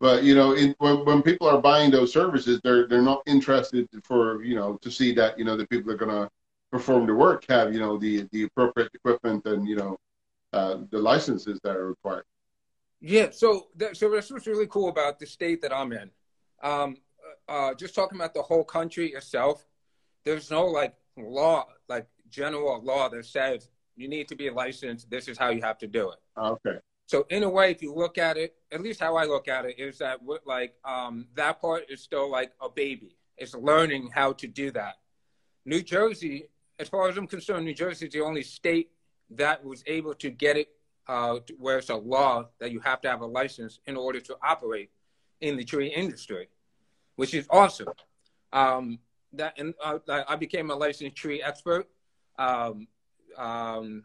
but 0.04 0.22
you 0.26 0.36
know, 0.36 0.52
in, 0.52 0.76
when 0.80 1.06
when 1.06 1.22
people 1.22 1.48
are 1.48 1.62
buying 1.62 1.90
those 1.90 2.12
services, 2.12 2.60
they're 2.62 2.86
they're 2.90 3.02
not 3.02 3.22
interested 3.26 3.88
for 4.04 4.44
you 4.44 4.54
know 4.54 4.76
to 4.82 4.92
see 4.92 5.14
that 5.14 5.40
you 5.40 5.46
know 5.46 5.56
the 5.56 5.66
people 5.66 5.88
that 5.88 6.02
are 6.02 6.06
going 6.06 6.24
to 6.24 6.30
perform 6.74 7.08
the 7.08 7.16
work 7.16 7.46
have 7.48 7.74
you 7.74 7.80
know 7.80 7.98
the 7.98 8.28
the 8.34 8.44
appropriate 8.44 8.92
equipment 8.94 9.46
and 9.46 9.66
you 9.66 9.78
know 9.78 9.98
uh, 10.52 10.80
the 10.90 11.00
licenses 11.00 11.58
that 11.64 11.78
are 11.78 11.88
required. 11.88 12.26
Yeah, 13.00 13.30
so 13.32 13.68
that, 13.78 13.96
so 13.96 14.12
that's 14.12 14.30
what's 14.30 14.46
really 14.46 14.68
cool 14.68 14.90
about 14.90 15.20
the 15.20 15.26
state 15.26 15.62
that 15.62 15.72
I'm 15.72 15.94
in. 15.94 16.12
Um, 16.62 16.98
uh, 17.48 17.74
just 17.74 17.96
talking 17.96 18.18
about 18.18 18.34
the 18.34 18.42
whole 18.42 18.66
country 18.66 19.14
itself, 19.14 19.66
there's 20.26 20.52
no 20.52 20.66
like 20.66 20.96
law, 21.16 21.66
like 21.88 22.08
general 22.30 22.84
law 22.84 23.08
that 23.08 23.26
says 23.26 23.70
you 23.96 24.10
need 24.10 24.28
to 24.28 24.36
be 24.36 24.50
licensed. 24.50 25.10
This 25.10 25.30
is 25.30 25.38
how 25.38 25.52
you 25.52 25.62
have 25.62 25.78
to 25.78 25.88
do 25.88 26.12
it. 26.12 26.20
Okay. 26.38 26.80
So 27.14 27.28
in 27.30 27.44
a 27.44 27.50
way, 27.50 27.70
if 27.70 27.84
you 27.84 27.94
look 27.94 28.18
at 28.18 28.38
it, 28.38 28.56
at 28.72 28.82
least 28.82 29.00
how 29.00 29.16
I 29.18 29.26
look 29.26 29.48
at 29.48 29.66
it 29.66 29.78
is 29.78 30.00
that 30.00 30.22
like 30.48 30.74
um, 30.84 31.28
that 31.36 31.62
part 31.62 31.84
is 31.88 32.02
still 32.02 32.28
like 32.28 32.54
a 32.60 32.70
baby. 32.72 33.16
It's 33.38 33.54
learning 33.54 34.10
how 34.12 34.34
to 34.34 34.48
do 34.48 34.72
that. 34.72 34.96
New 35.64 35.84
Jersey, 35.84 36.50
as 36.80 36.90
far 36.90 37.08
as 37.08 37.16
I'm 37.16 37.28
concerned, 37.28 37.66
New 37.66 37.76
Jersey 37.76 38.08
is 38.08 38.14
the 38.14 38.22
only 38.22 38.42
state 38.42 38.90
that 39.30 39.64
was 39.64 39.84
able 39.86 40.16
to 40.16 40.32
get 40.32 40.58
it 40.58 40.70
uh, 41.08 41.38
where 41.60 41.78
it's 41.78 41.92
a 41.92 41.96
law 41.96 42.48
that 42.58 42.72
you 42.72 42.80
have 42.80 43.00
to 43.02 43.12
have 43.12 43.22
a 43.22 43.28
license 43.28 43.78
in 43.86 43.96
order 43.96 44.20
to 44.20 44.36
operate 44.42 44.90
in 45.40 45.56
the 45.56 45.64
tree 45.64 45.90
industry, 45.90 46.48
which 47.16 47.36
is 47.36 47.46
awesome. 47.52 47.90
Um, 48.54 48.98
that 49.34 49.54
and 49.60 49.76
uh, 49.84 50.00
I 50.28 50.36
became 50.36 50.72
a 50.72 50.76
licensed 50.76 51.16
tree 51.16 51.44
expert. 51.44 51.88
Um, 52.40 52.88
um, 53.38 54.04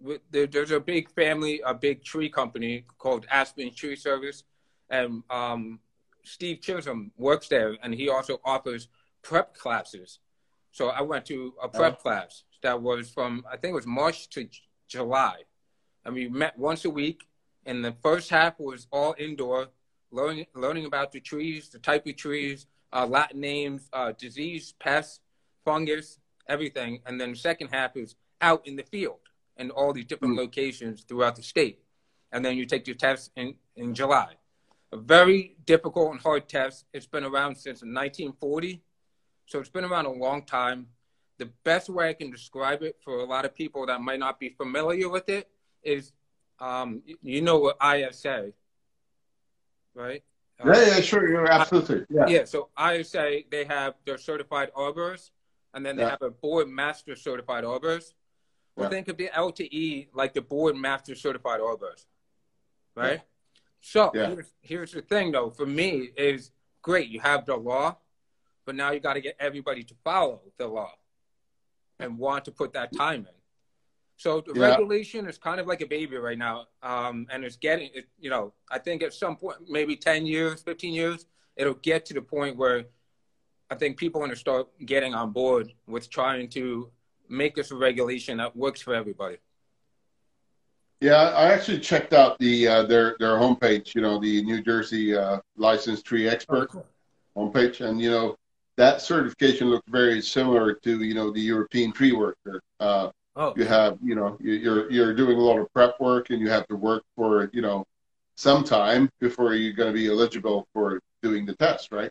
with, 0.00 0.20
there, 0.30 0.46
there's 0.46 0.70
a 0.70 0.80
big 0.80 1.10
family, 1.10 1.60
a 1.64 1.74
big 1.74 2.04
tree 2.04 2.28
company 2.28 2.84
called 2.98 3.26
Aspen 3.30 3.72
Tree 3.74 3.96
Service, 3.96 4.44
and 4.90 5.22
um, 5.30 5.80
Steve 6.24 6.60
Chisholm 6.60 7.10
works 7.16 7.48
there, 7.48 7.76
and 7.82 7.94
he 7.94 8.08
also 8.08 8.40
offers 8.44 8.88
prep 9.22 9.54
classes. 9.54 10.18
So 10.72 10.88
I 10.88 11.02
went 11.02 11.26
to 11.26 11.54
a 11.62 11.68
prep 11.68 11.94
Oh. 11.98 12.02
class 12.02 12.44
that 12.62 12.80
was 12.80 13.10
from 13.10 13.44
I 13.50 13.56
think 13.56 13.72
it 13.72 13.74
was 13.74 13.86
March 13.86 14.28
to 14.30 14.44
J- 14.44 14.60
July, 14.86 15.36
and 16.04 16.14
we 16.14 16.28
met 16.28 16.58
once 16.58 16.84
a 16.84 16.90
week. 16.90 17.22
And 17.66 17.84
the 17.84 17.92
first 18.02 18.30
half 18.30 18.58
was 18.58 18.86
all 18.90 19.14
indoor, 19.18 19.68
learning 20.10 20.46
learning 20.54 20.86
about 20.86 21.12
the 21.12 21.20
trees, 21.20 21.68
the 21.68 21.78
type 21.78 22.06
of 22.06 22.16
trees, 22.16 22.66
uh, 22.92 23.06
Latin 23.06 23.40
names, 23.40 23.88
uh, 23.92 24.12
disease, 24.12 24.74
pests, 24.78 25.20
fungus, 25.64 26.18
everything. 26.48 27.02
And 27.04 27.20
then 27.20 27.30
the 27.32 27.36
second 27.36 27.68
half 27.68 27.96
is 27.96 28.14
out 28.40 28.66
in 28.66 28.76
the 28.76 28.84
field 28.84 29.20
in 29.58 29.70
all 29.70 29.92
these 29.92 30.04
different 30.06 30.34
Mm. 30.34 30.38
locations 30.38 31.02
throughout 31.02 31.36
the 31.36 31.42
state. 31.42 31.82
And 32.32 32.44
then 32.44 32.56
you 32.56 32.64
take 32.66 32.86
your 32.86 32.96
test 32.96 33.32
in, 33.36 33.56
in 33.76 33.94
July. 33.94 34.34
A 34.92 34.96
very 34.96 35.56
difficult 35.66 36.12
and 36.12 36.20
hard 36.20 36.48
test. 36.48 36.84
It's 36.92 37.06
been 37.06 37.24
around 37.24 37.56
since 37.56 37.82
1940. 37.82 38.82
So 39.46 39.58
it's 39.60 39.68
been 39.68 39.84
around 39.84 40.06
a 40.06 40.12
long 40.12 40.44
time. 40.44 40.88
The 41.38 41.46
best 41.64 41.88
way 41.88 42.08
I 42.08 42.14
can 42.14 42.30
describe 42.30 42.82
it 42.82 42.96
for 43.02 43.18
a 43.20 43.24
lot 43.24 43.44
of 43.44 43.54
people 43.54 43.86
that 43.86 44.00
might 44.00 44.18
not 44.18 44.38
be 44.40 44.50
familiar 44.50 45.08
with 45.08 45.28
it 45.28 45.50
is 45.82 46.12
um, 46.60 47.02
you 47.22 47.40
know 47.40 47.58
what 47.58 47.76
ISA, 47.80 48.52
right? 49.94 50.24
Uh, 50.58 50.72
Yeah, 50.72 50.86
yeah, 50.96 51.00
sure, 51.00 51.28
you're 51.28 51.48
absolutely. 51.50 52.04
Yeah. 52.10 52.26
yeah, 52.26 52.44
so 52.44 52.68
ISA, 52.76 53.42
they 53.48 53.64
have 53.64 53.94
their 54.04 54.18
certified 54.18 54.72
arborists, 54.74 55.30
and 55.74 55.86
then 55.86 55.96
they 55.96 56.02
Yeah. 56.02 56.10
have 56.10 56.22
a 56.22 56.30
board 56.30 56.68
master 56.68 57.14
certified 57.14 57.62
arborist. 57.62 58.14
Yeah. 58.84 58.88
think 58.88 59.08
of 59.08 59.16
the 59.16 59.28
LTE 59.28 60.08
like 60.14 60.34
the 60.34 60.42
board 60.42 60.76
master 60.76 61.14
certified 61.14 61.60
arborist, 61.60 62.06
right? 62.94 63.22
So 63.80 64.10
Yeah. 64.14 64.28
here's, 64.28 64.52
here's 64.60 64.92
the 64.92 65.02
thing, 65.02 65.32
though. 65.32 65.50
For 65.50 65.66
me, 65.66 66.10
is 66.16 66.50
great. 66.82 67.08
You 67.08 67.20
have 67.20 67.46
the 67.46 67.56
law, 67.56 67.96
but 68.64 68.74
now 68.74 68.90
you 68.90 69.00
got 69.00 69.14
to 69.14 69.20
get 69.20 69.36
everybody 69.38 69.82
to 69.84 69.94
follow 70.04 70.42
the 70.56 70.66
law 70.66 70.92
and 71.98 72.18
want 72.18 72.44
to 72.44 72.52
put 72.52 72.72
that 72.74 72.92
time 72.96 73.20
in. 73.20 73.34
So 74.16 74.40
the 74.40 74.52
Yeah. 74.52 74.70
regulation 74.70 75.28
is 75.28 75.38
kind 75.38 75.60
of 75.60 75.66
like 75.66 75.80
a 75.80 75.86
baby 75.86 76.16
right 76.16 76.38
now, 76.38 76.66
um, 76.82 77.26
and 77.30 77.44
it's 77.44 77.56
getting, 77.56 77.90
it, 77.94 78.08
you 78.18 78.30
know, 78.30 78.52
I 78.68 78.78
think 78.80 79.02
at 79.02 79.14
some 79.14 79.36
point, 79.36 79.68
maybe 79.68 79.96
ten 79.96 80.26
years, 80.26 80.60
fifteen 80.62 80.92
years, 80.92 81.26
it'll 81.56 81.74
get 81.74 82.04
to 82.06 82.14
the 82.14 82.22
point 82.22 82.56
where 82.56 82.86
I 83.70 83.76
think 83.76 83.96
people 83.96 84.20
are 84.20 84.24
going 84.24 84.34
to 84.34 84.40
start 84.40 84.66
getting 84.86 85.14
on 85.14 85.30
board 85.30 85.72
with 85.86 86.10
trying 86.10 86.48
to 86.50 86.90
make 87.28 87.54
this 87.54 87.70
a 87.70 87.76
regulation 87.76 88.38
that 88.38 88.56
works 88.56 88.80
for 88.80 88.94
everybody. 88.94 89.36
Yeah, 91.00 91.14
I 91.14 91.52
actually 91.52 91.78
checked 91.78 92.12
out 92.12 92.38
the 92.38 92.66
uh, 92.66 92.82
their 92.84 93.16
their 93.20 93.36
homepage. 93.36 93.94
You 93.94 94.02
know, 94.02 94.18
the 94.18 94.42
New 94.42 94.62
Jersey 94.62 95.16
uh, 95.16 95.38
licensed 95.56 96.04
tree 96.04 96.28
expert 96.28 96.70
homepage, 97.36 97.80
and 97.80 98.00
you 98.00 98.10
know 98.10 98.36
that 98.76 99.00
certification 99.00 99.70
looked 99.70 99.88
very 99.88 100.20
similar 100.20 100.74
to 100.74 101.02
you 101.02 101.14
know 101.14 101.30
the 101.30 101.40
European 101.40 101.92
tree 101.92 102.12
worker. 102.12 102.60
Uh, 102.80 103.10
Oh, 103.38 103.54
you 103.56 103.64
have 103.64 103.98
you 104.02 104.16
know 104.16 104.36
you're 104.40 104.90
you're 104.90 105.14
doing 105.14 105.38
a 105.38 105.40
lot 105.40 105.60
of 105.60 105.72
prep 105.72 106.00
work, 106.00 106.30
and 106.30 106.40
you 106.40 106.50
have 106.50 106.66
to 106.66 106.74
work 106.74 107.04
for 107.14 107.48
you 107.52 107.62
know 107.62 107.84
some 108.36 108.64
time 108.64 109.08
before 109.20 109.54
you're 109.54 109.72
going 109.74 109.92
to 109.92 109.96
be 109.96 110.08
eligible 110.08 110.66
for 110.72 111.00
doing 111.22 111.46
the 111.46 111.54
test, 111.54 111.92
right? 111.92 112.10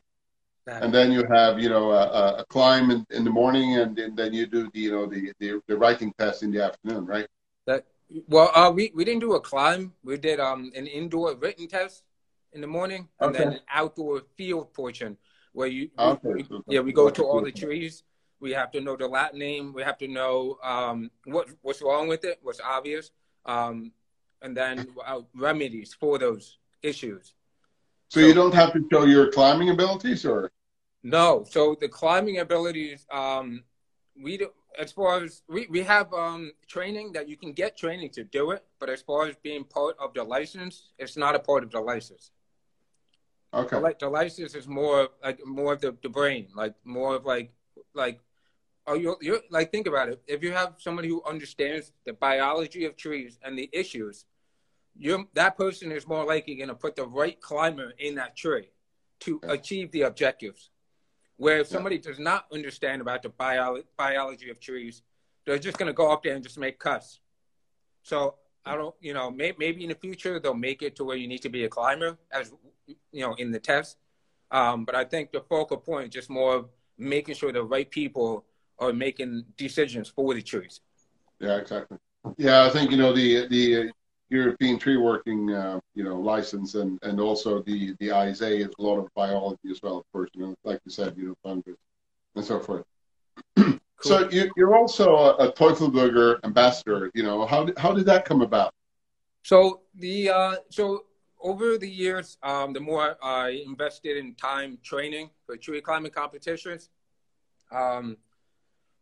And 0.67 0.93
then 0.93 1.11
you 1.11 1.23
have 1.29 1.59
you 1.59 1.69
know 1.69 1.91
a, 1.91 2.39
a- 2.39 2.45
climb 2.49 2.91
in, 2.91 3.05
in 3.11 3.23
the 3.23 3.29
morning, 3.29 3.77
and, 3.77 3.95
then 3.95 4.15
then 4.15 4.33
you 4.33 4.45
do 4.45 4.69
the 4.73 4.79
you 4.79 4.91
know 4.91 5.05
the, 5.05 5.33
the 5.39 5.61
the 5.67 5.77
writing 5.77 6.13
test 6.19 6.43
in 6.43 6.51
the 6.51 6.63
afternoon, 6.63 7.05
right? 7.05 7.27
that 7.65 7.85
well, 8.27 8.51
uh, 8.55 8.71
we 8.71 8.91
we 8.95 9.03
didn't 9.05 9.19
do 9.21 9.33
a 9.33 9.39
climb. 9.41 9.93
We 10.03 10.17
did 10.17 10.39
um 10.39 10.71
an 10.75 10.87
indoor 10.87 11.35
written 11.35 11.67
test 11.67 12.03
in 12.53 12.61
the 12.61 12.67
morning, 12.67 13.07
and 13.19 13.33
then 13.35 13.53
an 13.53 13.59
outdoor 13.73 14.21
field 14.37 14.73
portion 14.73 15.17
where 15.53 15.67
you 15.67 15.89
Okay, 15.97 16.29
we- 16.35 16.43
so- 16.43 16.63
yeah 16.67 16.79
we 16.81 16.91
go 16.91 17.09
to 17.09 17.23
all 17.23 17.41
the 17.41 17.51
trees. 17.51 18.03
We 18.39 18.51
have 18.51 18.71
to 18.71 18.81
know 18.81 18.95
the 18.95 19.07
Latin 19.07 19.39
name. 19.39 19.73
We 19.73 19.83
have 19.83 19.97
to 19.99 20.07
know 20.07 20.57
um 20.63 21.11
what 21.25 21.47
what's 21.61 21.81
wrong 21.81 22.07
with 22.07 22.23
it, 22.23 22.39
what's 22.41 22.61
obvious, 22.61 23.11
um, 23.45 23.91
and 24.41 24.55
then 24.55 24.87
uh, 25.05 25.21
remedies 25.33 25.93
for 25.93 26.17
those 26.19 26.57
issues. 26.81 27.33
So 28.09 28.19
you 28.19 28.33
don't 28.33 28.53
have 28.53 28.73
to 28.73 28.85
show 28.91 29.05
your 29.05 29.31
climbing 29.31 29.69
abilities, 29.69 30.25
or 30.25 30.51
No. 31.03 31.43
So 31.49 31.75
the 31.79 31.89
climbing 31.89 32.39
abilities, 32.39 33.05
um, 33.11 33.63
we 34.21 34.37
do, 34.37 34.49
as 34.79 34.91
far 34.91 35.23
as 35.23 35.43
we, 35.47 35.67
we 35.69 35.83
have 35.83 36.13
um, 36.13 36.51
training 36.67 37.13
that 37.13 37.27
you 37.29 37.37
can 37.37 37.53
get 37.53 37.77
training 37.77 38.09
to 38.11 38.23
do 38.23 38.51
it, 38.51 38.65
but 38.79 38.89
as 38.89 39.01
far 39.01 39.25
as 39.27 39.35
being 39.43 39.63
part 39.63 39.95
of 39.99 40.13
the 40.13 40.23
license, 40.23 40.93
it's 40.97 41.17
not 41.17 41.35
a 41.35 41.39
part 41.39 41.63
of 41.63 41.71
the 41.71 41.79
license. 41.79 42.31
okay, 43.53 43.77
Like 43.77 43.99
the 43.99 44.09
license 44.09 44.55
is 44.55 44.67
more 44.67 45.09
like 45.23 45.39
more 45.45 45.73
of 45.73 45.81
the, 45.81 45.95
the 46.01 46.09
brain, 46.09 46.47
like 46.55 46.73
more 46.83 47.15
of 47.15 47.25
like 47.25 47.51
like 47.93 48.19
oh 48.87 48.93
you 48.95 49.15
you 49.21 49.39
like 49.49 49.71
think 49.71 49.87
about 49.87 50.09
it. 50.09 50.21
If 50.27 50.43
you 50.43 50.51
have 50.53 50.75
somebody 50.77 51.07
who 51.09 51.23
understands 51.23 51.91
the 52.05 52.13
biology 52.13 52.85
of 52.85 52.95
trees 52.95 53.39
and 53.43 53.57
the 53.57 53.69
issues, 53.73 54.25
you 54.99 55.27
that 55.33 55.57
person 55.57 55.91
is 55.91 56.07
more 56.07 56.25
likely 56.25 56.55
going 56.55 56.69
to 56.69 56.75
put 56.75 56.95
the 56.95 57.05
right 57.05 57.39
climber 57.41 57.93
in 57.99 58.15
that 58.15 58.35
tree 58.35 58.69
to 59.21 59.39
Yeah. 59.43 59.53
achieve 59.53 59.91
the 59.91 60.01
objectives. 60.03 60.69
Where 61.37 61.59
if 61.59 61.67
Yeah. 61.67 61.73
somebody 61.75 61.97
does 61.99 62.19
not 62.19 62.47
understand 62.51 63.01
about 63.01 63.21
the 63.23 63.29
bio- 63.29 63.83
biology 63.95 64.49
of 64.49 64.59
trees, 64.59 65.03
they're 65.45 65.59
just 65.59 65.77
going 65.77 65.87
to 65.87 65.93
go 65.93 66.11
up 66.11 66.23
there 66.23 66.35
and 66.35 66.43
just 66.43 66.57
make 66.57 66.79
cuts. 66.79 67.19
So 68.03 68.35
I 68.65 68.75
don't, 68.75 68.95
you 68.99 69.13
know, 69.13 69.31
may, 69.31 69.53
maybe 69.57 69.83
in 69.83 69.89
the 69.89 69.95
future 69.95 70.39
they'll 70.39 70.53
make 70.53 70.81
it 70.81 70.95
to 70.97 71.03
where 71.03 71.15
you 71.15 71.27
need 71.27 71.41
to 71.43 71.49
be 71.49 71.63
a 71.63 71.69
climber, 71.69 72.17
as 72.31 72.51
you 73.11 73.21
know, 73.21 73.33
in 73.35 73.51
the 73.51 73.59
test. 73.59 73.97
Um, 74.51 74.83
but 74.85 74.95
I 74.95 75.03
think 75.05 75.31
the 75.31 75.41
focal 75.41 75.77
point 75.77 76.07
is 76.07 76.13
just 76.13 76.29
more 76.29 76.55
of 76.55 76.69
making 76.97 77.35
sure 77.35 77.51
the 77.51 77.63
right 77.63 77.89
people 77.89 78.45
are 78.79 78.93
making 78.93 79.45
decisions 79.57 80.09
for 80.09 80.33
the 80.33 80.41
trees. 80.41 80.81
Yeah, 81.39 81.57
exactly. 81.57 81.97
Yeah, 82.37 82.65
I 82.65 82.69
think 82.69 82.91
you 82.91 82.97
know 82.97 83.13
the 83.13 83.47
the 83.47 83.91
European 84.29 84.77
tree 84.77 84.97
working, 84.97 85.53
uh, 85.53 85.79
you 85.95 86.03
know, 86.03 86.19
license 86.19 86.75
and 86.75 86.99
and 87.03 87.19
also 87.19 87.61
the 87.63 87.95
the 87.99 88.07
ISA 88.07 88.47
is 88.47 88.69
a 88.77 88.81
lot 88.81 88.99
of 88.99 89.07
biology 89.15 89.69
as 89.71 89.79
well, 89.81 89.97
of 89.97 90.03
course. 90.11 90.29
You 90.33 90.47
know, 90.47 90.55
like 90.63 90.79
you 90.85 90.91
said, 90.91 91.15
you 91.17 91.27
know, 91.27 91.35
fungus 91.43 91.77
and 92.35 92.43
so 92.43 92.59
forth. 92.59 92.83
cool. 93.55 93.79
So 94.01 94.29
you, 94.29 94.51
you're 94.57 94.75
also 94.75 95.15
a, 95.15 95.47
a 95.47 95.53
Teufelberger 95.53 96.39
ambassador. 96.43 97.11
You 97.13 97.23
know, 97.23 97.45
how 97.45 97.69
how 97.77 97.93
did 97.93 98.05
that 98.07 98.25
come 98.25 98.41
about? 98.41 98.73
So 99.43 99.81
the 99.95 100.29
uh, 100.29 100.55
so 100.69 101.05
over 101.39 101.77
the 101.77 101.89
years, 101.89 102.37
um, 102.43 102.73
the 102.73 102.79
more 102.79 103.15
I 103.23 103.63
invested 103.65 104.17
in 104.17 104.35
time 104.35 104.77
training 104.83 105.29
for 105.45 105.55
tree 105.55 105.81
climbing 105.81 106.11
competitions, 106.11 106.89
um, 107.71 108.17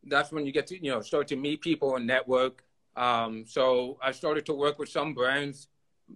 that's 0.03 0.31
when 0.31 0.45
you 0.45 0.51
get 0.51 0.67
to 0.67 0.83
you 0.83 0.91
know 0.91 1.01
start 1.01 1.27
to 1.29 1.35
meet 1.35 1.61
people 1.61 1.95
and 1.95 2.05
network. 2.05 2.63
Um, 2.95 3.45
so 3.47 3.97
I 4.01 4.11
started 4.11 4.45
to 4.47 4.53
work 4.53 4.79
with 4.79 4.89
some 4.89 5.13
brands. 5.13 5.67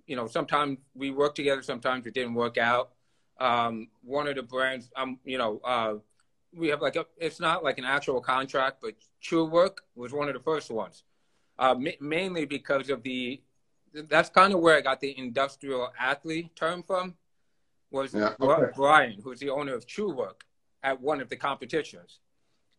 You 0.06 0.16
know, 0.16 0.28
sometimes 0.28 0.78
we 0.94 1.12
work 1.12 1.36
together, 1.36 1.62
sometimes 1.62 2.06
it 2.06 2.14
didn't 2.14 2.36
work 2.36 2.58
out. 2.58 2.92
Um, 3.40 3.88
one 4.04 4.28
of 4.28 4.36
the 4.36 4.44
brands, 4.44 4.90
um, 4.96 5.20
you 5.24 5.38
know, 5.38 5.62
uh, 5.64 5.96
we 6.54 6.68
have 6.70 6.82
like 6.82 6.96
a, 6.96 7.06
it's 7.18 7.40
not 7.40 7.64
like 7.64 7.78
an 7.78 7.86
actual 7.86 8.22
contract, 8.22 8.78
but 8.82 8.96
True 9.22 9.46
Work 9.46 9.84
was 9.96 10.12
one 10.12 10.28
of 10.28 10.34
the 10.34 10.42
first 10.42 10.70
ones, 10.72 11.04
uh, 11.58 11.76
ma- 11.76 11.92
mainly 12.02 12.46
because 12.46 12.90
of 12.90 13.04
the, 13.04 13.42
that's 13.94 14.30
kind 14.30 14.54
of 14.54 14.60
where 14.60 14.76
I 14.76 14.82
got 14.82 15.00
the 15.00 15.18
industrial 15.18 15.92
athlete 16.00 16.56
term 16.56 16.84
from, 16.84 17.16
was 17.92 18.14
yeah, 18.14 18.34
okay. 18.40 18.72
Brian, 18.76 19.20
who's 19.24 19.40
the 19.40 19.50
owner 19.50 19.74
of 19.74 19.86
True 19.88 20.12
Work 20.12 20.44
at 20.84 21.00
one 21.00 21.22
of 21.22 21.30
the 21.30 21.36
competitions 21.36 22.20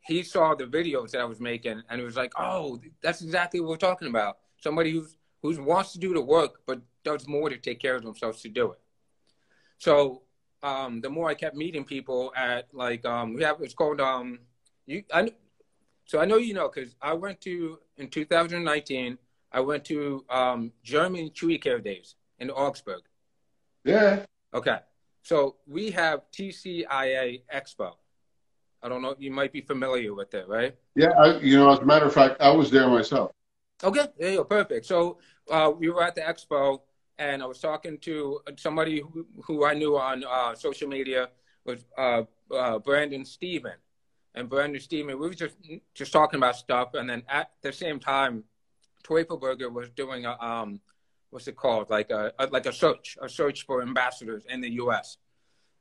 he 0.01 0.23
saw 0.23 0.55
the 0.55 0.65
videos 0.65 1.11
that 1.11 1.21
I 1.21 1.25
was 1.25 1.41
making 1.41 1.83
and 1.89 2.01
it 2.01 2.05
was 2.05 2.17
like, 2.17 2.33
oh, 2.39 2.81
that's 3.03 3.23
exactly 3.23 3.61
what 3.61 3.69
we're 3.71 3.77
talking 3.77 4.09
about. 4.09 4.39
Somebody 4.59 4.93
who's 4.93 5.17
who 5.43 5.63
wants 5.63 5.93
to 5.93 5.99
do 5.99 6.13
the 6.13 6.21
work 6.21 6.61
but 6.67 6.81
does 7.05 7.27
more 7.27 7.49
to 7.49 7.57
take 7.57 7.81
care 7.81 7.97
of 7.97 8.03
themselves 8.03 8.43
to 8.43 8.49
do 8.49 8.73
it. 8.73 8.81
So 9.79 10.23
um, 10.63 11.01
the 11.01 11.09
more 11.09 11.29
I 11.31 11.35
kept 11.35 11.57
meeting 11.57 11.85
people 11.85 12.33
at 12.37 12.69
like 12.73 13.05
um, 13.05 13.35
we 13.35 13.43
have 13.43 13.61
it's 13.61 13.75
called 13.75 14.01
um, 14.01 14.41
you 14.87 15.03
I 15.13 15.33
so 16.05 16.21
I 16.21 16.25
know 16.25 16.37
you 16.37 16.55
know 16.55 16.71
because 16.73 16.95
I 17.01 17.15
went 17.15 17.41
to 17.43 17.79
in 17.97 18.09
2019 18.09 19.19
I 19.53 19.61
went 19.61 19.85
to 19.87 20.25
um, 20.29 20.73
German 20.83 21.33
Tree 21.33 21.59
Care 21.59 21.81
Days 21.81 22.15
in 22.39 22.51
Augsburg. 22.51 23.03
Yeah. 23.85 24.27
Okay. 24.55 24.79
So 25.23 25.57
we 25.67 25.91
have 25.91 26.23
TCIA 26.33 27.43
Expo. 27.53 27.93
I 28.83 28.89
don't 28.89 29.03
know. 29.03 29.15
You 29.19 29.31
might 29.31 29.53
be 29.53 29.61
familiar 29.61 30.15
with 30.15 30.33
it, 30.35 30.49
right? 30.49 30.75
Yeah, 30.95 31.11
I, 31.19 31.39
you 31.39 31.59
know, 31.59 31.71
as 31.71 31.81
a 31.81 31.85
matter 31.85 32.07
of 32.07 32.15
fact, 32.15 32.41
I 32.41 32.51
was 32.51 32.71
there 32.71 32.89
myself. 32.89 33.33
Okay, 33.83 34.07
there 34.19 34.31
you 34.33 34.37
go. 34.39 34.45
Perfect. 34.45 34.87
So 34.87 35.19
uh, 35.51 35.73
we 35.77 35.91
were 35.91 36.03
at 36.03 36.15
the 36.15 36.23
expo, 36.23 36.81
and 37.19 37.43
I 37.43 37.47
was 37.47 37.59
talking 37.59 37.99
to 37.99 38.41
somebody 38.57 39.01
who, 39.01 39.27
who 39.45 39.65
I 39.65 39.75
knew 39.75 39.97
on 39.97 40.25
uh, 40.25 40.55
social 40.55 40.89
media 40.89 41.29
was 41.65 41.85
uh, 41.99 42.23
uh 42.55 42.79
Brandon 42.79 43.25
Steven. 43.25 43.75
And 44.35 44.49
Brandon 44.49 44.81
Steven, 44.81 45.19
we 45.19 45.29
were 45.29 45.35
just 45.35 45.57
just 45.95 46.13
talking 46.13 46.39
about 46.39 46.57
stuff, 46.57 46.95
and 46.95 47.11
then 47.11 47.25
at 47.29 47.51
the 47.63 47.73
same 47.73 47.99
time, 47.99 48.45
Teufelberger 49.03 49.73
was 49.73 49.91
doing 49.91 50.25
a 50.25 50.41
um, 50.41 50.81
what's 51.31 51.49
it 51.49 51.57
called, 51.57 51.91
like 51.91 52.11
a, 52.11 52.33
a 52.39 52.47
like 52.47 52.67
a 52.67 52.73
search, 52.73 53.19
a 53.21 53.29
search 53.29 53.67
for 53.67 53.83
ambassadors 53.83 54.45
in 54.49 54.61
the 54.61 54.71
U.S. 54.73 55.17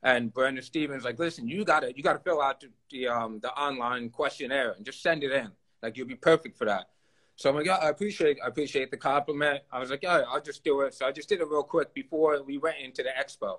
And 0.02 0.32
Brandon 0.32 0.62
Stevens 0.64 1.04
like, 1.04 1.18
listen, 1.18 1.46
you 1.46 1.64
gotta 1.64 1.92
you 1.94 2.02
gotta 2.02 2.20
fill 2.20 2.40
out 2.40 2.60
the, 2.60 2.68
the 2.90 3.08
um 3.08 3.40
the 3.40 3.50
online 3.52 4.10
questionnaire 4.10 4.72
and 4.72 4.84
just 4.84 5.02
send 5.02 5.22
it 5.22 5.32
in. 5.32 5.50
Like 5.82 5.96
you'll 5.96 6.06
be 6.06 6.14
perfect 6.14 6.56
for 6.56 6.64
that. 6.66 6.88
So 7.36 7.48
I'm 7.50 7.56
like, 7.56 7.66
yeah, 7.66 7.76
I 7.76 7.88
appreciate 7.88 8.38
I 8.44 8.48
appreciate 8.48 8.90
the 8.90 8.96
compliment. 8.96 9.62
I 9.70 9.78
was 9.78 9.90
like, 9.90 10.02
yeah, 10.02 10.22
I'll 10.28 10.40
just 10.40 10.64
do 10.64 10.80
it. 10.82 10.94
So 10.94 11.06
I 11.06 11.12
just 11.12 11.28
did 11.28 11.40
it 11.40 11.48
real 11.48 11.62
quick 11.62 11.92
before 11.94 12.42
we 12.42 12.58
went 12.58 12.76
into 12.78 13.02
the 13.02 13.10
expo. 13.10 13.58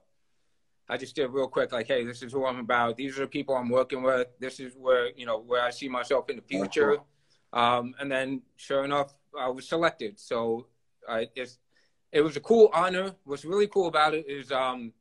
I 0.90 0.98
just 0.98 1.16
did 1.16 1.28
real 1.28 1.48
quick, 1.48 1.72
like, 1.72 1.88
hey, 1.88 2.04
this 2.04 2.22
is 2.22 2.34
who 2.34 2.46
I'm 2.46 2.60
about. 2.60 2.98
These 2.98 3.18
are 3.18 3.22
the 3.22 3.28
people 3.28 3.56
I'm 3.56 3.70
working 3.70 4.04
with. 4.04 4.28
This 4.40 4.60
is 4.60 4.74
where 4.76 5.12
you 5.16 5.26
know 5.26 5.40
where 5.40 5.64
I 5.64 5.70
see 5.70 5.88
myself 5.88 6.30
in 6.30 6.36
the 6.36 6.42
future. 6.42 6.98
Um, 7.54 7.94
and 8.00 8.12
then, 8.12 8.42
sure 8.58 8.84
enough, 8.84 9.14
I 9.40 9.50
was 9.50 9.68
selected. 9.68 10.20
So 10.20 10.68
I, 11.08 11.28
it's, 11.36 11.60
it 12.12 12.22
was 12.22 12.38
a 12.38 12.40
cool 12.40 12.70
honor. 12.74 13.14
What's 13.24 13.46
really 13.46 13.68
cool 13.68 13.88
about 13.88 14.14
it 14.14 14.26
is 14.28 14.52
um, 14.52 14.94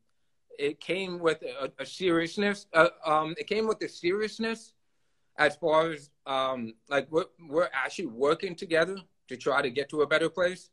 it 0.58 0.80
came 0.80 1.18
with 1.18 1.42
a, 1.42 1.70
a 1.78 1.86
seriousness. 1.86 2.66
Uh, 2.72 2.88
um, 3.04 3.34
it 3.38 3.46
came 3.46 3.66
with 3.66 3.82
a 3.82 3.88
seriousness 3.88 4.74
as 5.38 5.56
far 5.56 5.90
as 5.90 6.10
um, 6.26 6.74
like 6.88 7.06
we're, 7.10 7.24
we're 7.48 7.70
actually 7.72 8.06
working 8.06 8.54
together 8.54 8.96
to 9.28 9.36
try 9.36 9.62
to 9.62 9.70
get 9.70 9.88
to 9.88 10.02
a 10.02 10.06
better 10.06 10.28
place. 10.28 10.70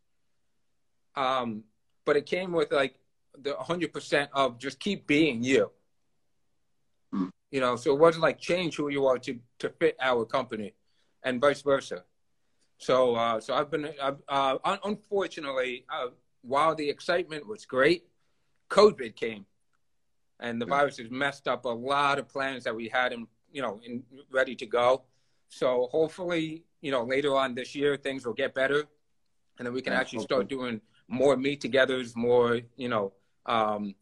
Um, 1.16 1.64
but 2.06 2.18
it 2.18 2.26
came 2.26 2.52
with 2.52 2.72
like 2.72 3.00
the 3.38 3.52
100% 3.52 4.28
of 4.34 4.60
just 4.60 4.80
keep 4.80 5.08
being 5.08 5.44
you. 5.44 5.72
Mm. 7.14 7.30
You 7.52 7.62
know, 7.62 7.76
so 7.76 7.94
it 7.94 8.00
wasn't 8.00 8.24
like 8.24 8.40
change 8.40 8.76
who 8.76 8.90
you 8.90 9.06
are 9.06 9.18
to, 9.20 9.40
to 9.60 9.70
fit 9.70 9.96
our 10.02 10.26
company 10.26 10.74
and 11.24 11.40
vice 11.40 11.62
versa. 11.62 12.04
So, 12.78 13.16
uh, 13.16 13.40
so 13.40 13.54
I've 13.54 13.72
been, 13.72 13.90
uh, 14.28 14.58
unfortunately, 14.84 15.86
uh, 15.90 16.08
while 16.42 16.76
the 16.76 16.90
excitement 16.90 17.48
was 17.48 17.66
great, 17.66 18.06
COVID 18.70 19.16
came 19.16 19.46
and 20.40 20.62
the 20.62 20.66
virus 20.66 20.98
has 20.98 21.10
messed 21.10 21.48
up 21.48 21.66
a 21.66 21.70
lot 21.70 22.20
of 22.20 22.28
plans 22.28 22.64
that 22.64 22.76
we 22.76 22.88
had 22.88 23.14
in 23.14 23.28
you 23.52 23.62
know 23.62 23.80
in 23.84 24.04
ready 24.32 24.56
to 24.56 24.66
go. 24.66 25.04
So 25.50 25.88
hopefully 25.92 26.64
you 26.82 26.92
know 26.92 27.04
later 27.04 27.36
on 27.36 27.56
this 27.56 27.76
year 27.76 27.98
things 27.98 28.26
will 28.26 28.34
get 28.34 28.54
better 28.54 28.84
and 29.58 29.66
then 29.66 29.74
we 29.74 29.82
can 29.82 29.94
yeah, 29.94 30.00
actually 30.00 30.20
hopefully. 30.20 30.46
start 30.46 30.50
doing 30.50 30.82
more 31.08 31.38
meet 31.38 31.62
togethers 31.62 32.16
more 32.16 32.60
you 32.76 32.90
know 32.90 33.14
um, 33.46 33.96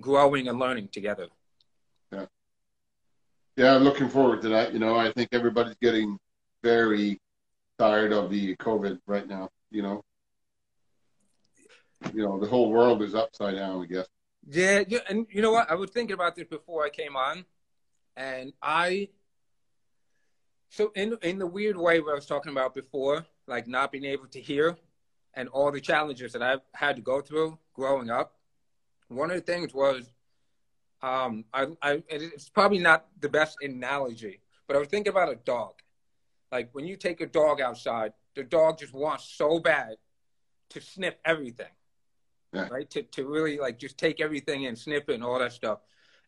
growing 0.00 0.48
and 0.48 0.58
learning 0.58 0.88
together. 0.88 1.28
Yeah. 2.12 2.26
Yeah 3.56 3.74
i'm 3.74 3.84
looking 3.84 4.08
forward 4.08 4.42
to 4.42 4.48
that. 4.50 4.72
You 4.72 4.78
know 4.78 4.96
i 4.96 5.12
think 5.12 5.28
everybody's 5.32 5.76
getting 5.80 6.18
very 6.62 7.18
tired 7.78 8.12
of 8.12 8.30
the 8.30 8.54
covid 8.56 8.98
right 9.06 9.26
now 9.26 9.48
you 9.70 9.82
know? 9.82 10.02
You 12.12 12.24
know 12.24 12.40
the 12.40 12.46
whole 12.46 12.70
world 12.70 13.02
is 13.02 13.14
upside 13.14 13.56
down 13.56 13.82
i 13.82 13.86
guess 13.86 14.06
yeah, 14.48 14.84
yeah, 14.88 15.00
and 15.08 15.26
you 15.30 15.42
know 15.42 15.52
what? 15.52 15.70
I 15.70 15.74
was 15.74 15.90
thinking 15.90 16.14
about 16.14 16.34
this 16.34 16.46
before 16.46 16.84
I 16.84 16.88
came 16.88 17.16
on, 17.16 17.44
and 18.16 18.52
I. 18.62 19.08
So 20.70 20.92
in 20.94 21.16
in 21.22 21.38
the 21.38 21.46
weird 21.46 21.76
way 21.76 22.00
where 22.00 22.12
I 22.12 22.14
was 22.14 22.26
talking 22.26 22.52
about 22.52 22.74
before, 22.74 23.26
like 23.46 23.66
not 23.66 23.92
being 23.92 24.04
able 24.04 24.26
to 24.28 24.40
hear, 24.40 24.76
and 25.34 25.48
all 25.48 25.70
the 25.70 25.80
challenges 25.80 26.32
that 26.32 26.42
I've 26.42 26.62
had 26.74 26.96
to 26.96 27.02
go 27.02 27.20
through 27.20 27.58
growing 27.74 28.10
up, 28.10 28.36
one 29.08 29.30
of 29.30 29.36
the 29.36 29.42
things 29.42 29.74
was, 29.74 30.10
um, 31.02 31.44
I, 31.52 31.66
I 31.82 32.02
it's 32.08 32.48
probably 32.48 32.78
not 32.78 33.06
the 33.20 33.28
best 33.28 33.58
analogy, 33.62 34.40
but 34.66 34.76
I 34.76 34.78
was 34.78 34.88
thinking 34.88 35.10
about 35.10 35.30
a 35.30 35.36
dog. 35.36 35.74
Like 36.50 36.70
when 36.72 36.86
you 36.86 36.96
take 36.96 37.20
a 37.20 37.26
dog 37.26 37.60
outside, 37.60 38.12
the 38.34 38.44
dog 38.44 38.78
just 38.78 38.94
wants 38.94 39.24
so 39.24 39.58
bad 39.58 39.96
to 40.70 40.80
sniff 40.80 41.14
everything 41.24 41.66
yeah. 42.52 42.68
right? 42.68 42.88
To 42.90 43.02
to 43.02 43.26
really 43.26 43.58
like 43.58 43.78
just 43.78 43.98
take 43.98 44.20
everything 44.20 44.66
and 44.66 44.78
snip 44.78 45.08
it 45.08 45.14
and 45.14 45.24
all 45.24 45.38
that 45.38 45.52
stuff. 45.52 45.80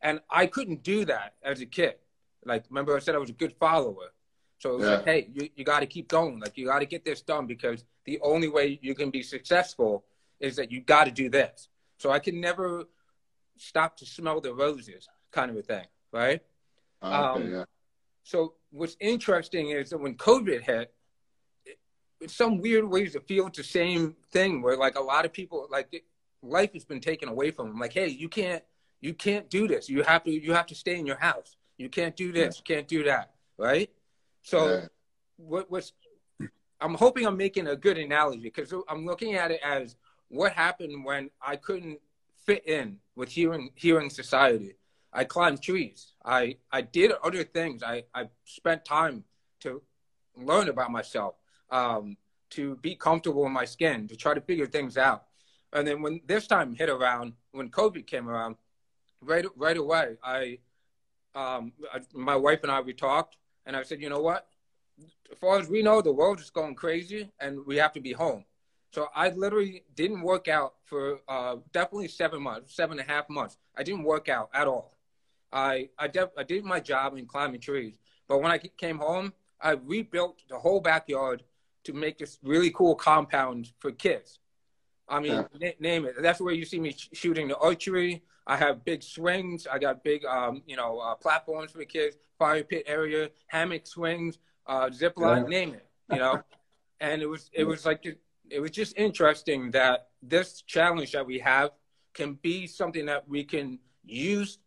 And 0.03 0.21
I 0.31 0.47
couldn't 0.47 0.83
do 0.83 1.05
that 1.05 1.35
as 1.43 1.61
a 1.61 1.67
kid. 1.67 1.95
Like 2.45 2.65
remember 2.71 2.97
I 2.97 3.01
said 3.01 3.15
I 3.15 3.19
was 3.19 3.31
a 3.31 3.35
good 3.35 3.55
follower. 3.59 4.13
So 4.59 4.75
it 4.75 4.79
was 4.79 4.87
yeah. 4.87 4.95
like, 4.95 5.05
hey, 5.05 5.31
you, 5.33 5.49
you 5.57 5.65
gotta 5.65 5.87
keep 5.87 6.09
going. 6.09 6.39
Like 6.41 6.57
you 6.57 6.67
gotta 6.67 6.87
get 6.87 7.05
this 7.05 7.23
done 7.23 7.47
because 7.47 7.85
the 8.05 8.21
only 8.21 8.49
way 8.49 8.79
you 8.83 8.95
can 8.95 9.11
be 9.11 9.23
successful 9.23 10.05
is 10.41 10.57
that 10.57 10.71
you 10.71 10.81
gotta 10.81 11.11
do 11.11 11.29
this. 11.29 11.69
So 11.99 12.11
I 12.11 12.19
can 12.19 12.41
never 12.41 12.85
stop 13.57 13.97
to 13.99 14.07
smell 14.07 14.41
the 14.41 14.55
roses 14.55 15.09
kind 15.31 15.51
of 15.51 15.57
a 15.57 15.63
thing, 15.63 15.87
right? 16.13 16.41
Okay, 17.03 17.15
um, 17.15 17.53
yeah. 17.53 17.65
So 18.23 18.55
what's 18.71 18.97
interesting 19.01 19.71
is 19.71 19.91
that 19.91 19.99
when 19.99 20.15
COVID 20.17 20.63
hit, 20.63 20.95
in 22.21 22.29
some 22.29 22.61
weird 22.61 22.89
ways 22.89 23.17
it 23.17 23.27
feel 23.27 23.51
the 23.53 23.65
same 23.65 24.15
thing 24.31 24.63
where 24.63 24.77
like 24.77 24.97
a 24.97 25.01
lot 25.01 25.25
of 25.25 25.33
people 25.33 25.67
like 25.71 26.05
life 26.43 26.73
has 26.75 26.85
been 26.85 27.01
taken 27.01 27.29
away 27.29 27.51
from 27.51 27.69
them. 27.69 27.79
Like, 27.79 27.93
hey, 27.93 28.09
you 28.09 28.29
can't 28.29 28.63
you 29.01 29.15
can't 29.15 29.49
do 29.51 29.67
this. 29.69 29.89
You 29.89 30.03
have 30.03 30.25
to 30.25 30.31
you 30.31 30.53
have 30.53 30.67
to 30.67 30.75
stay 30.75 30.99
in 30.99 31.07
your 31.07 31.17
house. 31.17 31.57
You 31.79 31.89
can't 31.89 32.17
do 32.17 32.33
this. 32.33 32.59
You 32.59 32.65
can't 32.65 32.89
do 32.89 33.05
that. 33.05 33.33
Right. 33.59 33.91
So 34.43 34.69
yeah. 34.69 34.87
what 35.37 35.71
what's 35.71 35.93
I'm 36.81 36.95
hoping 36.95 37.27
I'm 37.27 37.37
making 37.37 37.69
a 37.69 37.77
good 37.77 37.97
analogy 37.97 38.41
because 38.41 38.75
I'm 38.89 39.07
looking 39.07 39.35
at 39.35 39.51
it 39.51 39.61
as 39.65 39.97
what 40.29 40.53
happened 40.53 41.05
when 41.05 41.31
I 41.41 41.57
couldn't 41.57 42.01
fit 42.45 42.67
in 42.67 42.99
with 43.15 43.31
hearing 43.31 43.71
hearing 43.75 44.11
society. 44.11 44.77
I 45.13 45.25
climbed 45.25 45.63
trees. 45.63 46.15
I 46.25 46.57
I 46.71 46.81
did 46.83 47.13
other 47.23 47.45
things. 47.45 47.83
I 47.83 48.05
I 48.15 48.29
spent 48.45 48.85
time 48.85 49.25
to 49.61 49.83
learn 50.37 50.69
about 50.69 50.91
myself, 50.91 51.35
um, 51.71 52.17
to 52.51 52.77
be 52.77 52.95
comfortable 52.97 53.47
in 53.47 53.53
my 53.53 53.65
skin, 53.65 54.09
to 54.09 54.17
try 54.17 54.35
to 54.35 54.41
figure 54.41 54.67
things 54.67 54.97
out. 54.97 55.25
And 55.73 55.87
then 55.87 56.03
when 56.03 56.21
this 56.27 56.47
time 56.47 56.75
hit 56.75 56.91
around, 56.91 57.33
when 57.53 57.71
COVID 57.71 58.07
came 58.07 58.29
around, 58.29 58.57
right 59.21 59.47
right 59.57 59.77
away, 59.77 60.17
I, 60.23 60.59
um, 61.35 61.73
I, 61.93 62.01
my 62.13 62.37
wife 62.37 62.61
and 62.63 62.71
I 62.71 62.81
we 62.81 62.93
talked, 62.93 63.37
and 63.65 63.77
I 63.77 63.83
said, 63.83 64.01
you 64.01 64.11
know 64.11 64.21
what? 64.21 64.49
As 65.31 65.39
far 65.39 65.59
as 65.59 65.69
we 65.69 65.83
know, 65.83 66.03
the 66.03 66.13
world 66.13 66.41
is 66.41 66.51
going 66.51 66.75
crazy, 66.75 67.31
and 67.41 67.65
we 67.67 67.77
have 67.77 67.93
to 67.93 68.01
be 68.01 68.13
home. 68.13 68.45
So 68.93 69.09
I 69.15 69.31
literally 69.31 69.85
didn't 69.97 70.21
work 70.21 70.49
out 70.49 70.75
for 70.85 71.21
uh, 71.27 71.57
definitely 71.73 72.09
seven 72.09 72.43
months, 72.43 72.75
seven 72.75 72.99
and 72.99 73.09
a 73.09 73.11
half 73.11 73.31
months. 73.31 73.57
I 73.75 73.83
didn't 73.83 74.05
work 74.05 74.29
out 74.29 74.51
at 74.53 74.67
all. 74.67 74.99
I 75.51 75.89
I, 75.99 76.09
def- 76.09 76.37
I 76.37 76.43
did 76.43 76.65
my 76.65 76.81
job 76.81 77.17
in 77.17 77.27
climbing 77.27 77.61
trees, 77.61 77.95
but 78.29 78.43
when 78.43 78.53
I 78.53 78.59
came 78.59 78.99
home, 78.99 79.33
I 79.61 79.73
rebuilt 79.73 80.43
the 80.49 80.59
whole 80.59 80.81
backyard 80.81 81.45
to 81.85 81.93
make 81.95 82.19
this 82.19 82.39
really 82.43 82.71
cool 82.71 82.95
compound 82.95 83.73
for 83.79 83.91
kids. 83.91 84.39
I 85.09 85.21
mean, 85.21 85.33
yeah. 85.33 85.69
n- 85.69 85.75
name 85.81 86.05
it. 86.07 86.15
That's 86.21 86.41
where 86.41 86.55
you 86.55 86.65
see 86.65 86.81
me 86.81 86.93
sh- 86.93 87.11
shooting 87.13 87.49
the 87.49 87.59
archery. 87.59 88.23
I 88.47 88.57
have 88.57 88.85
big 88.85 89.03
swings. 89.03 89.67
I 89.67 89.79
got 89.79 90.03
big, 90.03 90.25
um, 90.25 90.63
you 90.67 90.77
know, 90.77 90.99
uh, 90.99 91.15
platforms 91.15 91.73
for 91.73 91.79
the 91.79 91.87
kids, 91.87 92.17
fire 92.39 92.65
pit 92.65 92.85
area, 92.87 93.31
hammock 93.47 93.87
swings, 93.87 94.39
uh, 94.67 94.91
zip 94.91 95.17
line, 95.17 95.45
yeah. 95.45 95.49
name 95.49 95.75
it. 95.75 95.87
You 96.11 96.19
know, 96.19 96.43
and 97.01 97.23
it 97.23 97.29
was 97.29 97.51
it 97.53 97.65
was 97.65 97.85
like 97.85 98.05
it 98.51 98.61
was 98.61 98.71
just 98.71 98.97
interesting 98.97 99.71
that 99.73 100.09
this 100.23 100.63
challenge 100.63 101.13
that 101.13 101.27
we 101.27 101.39
have 101.39 101.71
can 102.15 102.35
be 102.35 102.67
something 102.67 103.07
that 103.07 103.29
we 103.29 103.45
can 103.45 103.79
use 104.05 104.59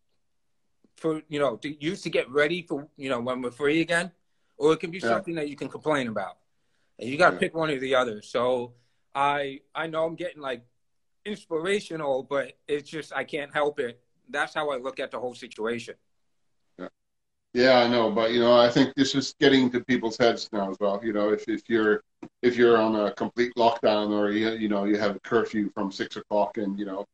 for 0.95 1.21
you 1.27 1.39
know 1.39 1.57
to 1.57 1.83
use 1.83 2.01
to 2.01 2.09
get 2.09 2.29
ready 2.31 2.61
for 2.61 2.87
you 2.97 3.09
know 3.09 3.19
when 3.19 3.41
we're 3.41 3.51
free 3.51 3.81
again, 3.81 4.11
or 4.57 4.73
it 4.73 4.79
can 4.79 4.91
be 4.91 4.99
yeah. 4.99 5.09
something 5.09 5.35
that 5.35 5.49
you 5.49 5.55
can 5.55 5.67
complain 5.67 6.07
about. 6.07 6.37
And 6.97 7.09
you 7.09 7.17
got 7.17 7.31
to 7.31 7.37
pick 7.37 7.53
one 7.53 7.69
or 7.69 7.79
the 7.79 7.95
other. 7.95 8.21
So 8.21 8.73
I 9.15 9.61
I 9.73 9.87
know 9.87 10.05
I'm 10.05 10.15
getting 10.15 10.41
like 10.41 10.63
inspirational, 11.25 12.23
but 12.23 12.53
it's 12.67 12.89
just 12.89 13.13
I 13.13 13.23
can't 13.23 13.53
help 13.53 13.79
it. 13.79 13.99
That's 14.29 14.53
how 14.53 14.69
I 14.69 14.77
look 14.77 14.99
at 14.99 15.11
the 15.11 15.19
whole 15.19 15.33
situation. 15.33 15.95
Yeah, 16.77 16.89
yeah, 17.53 17.79
I 17.79 17.87
know, 17.87 18.11
but 18.11 18.31
you 18.31 18.39
know, 18.39 18.57
I 18.57 18.69
think 18.69 18.93
this 18.95 19.15
is 19.15 19.33
getting 19.39 19.71
to 19.71 19.79
people's 19.85 20.17
heads 20.17 20.49
now 20.51 20.69
as 20.69 20.77
well. 20.79 20.99
You 21.03 21.13
know, 21.13 21.29
if 21.29 21.47
if 21.47 21.63
you're 21.69 22.03
if 22.41 22.57
you're 22.57 22.77
on 22.77 22.95
a 22.95 23.11
complete 23.13 23.53
lockdown 23.55 24.11
or 24.11 24.31
you 24.31 24.51
you 24.51 24.67
know 24.67 24.83
you 24.83 24.97
have 24.97 25.15
a 25.15 25.19
curfew 25.21 25.71
from 25.73 25.91
six 25.91 26.17
o'clock 26.17 26.57
and 26.57 26.77
you 26.77 26.85
know 26.85 27.05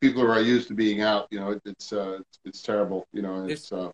people 0.00 0.22
are 0.22 0.40
used 0.40 0.68
to 0.68 0.74
being 0.74 1.02
out, 1.02 1.26
you 1.30 1.38
know, 1.38 1.58
it's 1.64 1.92
uh, 1.92 2.18
it's, 2.20 2.38
it's 2.44 2.62
terrible. 2.62 3.06
You 3.12 3.22
know, 3.22 3.44
it's, 3.44 3.62
it's 3.62 3.72
uh, 3.72 3.90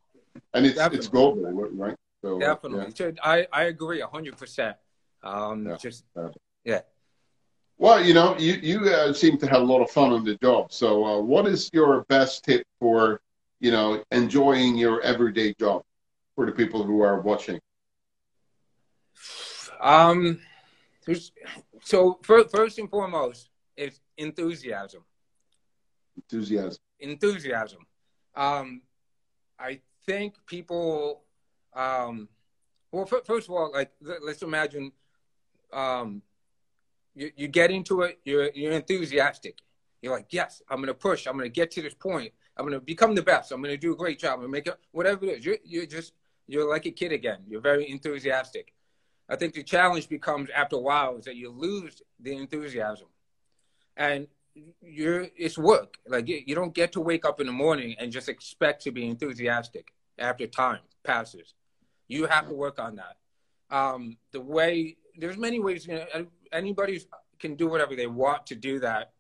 and 0.55 0.67
it's 0.67 0.77
definitely. 0.77 0.99
it's 0.99 1.09
global, 1.09 1.43
right? 1.73 1.97
So, 2.23 2.39
definitely, 2.39 2.93
yeah. 2.99 3.13
I 3.23 3.47
I 3.53 3.65
agree 3.65 4.01
hundred 4.01 4.37
percent. 4.37 4.77
Um, 5.23 5.67
yeah. 5.67 5.77
just 5.77 6.05
yeah. 6.65 6.81
Well, 7.79 8.03
you 8.03 8.15
know, 8.15 8.37
you 8.39 8.55
you 8.55 8.89
uh, 8.89 9.13
seem 9.13 9.37
to 9.39 9.47
have 9.47 9.61
a 9.61 9.65
lot 9.65 9.83
of 9.83 9.91
fun 9.91 10.13
on 10.13 10.25
the 10.25 10.37
job. 10.37 10.73
So, 10.73 11.05
uh, 11.05 11.21
what 11.21 11.47
is 11.47 11.69
your 11.75 12.05
best 12.09 12.45
tip 12.45 12.67
for 12.81 13.21
you 13.61 13.71
know 13.71 14.03
enjoying 14.11 14.77
your 14.77 15.03
everyday 15.03 15.53
job 15.55 15.83
for 16.35 16.47
the 16.47 16.53
people 16.53 16.83
who 16.83 17.03
are 17.03 17.21
watching? 17.21 17.61
Um, 19.79 20.41
so 21.83 22.19
first, 22.23 22.51
first 22.51 22.79
and 22.79 22.89
foremost, 22.89 23.51
is 23.77 24.01
enthusiasm. 24.17 25.05
Enthusiasm. 26.17 26.81
Enthusiasm. 27.01 27.87
Um, 28.35 28.83
I 29.59 29.81
think 30.07 30.35
people. 30.47 31.25
Um, 31.75 32.29
well, 32.91 33.05
first 33.05 33.49
of 33.49 33.51
all, 33.51 33.71
like 33.73 33.93
let's 34.01 34.43
imagine 34.43 34.93
um, 35.75 36.23
you, 37.17 37.33
you 37.35 37.49
get 37.49 37.71
into 37.71 38.03
it, 38.03 38.21
you're, 38.25 38.51
you're 38.55 38.73
enthusiastic. 38.73 39.59
You're 40.03 40.15
like, 40.15 40.27
yes, 40.31 40.63
I'm 40.69 40.77
going 40.77 40.89
to 40.89 40.95
push. 40.95 41.27
I'm 41.27 41.33
going 41.33 41.47
to 41.47 41.53
get 41.53 41.71
to 41.73 41.83
this 41.83 41.95
point. 41.95 42.33
I'm 42.57 42.65
going 42.67 42.79
to 42.79 42.85
become 42.85 43.15
the 43.15 43.23
best. 43.23 43.51
I'm 43.51 43.63
going 43.63 43.75
to 43.75 43.79
do 43.79 43.93
a 43.93 43.97
great 43.97 44.19
job. 44.19 44.43
To 44.43 44.49
make 44.49 44.67
it, 44.67 44.77
whatever 44.93 45.25
it 45.25 45.39
is. 45.39 45.45
You're, 45.45 45.57
you're 45.65 45.87
just, 45.87 46.13
you're 46.47 46.69
like 46.69 46.87
a 46.87 46.91
kid 46.91 47.13
again. 47.13 47.39
You're 47.49 47.63
very 47.63 47.91
enthusiastic. 47.91 48.75
I 49.29 49.37
think 49.37 49.55
the 49.55 49.63
challenge 49.63 50.09
becomes 50.09 50.51
after 50.55 50.77
a 50.77 50.81
while 50.81 51.17
is 51.17 51.25
that 51.25 51.37
you 51.37 51.51
lose 51.51 52.03
the 52.21 52.37
enthusiasm. 52.37 53.09
And 53.97 54.29
you're, 54.83 55.27
it's 55.37 55.59
work. 55.59 55.97
Like 56.07 56.29
you, 56.29 56.43
you 56.47 56.55
don't 56.55 56.75
get 56.75 56.93
to 56.93 57.01
wake 57.01 57.25
up 57.25 57.41
in 57.41 57.47
the 57.47 57.53
morning 57.53 57.97
and 57.99 58.13
just 58.13 58.29
expect 58.29 58.83
to 58.85 58.93
be 58.93 59.09
enthusiastic 59.09 59.93
after 60.19 60.47
time 60.47 60.81
passes. 61.03 61.55
You 62.09 62.27
have 62.27 62.49
to 62.49 62.55
work 62.55 62.79
on 62.79 62.97
that. 62.97 63.17
Um, 63.75 64.19
the 64.33 64.41
way 64.41 64.97
there's 65.19 65.37
many 65.37 65.59
ways. 65.59 65.87
You 65.87 65.95
know, 65.95 66.27
anybody 66.53 67.01
can 67.39 67.55
do 67.55 67.67
whatever 67.69 67.95
they 67.95 68.07
want 68.07 68.47
to 68.47 68.55
do 68.55 68.81
that, 68.81 69.13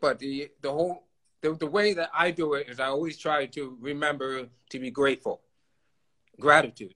but 0.00 0.18
the 0.18 0.50
the 0.60 0.70
whole 0.70 1.04
the, 1.42 1.54
the 1.54 1.66
way 1.66 1.94
that 1.94 2.10
I 2.14 2.30
do 2.30 2.54
it 2.54 2.68
is 2.68 2.80
I 2.80 2.86
always 2.86 3.18
try 3.18 3.46
to 3.46 3.76
remember 3.80 4.48
to 4.70 4.78
be 4.78 4.90
grateful, 4.90 5.42
gratitude. 6.40 6.94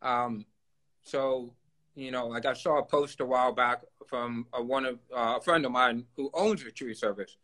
Um, 0.00 0.46
so 1.02 1.52
you 1.94 2.10
know, 2.10 2.26
like 2.26 2.46
I 2.46 2.54
saw 2.54 2.78
a 2.78 2.84
post 2.84 3.20
a 3.20 3.26
while 3.26 3.52
back 3.52 3.82
from 4.06 4.46
a, 4.52 4.62
one 4.62 4.86
of 4.86 4.98
uh, 5.14 5.34
a 5.38 5.40
friend 5.40 5.64
of 5.66 5.72
mine 5.72 6.04
who 6.16 6.30
owns 6.32 6.62
a 6.62 6.70
tree 6.70 6.94
service, 6.94 7.36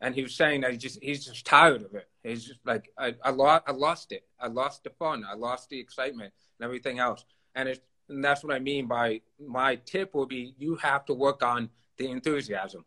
and 0.00 0.14
he 0.14 0.22
was 0.22 0.34
saying 0.34 0.60
that 0.62 0.72
he 0.72 0.76
just 0.76 1.02
he's 1.02 1.24
just 1.24 1.46
tired 1.46 1.82
of 1.82 1.94
it. 1.94 2.08
He's 2.22 2.44
just 2.44 2.60
like 2.64 2.90
I, 2.98 3.14
I 3.22 3.30
lost 3.30 3.64
I 3.66 3.72
lost 3.72 4.12
it. 4.12 4.24
I 4.38 4.48
lost 4.48 4.84
the 4.84 4.90
fun. 4.90 5.24
I 5.28 5.34
lost 5.34 5.70
the 5.70 5.80
excitement 5.80 6.32
and 6.58 6.64
everything 6.64 6.98
else. 6.98 7.24
And 7.54 7.68
it's 7.68 7.80
and 8.08 8.22
that's 8.22 8.44
what 8.44 8.54
I 8.54 8.58
mean 8.58 8.86
by 8.86 9.20
my 9.38 9.76
tip 9.76 10.14
will 10.14 10.26
be 10.26 10.54
you 10.58 10.76
have 10.76 11.04
to 11.06 11.14
work 11.14 11.42
on 11.42 11.70
the 11.96 12.10
enthusiasm. 12.10 12.84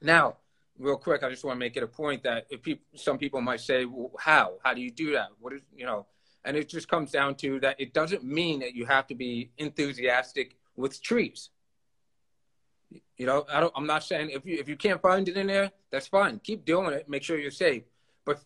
Now, 0.00 0.36
real 0.78 0.96
quick, 0.96 1.22
I 1.22 1.30
just 1.30 1.44
want 1.44 1.56
to 1.56 1.58
make 1.58 1.76
it 1.76 1.82
a 1.82 1.86
point 1.86 2.22
that 2.22 2.46
if 2.50 2.60
some 2.94 3.18
people 3.18 3.40
might 3.40 3.60
say, 3.60 3.84
well, 3.84 4.12
how? 4.18 4.54
How 4.62 4.74
do 4.74 4.80
you 4.80 4.90
do 4.90 5.12
that? 5.12 5.28
What 5.40 5.52
is, 5.52 5.62
you 5.74 5.86
know, 5.86 6.06
and 6.44 6.56
it 6.56 6.68
just 6.68 6.88
comes 6.88 7.10
down 7.10 7.34
to 7.36 7.60
that 7.60 7.80
it 7.80 7.92
doesn't 7.92 8.24
mean 8.24 8.60
that 8.60 8.74
you 8.74 8.86
have 8.86 9.06
to 9.08 9.14
be 9.14 9.50
enthusiastic 9.58 10.56
with 10.76 11.02
trees. 11.02 11.50
You 13.16 13.26
know, 13.26 13.44
I 13.52 13.60
don't, 13.60 13.72
I'm 13.74 13.86
not 13.86 14.04
saying 14.04 14.30
if 14.30 14.46
you, 14.46 14.58
if 14.58 14.68
you 14.68 14.76
can't 14.76 15.02
find 15.02 15.28
it 15.28 15.36
in 15.36 15.48
there, 15.48 15.72
that's 15.90 16.06
fine. 16.06 16.38
Keep 16.38 16.64
doing 16.64 16.92
it. 16.92 17.08
Make 17.08 17.22
sure 17.24 17.38
you're 17.38 17.50
safe. 17.50 17.82
But 18.24 18.40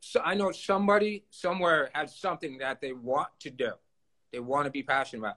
so 0.00 0.20
I 0.22 0.34
know 0.34 0.52
somebody 0.52 1.24
somewhere 1.30 1.90
has 1.94 2.14
something 2.14 2.58
that 2.58 2.80
they 2.80 2.92
want 2.92 3.28
to 3.40 3.50
do. 3.50 3.72
They 4.32 4.40
want 4.40 4.66
to 4.66 4.70
be 4.70 4.82
passionate 4.82 5.20
about 5.20 5.36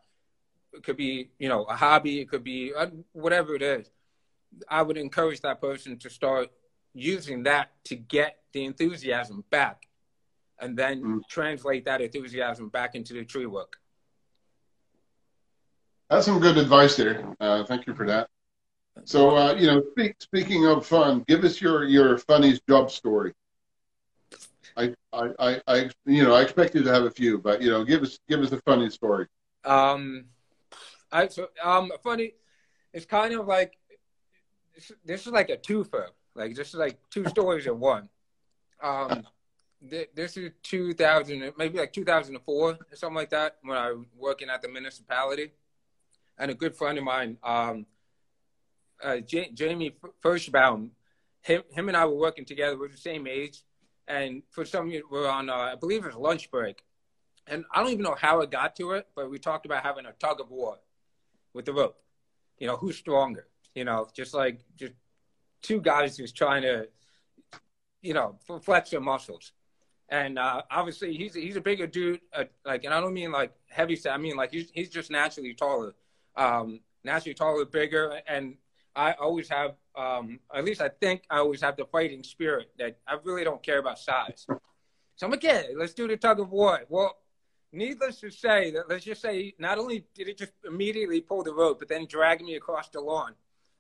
it 0.74 0.84
could 0.84 0.98
be 0.98 1.30
you 1.40 1.50
know 1.50 1.64
a 1.64 1.76
hobby 1.76 2.22
it 2.22 2.30
could 2.30 2.44
be 2.44 2.74
uh, 2.76 2.88
whatever 3.14 3.56
it 3.56 3.62
is. 3.62 3.90
I 4.68 4.82
would 4.82 4.98
encourage 4.98 5.42
that 5.42 5.62
person 5.62 5.98
to 6.00 6.10
start 6.10 6.50
using 6.94 7.44
that 7.44 7.72
to 7.86 7.96
get 7.96 8.38
the 8.52 8.66
enthusiasm 8.66 9.44
back 9.52 9.84
and 10.60 10.78
then 10.78 11.04
mm. 11.04 11.22
translate 11.30 11.86
that 11.86 12.02
enthusiasm 12.02 12.70
back 12.70 12.96
into 12.96 13.14
the 13.14 13.24
tree 13.24 13.46
work. 13.46 13.78
That's 16.10 16.26
some 16.26 16.40
good 16.40 16.58
advice 16.58 16.96
there. 16.96 17.36
Uh, 17.40 17.64
thank 17.64 17.86
you 17.86 17.94
for 17.94 18.08
that. 18.08 18.28
So 19.06 19.36
uh, 19.36 19.54
you 19.54 19.68
know 19.68 19.84
speak, 19.92 20.16
speaking 20.20 20.66
of 20.66 20.86
fun 20.86 21.24
give 21.28 21.44
us 21.44 21.62
your 21.62 21.84
your 21.86 22.18
funniest 22.18 22.66
job 22.68 22.92
story. 22.92 23.34
I, 24.80 24.94
I, 25.12 25.30
I, 25.40 25.62
I, 25.68 25.90
you 26.06 26.24
know, 26.24 26.34
I 26.34 26.42
expect 26.42 26.76
you 26.76 26.84
to 26.84 26.92
have 26.92 27.04
a 27.04 27.12
few, 27.12 27.38
but 27.38 27.62
you 27.62 27.70
know, 27.70 27.84
give 27.84 28.02
us, 28.02 28.20
give 28.30 28.40
us 28.40 28.52
a 28.52 28.62
funny 28.62 28.90
story. 28.90 29.28
Um, 29.66 30.26
I 31.12 31.28
so 31.28 31.50
um 31.64 31.92
funny. 32.04 32.34
It's 32.94 33.06
kind 33.06 33.34
of 33.34 33.48
like 33.48 33.78
this, 35.06 35.28
is 35.28 35.34
like 35.34 35.50
a 35.50 35.58
twofer. 35.58 36.08
Like 36.36 36.56
this 36.56 36.70
is 36.70 36.76
like 36.76 37.00
two 37.10 37.28
stories 37.28 37.68
in 37.68 37.80
one. 37.80 38.10
Um, 38.82 39.24
th- 39.88 40.10
this 40.16 40.38
is 40.38 40.52
2000, 40.64 41.54
maybe 41.58 41.80
like 41.80 41.94
2004 41.94 42.72
or 42.72 42.78
something 42.94 43.16
like 43.16 43.30
that. 43.32 43.58
When 43.62 43.78
I 43.78 43.92
was 43.92 44.06
working 44.18 44.50
at 44.50 44.62
the 44.62 44.70
municipality, 44.70 45.52
and 46.38 46.50
a 46.50 46.54
good 46.54 46.76
friend 46.76 46.98
of 46.98 47.04
mine, 47.04 47.38
um, 47.44 47.86
uh, 49.04 49.18
J- 49.18 49.52
Jamie 49.54 49.96
Firschbaum, 50.24 50.90
him, 51.42 51.64
him 51.72 51.88
and 51.90 51.98
I 51.98 52.06
were 52.06 52.16
working 52.16 52.46
together. 52.46 52.78
We're 52.78 52.90
the 52.90 52.98
same 52.98 53.28
age, 53.28 53.64
and 54.08 54.44
for 54.50 54.66
some, 54.66 54.92
we're 55.12 55.28
on, 55.28 55.50
uh, 55.50 55.54
I 55.54 55.76
believe 55.76 56.04
it 56.04 56.08
was 56.08 56.16
lunch 56.16 56.50
break, 56.50 56.84
and 57.48 57.66
I 57.74 57.82
don't 57.82 57.92
even 57.92 58.04
know 58.04 58.16
how 58.18 58.40
it 58.42 58.52
got 58.52 58.76
to 58.78 58.92
it, 58.92 59.08
but 59.16 59.30
we 59.30 59.40
talked 59.40 59.66
about 59.66 59.84
having 59.84 60.06
a 60.06 60.14
tug 60.14 60.40
of 60.40 60.50
war 60.50 60.78
with 61.54 61.66
the 61.66 61.74
rope. 61.74 61.98
You 62.58 62.68
know, 62.68 62.78
who's 62.78 62.98
stronger? 62.98 63.48
You 63.76 63.86
know, 63.86 64.08
just 64.14 64.34
like 64.34 64.62
just 64.76 64.94
two 65.62 65.82
guys 65.82 66.18
who's 66.18 66.32
trying 66.32 66.64
to, 66.64 66.88
you 68.02 68.14
know, 68.14 68.38
flex 68.62 68.90
their 68.90 69.02
muscles. 69.02 69.52
And 70.10 70.40
uh, 70.40 70.64
obviously, 70.72 71.14
he's 71.14 71.36
he's 71.36 71.56
a 71.56 71.62
bigger 71.62 71.88
dude. 71.88 72.22
Uh, 72.34 72.46
like, 72.66 72.84
and 72.84 72.94
I 72.94 73.00
don't 73.00 73.14
mean 73.14 73.32
like 73.32 73.54
heavy 73.70 73.96
set. 73.96 74.14
I 74.14 74.18
mean 74.18 74.36
like 74.36 74.52
he's 74.52 74.72
he's 74.74 74.90
just 74.90 75.12
naturally 75.12 75.54
taller, 75.54 75.94
um, 76.36 76.80
naturally 77.04 77.36
taller, 77.36 77.66
bigger. 77.66 78.20
And 78.28 78.56
I 78.96 79.14
always 79.14 79.48
have, 79.50 79.76
um, 79.96 80.40
at 80.54 80.66
least 80.66 80.82
I 80.82 80.90
think 80.90 81.24
I 81.30 81.38
always 81.38 81.62
have 81.62 81.78
the 81.78 81.86
fighting 81.86 82.24
spirit 82.24 82.72
that 82.80 82.98
I 83.08 83.18
really 83.24 83.44
don't 83.44 83.62
care 83.62 83.78
about 83.78 84.00
size. 84.00 84.48
So 85.16 85.26
I'm 85.26 85.32
like, 85.32 85.44
yeah, 85.44 85.64
let's 85.76 85.94
do 85.94 86.08
the 86.08 86.18
tug 86.18 86.40
of 86.40 86.50
war. 86.52 86.82
Well, 86.90 87.18
needless 87.72 88.20
to 88.22 88.30
say, 88.30 88.72
that 88.72 88.90
let's 88.90 89.06
just 89.06 89.22
say, 89.22 89.54
not 89.60 89.78
only 89.78 90.06
did 90.16 90.28
it 90.28 90.38
just 90.38 90.54
immediately 90.66 91.22
pull 91.22 91.44
the 91.44 91.54
rope, 91.54 91.80
but 91.80 91.88
then 91.88 92.06
drag 92.06 92.42
me 92.42 92.56
across 92.56 92.90
the 92.90 93.00
lawn 93.00 93.34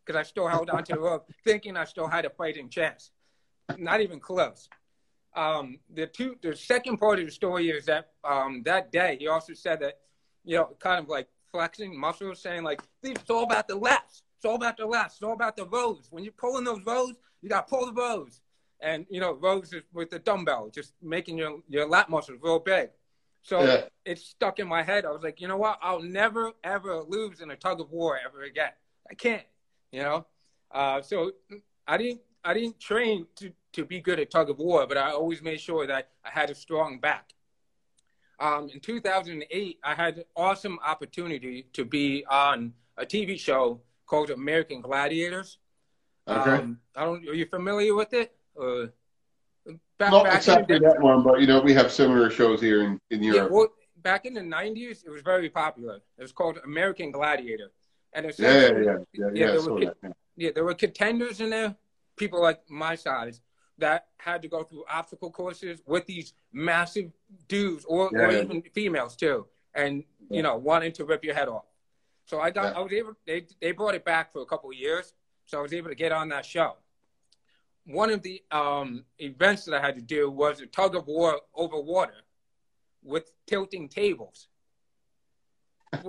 because 0.05 0.19
I 0.19 0.23
still 0.23 0.47
held 0.47 0.69
onto 0.69 0.93
the 0.93 0.99
rope, 0.99 1.29
thinking 1.43 1.77
I 1.77 1.85
still 1.85 2.07
had 2.07 2.25
a 2.25 2.29
fighting 2.29 2.69
chance. 2.69 3.11
Not 3.77 4.01
even 4.01 4.19
close. 4.19 4.67
Um, 5.35 5.79
the 5.93 6.07
two, 6.07 6.35
the 6.41 6.55
second 6.55 6.97
part 6.97 7.19
of 7.19 7.25
the 7.25 7.31
story 7.31 7.69
is 7.69 7.85
that 7.85 8.11
um, 8.23 8.63
that 8.65 8.91
day 8.91 9.17
he 9.19 9.27
also 9.27 9.53
said 9.53 9.79
that, 9.81 9.99
you 10.43 10.55
know, 10.55 10.75
kind 10.79 11.03
of 11.03 11.07
like 11.07 11.27
flexing 11.51 11.97
muscles, 11.97 12.41
saying 12.41 12.63
like, 12.63 12.81
it's 13.03 13.29
all 13.29 13.43
about 13.43 13.67
the 13.67 13.77
lats. 13.79 14.23
It's 14.37 14.45
all 14.45 14.55
about 14.55 14.77
the 14.77 14.87
lats. 14.87 15.13
It's 15.13 15.23
all 15.23 15.33
about 15.33 15.55
the 15.55 15.67
rows. 15.67 16.07
When 16.09 16.23
you're 16.23 16.33
pulling 16.33 16.63
those 16.63 16.83
rows, 16.85 17.13
you 17.41 17.49
got 17.49 17.67
to 17.67 17.75
pull 17.75 17.85
the 17.85 17.93
rows. 17.93 18.41
And, 18.81 19.05
you 19.09 19.19
know, 19.19 19.33
rows 19.33 19.73
is 19.73 19.83
with 19.93 20.09
the 20.09 20.19
dumbbell, 20.19 20.71
just 20.73 20.93
making 21.01 21.37
your, 21.37 21.59
your 21.67 21.87
lat 21.87 22.09
muscles 22.09 22.39
real 22.41 22.59
big. 22.59 22.89
So 23.41 23.63
Yeah. 23.63 23.85
it 24.05 24.19
stuck 24.19 24.59
in 24.59 24.67
my 24.67 24.83
head. 24.83 25.05
I 25.05 25.11
was 25.11 25.23
like, 25.23 25.41
you 25.41 25.47
know 25.47 25.57
what? 25.57 25.79
I'll 25.81 26.01
never, 26.01 26.51
ever 26.63 27.01
lose 27.01 27.41
in 27.41 27.51
a 27.51 27.55
tug 27.55 27.79
of 27.79 27.91
war 27.91 28.19
ever 28.23 28.43
again. 28.43 28.71
I 29.09 29.13
can't, 29.13 29.45
you 29.91 30.01
know? 30.01 30.25
Uh, 30.71 31.01
so 31.01 31.31
I 31.87 31.97
didn't, 31.97 32.21
I 32.43 32.53
didn't 32.53 32.79
train 32.79 33.25
to, 33.35 33.51
to 33.73 33.85
be 33.85 33.99
good 33.99 34.19
at 34.19 34.31
tug 34.31 34.49
of 34.49 34.59
war, 34.59 34.85
but 34.87 34.97
I 34.97 35.11
always 35.11 35.41
made 35.41 35.59
sure 35.59 35.87
that 35.87 36.09
I 36.23 36.29
had 36.29 36.49
a 36.49 36.55
strong 36.55 36.99
back. 36.99 37.33
Um, 38.39 38.69
in 38.73 38.79
2008, 38.79 39.79
I 39.83 39.95
had 39.95 40.17
an 40.19 40.23
awesome 40.35 40.79
opportunity 40.85 41.67
to 41.73 41.83
be 41.83 42.25
on 42.29 42.73
a 42.97 43.05
TV 43.05 43.37
show 43.37 43.81
called 44.05 44.29
American 44.29 44.81
Gladiators. 44.81 45.57
Okay. 46.27 46.51
Um, 46.51 46.79
I 46.95 47.03
don't. 47.03 47.27
Are 47.27 47.33
you 47.33 47.45
familiar 47.45 47.95
with 47.95 48.13
it? 48.13 48.33
Uh, 48.59 48.87
back, 49.99 50.11
Not 50.11 50.23
back 50.23 50.37
exactly 50.37 50.79
the, 50.79 50.87
that 50.87 51.01
one, 51.01 51.21
but 51.23 51.41
you 51.41 51.47
know, 51.47 51.59
we 51.61 51.73
have 51.73 51.91
similar 51.91 52.29
shows 52.31 52.59
here 52.61 52.83
in, 52.83 52.99
in 53.11 53.21
yeah, 53.21 53.33
Europe. 53.33 53.51
well, 53.51 53.67
back 53.97 54.25
in 54.25 54.33
the 54.33 54.41
90s, 54.41 55.05
it 55.05 55.09
was 55.09 55.21
very 55.21 55.49
popular. 55.49 55.97
It 56.17 56.21
was 56.21 56.31
called 56.31 56.57
American 56.63 57.11
Gladiator, 57.11 57.69
and 58.13 58.25
Yeah, 58.25 58.31
yeah, 58.39 58.61
yeah, 58.61 58.71
yeah, 58.81 58.95
Yeah, 59.13 59.25
yeah. 59.33 59.45
There 59.51 59.61
were- 59.73 59.79
that, 59.85 59.97
yeah. 60.03 60.09
yeah, 60.37 60.51
there 60.55 60.63
were 60.63 60.73
contenders 60.73 61.41
in 61.41 61.49
there, 61.51 61.75
people 62.15 62.41
like 62.41 62.61
my 62.69 62.95
size, 62.95 63.41
that 63.77 64.07
had 64.17 64.41
to 64.41 64.47
go 64.47 64.63
through 64.63 64.83
obstacle 64.89 65.31
courses 65.31 65.81
with 65.85 66.05
these 66.05 66.33
massive 66.51 67.11
dudes 67.47 67.85
or, 67.85 68.07
or 68.07 68.11
Yeah, 68.13 68.31
yeah. 68.31 68.43
even 68.43 68.61
females 68.73 69.15
too, 69.15 69.45
and 69.73 70.03
Yeah. 70.29 70.37
you 70.37 70.43
know, 70.43 70.55
wanting 70.57 70.93
to 70.93 71.05
rip 71.05 71.23
your 71.23 71.35
head 71.35 71.47
off. 71.49 71.65
So 72.25 72.39
I 72.39 72.49
got, 72.51 72.73
Yeah. 72.73 72.79
I 72.79 72.81
was 72.83 72.93
able. 72.93 73.13
They 73.25 73.45
they 73.61 73.71
brought 73.71 73.95
it 73.95 74.05
back 74.05 74.31
for 74.33 74.41
a 74.41 74.45
couple 74.45 74.69
of 74.69 74.75
years, 74.77 75.13
so 75.45 75.59
I 75.59 75.61
was 75.61 75.73
able 75.73 75.89
to 75.89 75.95
get 75.95 76.11
on 76.11 76.29
that 76.29 76.45
show. 76.45 76.77
One 77.89 78.11
of 78.11 78.21
the 78.21 78.43
um, 78.51 79.03
events 79.17 79.65
that 79.65 79.73
I 79.73 79.83
had 79.83 79.95
to 79.95 80.01
do 80.01 80.29
was 80.29 80.61
a 80.61 80.67
tug 80.67 80.95
of 80.95 81.07
war 81.07 81.39
over 81.55 81.79
water 81.79 82.21
with 83.03 83.31
tilting 83.47 83.89
tables. 83.89 84.47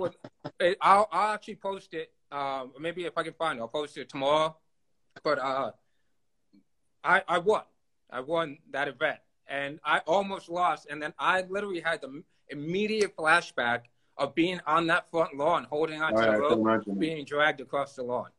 I'll, 0.79 1.09
I'll 1.11 1.33
actually 1.33 1.55
post 1.55 1.95
it. 1.95 2.11
Um, 2.31 2.73
maybe 2.79 3.05
if 3.05 3.17
I 3.17 3.23
can 3.23 3.33
find 3.33 3.57
it, 3.57 3.63
I'll 3.63 3.67
post 3.67 3.97
it 3.97 4.09
tomorrow. 4.09 4.55
But 5.23 5.39
uh, 5.39 5.71
I 7.03 7.23
I 7.27 7.39
won. 7.39 7.63
I 8.11 8.19
won 8.19 8.59
that 8.69 8.87
event, 8.87 9.17
and 9.47 9.79
I 9.83 9.99
almost 10.05 10.49
lost. 10.49 10.85
And 10.87 11.01
then 11.01 11.15
I 11.17 11.41
literally 11.49 11.79
had 11.81 12.01
the 12.01 12.21
immediate 12.49 13.17
flashback 13.17 13.85
of 14.17 14.35
being 14.35 14.61
on 14.67 14.85
that 14.87 15.09
front 15.09 15.35
lawn, 15.35 15.65
holding 15.67 15.99
on 15.99 16.13
to 16.13 16.21
the 16.21 16.57
rope, 16.57 16.99
being 16.99 17.25
dragged 17.25 17.59
across 17.59 17.95
the 17.95 18.03
lawn. 18.03 18.29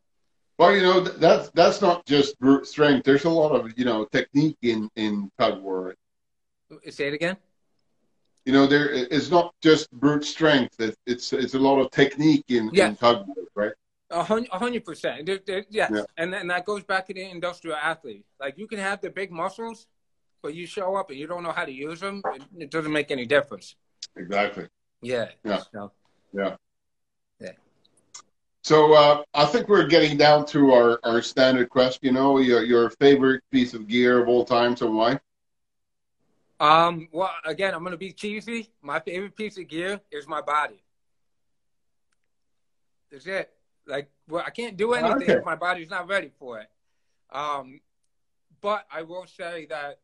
Well, 0.57 0.75
you 0.75 0.81
know, 0.83 0.99
that's 1.01 1.49
that's 1.49 1.81
not 1.81 2.05
just 2.05 2.39
brute 2.39 2.67
strength. 2.67 3.05
There's 3.05 3.25
a 3.25 3.29
lot 3.29 3.51
of 3.53 3.77
you 3.77 3.85
know 3.85 4.05
technique 4.05 4.57
in 4.61 4.89
in 4.95 5.31
tug 5.39 5.61
war. 5.61 5.95
Say 6.89 7.07
it 7.07 7.13
again. 7.13 7.37
You 8.45 8.53
know, 8.53 8.67
there 8.67 8.89
it's 8.91 9.29
not 9.31 9.53
just 9.61 9.89
brute 9.91 10.25
strength. 10.25 10.79
It, 10.79 10.95
it's 11.07 11.33
it's 11.33 11.53
a 11.55 11.59
lot 11.59 11.79
of 11.79 11.91
technique 11.91 12.45
in, 12.49 12.69
Yeah. 12.73 12.89
in 12.89 12.95
tug 12.95 13.25
war, 13.27 13.35
right? 13.55 13.71
A 14.11 14.21
hundred 14.23 14.85
percent. 14.85 15.27
Yes, 15.69 15.89
Yeah. 15.91 16.03
and 16.17 16.31
then 16.31 16.47
that 16.47 16.65
goes 16.65 16.83
back 16.83 17.07
to 17.07 17.13
the 17.13 17.23
industrial 17.29 17.77
athlete. 17.77 18.25
Like 18.39 18.57
you 18.57 18.67
can 18.67 18.77
have 18.79 19.01
the 19.01 19.09
big 19.09 19.31
muscles, 19.31 19.87
but 20.43 20.53
you 20.53 20.67
show 20.67 20.95
up 20.95 21.09
and 21.09 21.17
you 21.17 21.25
don't 21.25 21.41
know 21.41 21.51
how 21.51 21.65
to 21.65 21.71
use 21.71 21.99
them. 21.99 22.21
It, 22.35 22.43
it 22.59 22.69
doesn't 22.69 22.91
make 22.91 23.09
any 23.09 23.25
difference. 23.25 23.75
Exactly. 24.15 24.67
Yeah. 25.01 25.29
Yeah. 25.43 25.61
So, 25.71 25.91
So 28.63 28.93
uh, 28.93 29.23
I 29.33 29.45
think 29.45 29.67
we're 29.69 29.87
getting 29.87 30.17
down 30.17 30.45
to 30.47 30.71
our, 30.71 30.99
our 31.03 31.21
standard 31.21 31.69
question. 31.69 31.99
You 32.07 32.11
know, 32.13 32.37
your 32.39 32.63
your 32.63 32.89
favorite 32.91 33.43
piece 33.51 33.73
of 33.73 33.87
gear 33.87 34.21
of 34.21 34.27
all 34.29 34.45
time, 34.45 34.75
and 34.81 34.95
why? 34.95 35.19
um. 36.59 37.07
Well, 37.11 37.31
again, 37.45 37.73
I'm 37.73 37.83
gonna 37.83 37.97
be 37.97 38.11
cheesy. 38.13 38.69
My 38.81 38.99
favorite 38.99 39.35
piece 39.35 39.57
of 39.57 39.67
gear 39.67 39.99
is 40.11 40.27
my 40.27 40.41
body. 40.41 40.83
That's 43.11 43.27
it. 43.27 43.51
Like, 43.85 44.09
well, 44.27 44.43
I 44.45 44.49
can't 44.51 44.77
do 44.77 44.93
anything 44.93 45.31
Okay. 45.31 45.33
if 45.33 45.43
my 45.43 45.55
body's 45.55 45.89
not 45.89 46.07
ready 46.07 46.31
for 46.39 46.59
it. 46.59 46.69
Um, 47.31 47.81
but 48.61 48.85
I 48.91 49.03
will 49.03 49.25
say 49.27 49.67
that 49.67 49.99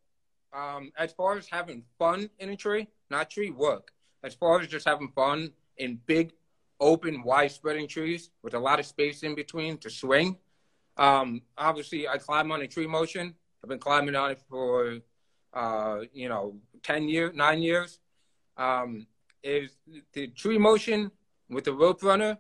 um, 0.54 0.92
as 0.98 1.12
far 1.14 1.38
as 1.38 1.48
having 1.48 1.84
fun 1.98 2.30
in 2.40 2.50
a 2.50 2.56
tree, 2.56 2.88
not 3.10 3.30
tree 3.30 3.52
work, 3.52 3.94
as 4.24 4.34
far 4.34 4.60
as 4.60 4.68
just 4.68 4.88
having 4.88 5.10
fun 5.10 5.54
in 5.78 6.00
big, 6.06 6.34
open, 6.80 7.24
wide 7.24 7.52
spreading 7.52 7.88
trees 7.88 8.30
with 8.44 8.54
a 8.54 8.60
lot 8.60 8.80
of 8.80 8.86
space 8.86 9.24
in 9.24 9.36
between 9.36 9.78
to 9.80 9.90
swing. 9.90 10.38
Um, 10.98 11.42
obviously, 11.58 12.08
I 12.08 12.18
climb 12.18 12.52
on 12.52 12.62
a 12.62 12.68
tree 12.68 12.88
motion. 12.88 13.36
I've 13.64 13.70
been 13.70 13.80
climbing 13.80 14.16
on 14.16 14.32
it 14.32 14.42
for, 14.50 15.00
uh, 15.54 16.00
you 16.14 16.30
know, 16.30 16.56
10 16.84 17.10
years, 17.10 17.36
nine 17.36 17.62
years. 17.62 18.00
Um, 18.58 19.08
is 19.44 19.78
the 20.14 20.28
tree 20.28 20.58
motion 20.58 21.12
with 21.50 21.64
the 21.64 21.74
rope 21.74 22.04
runner 22.04 22.38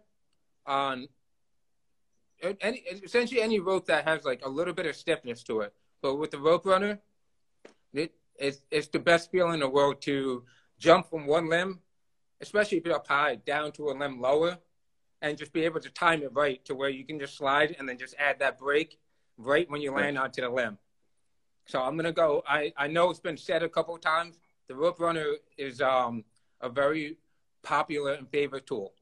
on 0.66 1.08
any 2.62 2.80
essentially 3.04 3.42
any 3.42 3.60
rope 3.60 3.86
that 3.88 4.06
has 4.06 4.24
like 4.24 4.46
a 4.46 4.50
little 4.50 4.74
bit 4.74 4.86
of 4.86 4.96
stiffness 4.96 5.44
to 5.44 5.62
it. 5.62 5.74
But 6.02 6.16
with 6.16 6.32
the 6.32 6.40
rope 6.40 6.66
runner, 6.66 7.00
it 7.94 8.14
it's 8.38 8.62
it's 8.72 8.88
the 8.88 9.00
best 9.00 9.32
feeling 9.32 9.56
in 9.56 9.60
the 9.60 9.70
world 9.70 10.02
to 10.04 10.44
jump 10.78 11.10
from 11.10 11.28
one 11.28 11.50
limb, 11.50 11.80
especially 12.42 12.78
if 12.78 12.86
you're 12.86 12.96
up 12.96 13.08
high, 13.08 13.36
down 13.36 13.72
to 13.74 13.90
a 13.90 13.94
limb 13.94 14.22
lower, 14.22 14.58
and 15.22 15.38
just 15.38 15.54
be 15.54 15.66
able 15.66 15.80
to 15.82 15.90
time 15.90 16.24
it 16.24 16.32
right 16.34 16.64
to 16.66 16.76
where 16.76 16.90
you 16.90 17.06
can 17.06 17.20
just 17.20 17.38
slide 17.38 17.76
and 17.78 17.88
then 17.88 17.98
just 17.98 18.16
add 18.18 18.40
that 18.40 18.58
break 18.58 18.98
right 19.38 19.70
when 19.70 19.82
you 19.82 19.92
land 19.92 20.18
onto 20.18 20.42
the 20.42 20.50
limb. 20.50 20.78
So 21.66 21.82
I'm 21.82 21.96
gonna 21.96 22.12
go. 22.12 22.44
I 22.48 22.74
I 22.78 22.88
know 22.88 23.10
it's 23.10 23.20
been 23.20 23.38
said 23.38 23.64
a 23.64 23.70
couple 23.70 23.96
of 23.96 24.02
times. 24.02 24.40
The 24.68 24.76
rope 24.76 25.00
runner 25.00 25.36
is 25.58 25.82
um 25.82 26.24
a 26.62 26.70
very 26.70 27.18
popular 27.64 28.14
and 28.14 28.28
favorite 28.30 28.66
tool. 28.66 28.94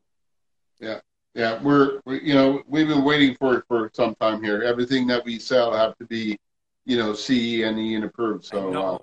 Yeah, 0.80 1.00
yeah. 1.34 1.62
we're 1.62 2.02
we, 2.06 2.22
you 2.22 2.34
know 2.34 2.62
we've 2.68 2.88
been 2.88 3.04
waiting 3.04 3.36
for 3.36 3.60
it 3.60 3.66
for 3.68 3.90
some 3.94 4.16
time 4.16 4.44
here. 4.44 4.64
Everything 4.64 5.08
that 5.08 5.24
we 5.24 5.40
sell 5.40 5.74
have 5.74 5.98
to 5.98 6.06
be, 6.06 6.38
you 6.86 6.98
know, 6.98 7.14
CE 7.14 7.62
and 7.64 7.80
E 7.80 7.96
and 7.96 8.04
approved. 8.04 8.46
So 8.46 8.74
uh, 8.74 8.98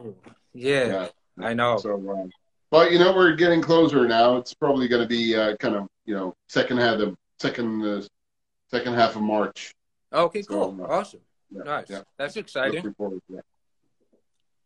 yeah, 0.52 0.86
yeah, 0.86 1.08
I 1.46 1.54
know. 1.54 1.78
so 1.78 1.94
um, 1.94 2.30
but 2.74 2.90
you 2.90 2.98
know 2.98 3.14
we're 3.14 3.36
getting 3.36 3.62
closer 3.62 4.04
now. 4.08 4.36
It's 4.36 4.52
probably 4.52 4.88
going 4.88 5.02
to 5.02 5.06
be 5.06 5.36
uh, 5.36 5.56
kind 5.58 5.76
of 5.76 5.86
you 6.06 6.14
know 6.16 6.34
second 6.48 6.78
half 6.78 6.98
of 6.98 7.14
second 7.38 7.84
uh, 7.84 8.02
second 8.68 8.94
half 8.94 9.14
of 9.14 9.22
March. 9.22 9.72
Okay, 10.12 10.42
So, 10.42 10.48
cool. 10.72 10.84
uh, 10.84 10.88
awesome. 10.88 11.20
yeah, 11.52 11.62
nice. 11.62 11.86
yeah. 11.88 12.02
That's 12.18 12.36
exciting. 12.36 12.74
Looking 12.74 12.94
forward 12.94 13.20
to 13.30 13.36
that. 13.36 13.44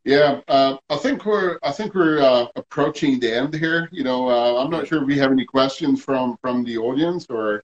Yeah, 0.05 0.41
uh, 0.49 0.79
I 0.89 0.97
think 0.97 1.27
we're 1.27 1.59
I 1.63 1.71
think 1.71 1.95
we're 1.95 2.23
uh, 2.23 2.47
approaching 2.57 3.21
the 3.21 3.31
end 3.31 3.53
here. 3.55 3.91
You 3.93 4.05
know, 4.05 4.27
uh, 4.31 4.65
I'm 4.65 4.71
not 4.71 4.89
sure 4.89 5.03
if 5.03 5.07
we 5.07 5.19
have 5.19 5.31
any 5.31 5.45
questions 5.45 6.03
from 6.03 6.39
from 6.41 6.65
the 6.65 6.79
audience 6.79 7.27
or 7.29 7.63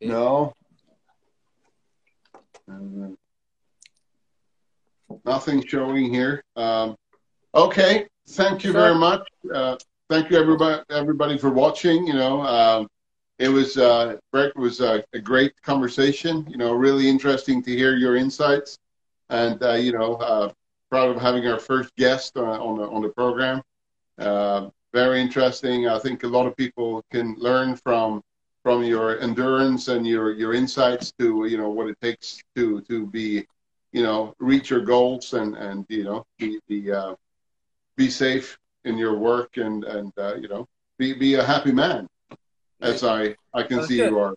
no. 0.00 0.54
Uh, 2.70 3.17
nothing 5.24 5.64
showing 5.66 6.12
here. 6.12 6.42
Um, 6.56 6.96
okay, 7.54 8.06
thank 8.30 8.64
you 8.64 8.72
very 8.72 8.94
much. 8.94 9.26
Uh, 9.52 9.76
thank 10.08 10.30
you 10.30 10.38
everybody 10.38 10.82
everybody 10.90 11.38
for 11.38 11.50
watching. 11.50 12.06
You 12.06 12.14
know, 12.14 12.42
um, 12.42 12.88
it 13.38 13.48
was 13.48 13.76
uh, 13.76 14.16
Brett 14.32 14.56
was 14.56 14.80
a, 14.80 15.04
a 15.12 15.18
great 15.20 15.52
conversation. 15.62 16.46
You 16.48 16.56
know, 16.56 16.72
really 16.72 17.08
interesting 17.08 17.62
to 17.62 17.70
hear 17.70 17.96
your 17.96 18.16
insights, 18.16 18.78
and 19.30 19.62
uh, 19.62 19.74
you 19.74 19.92
know, 19.92 20.14
uh, 20.14 20.52
proud 20.90 21.14
of 21.14 21.20
having 21.20 21.46
our 21.46 21.58
first 21.58 21.94
guest 21.96 22.36
on, 22.36 22.48
on 22.48 22.78
the 22.78 22.88
on 22.88 23.02
the 23.02 23.10
program. 23.10 23.62
Uh, 24.18 24.68
very 24.92 25.20
interesting. 25.20 25.86
I 25.86 25.98
think 25.98 26.24
a 26.24 26.26
lot 26.26 26.46
of 26.46 26.56
people 26.56 27.04
can 27.12 27.34
learn 27.38 27.76
from 27.76 28.22
from 28.62 28.82
your 28.82 29.20
endurance 29.20 29.88
and 29.88 30.06
your 30.06 30.32
your 30.32 30.54
insights 30.54 31.12
to 31.18 31.46
you 31.46 31.56
know 31.56 31.68
what 31.70 31.88
it 31.88 32.00
takes 32.00 32.42
to 32.56 32.80
to 32.82 33.06
be 33.06 33.46
you 33.92 34.02
know 34.02 34.34
reach 34.38 34.70
your 34.70 34.80
goals 34.80 35.32
and 35.32 35.56
and 35.56 35.86
you 35.88 36.04
know 36.04 36.24
be 36.38 36.58
be 36.68 36.92
uh, 36.92 37.14
be 37.96 38.10
safe 38.10 38.58
in 38.84 38.98
your 38.98 39.16
work 39.18 39.56
and 39.56 39.84
and 39.84 40.12
uh, 40.18 40.34
you 40.34 40.48
know 40.48 40.66
be 40.98 41.14
be 41.14 41.34
a 41.34 41.44
happy 41.44 41.72
man 41.72 42.08
as 42.80 43.02
I 43.02 43.34
I 43.54 43.62
can 43.62 43.78
That's 43.78 43.88
see 43.88 43.96
good. 43.96 44.10
you 44.10 44.18
are. 44.18 44.34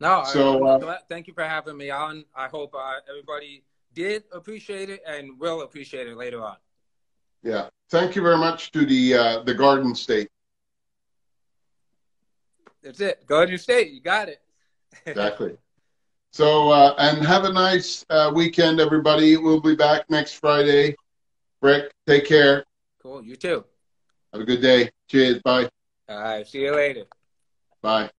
No, 0.00 0.24
So, 0.24 0.66
uh, 0.66 0.98
thank 1.08 1.28
you 1.28 1.32
for 1.32 1.44
having 1.44 1.76
me 1.76 1.90
on. 1.90 2.24
I 2.34 2.48
hope 2.48 2.74
uh, 2.74 2.94
everybody 3.08 3.62
did 3.94 4.24
appreciate 4.32 4.90
it 4.90 5.00
and 5.06 5.38
will 5.38 5.62
appreciate 5.62 6.08
it 6.08 6.16
later 6.16 6.42
on. 6.42 6.56
Yeah. 7.44 7.68
Thank 7.88 8.16
you 8.16 8.22
very 8.22 8.36
much 8.38 8.72
to 8.72 8.84
the 8.84 9.14
uh, 9.14 9.42
the 9.44 9.54
Garden 9.54 9.94
State. 9.94 10.28
That's 12.82 13.00
it. 13.00 13.26
Garden 13.26 13.58
State. 13.58 13.92
You 13.92 14.00
got 14.00 14.28
it. 14.28 14.40
exactly. 15.06 15.56
So 16.32 16.70
uh, 16.70 16.94
and 16.98 17.24
have 17.24 17.44
a 17.44 17.52
nice 17.52 18.04
uh, 18.08 18.32
weekend, 18.34 18.80
everybody. 18.80 19.36
We'll 19.36 19.60
be 19.60 19.76
back 19.76 20.08
next 20.08 20.34
Friday. 20.34 20.96
Rick, 21.60 21.92
take 22.06 22.26
care. 22.26 22.64
Cool. 23.02 23.22
You 23.22 23.36
too. 23.36 23.64
Have 24.32 24.42
a 24.42 24.44
good 24.44 24.62
day. 24.62 24.90
Cheers. 25.08 25.42
Bye. 25.42 25.68
All 26.08 26.18
right. 26.22 26.46
See 26.46 26.62
you 26.62 26.74
later. 26.74 27.04
Bye. 27.82 28.12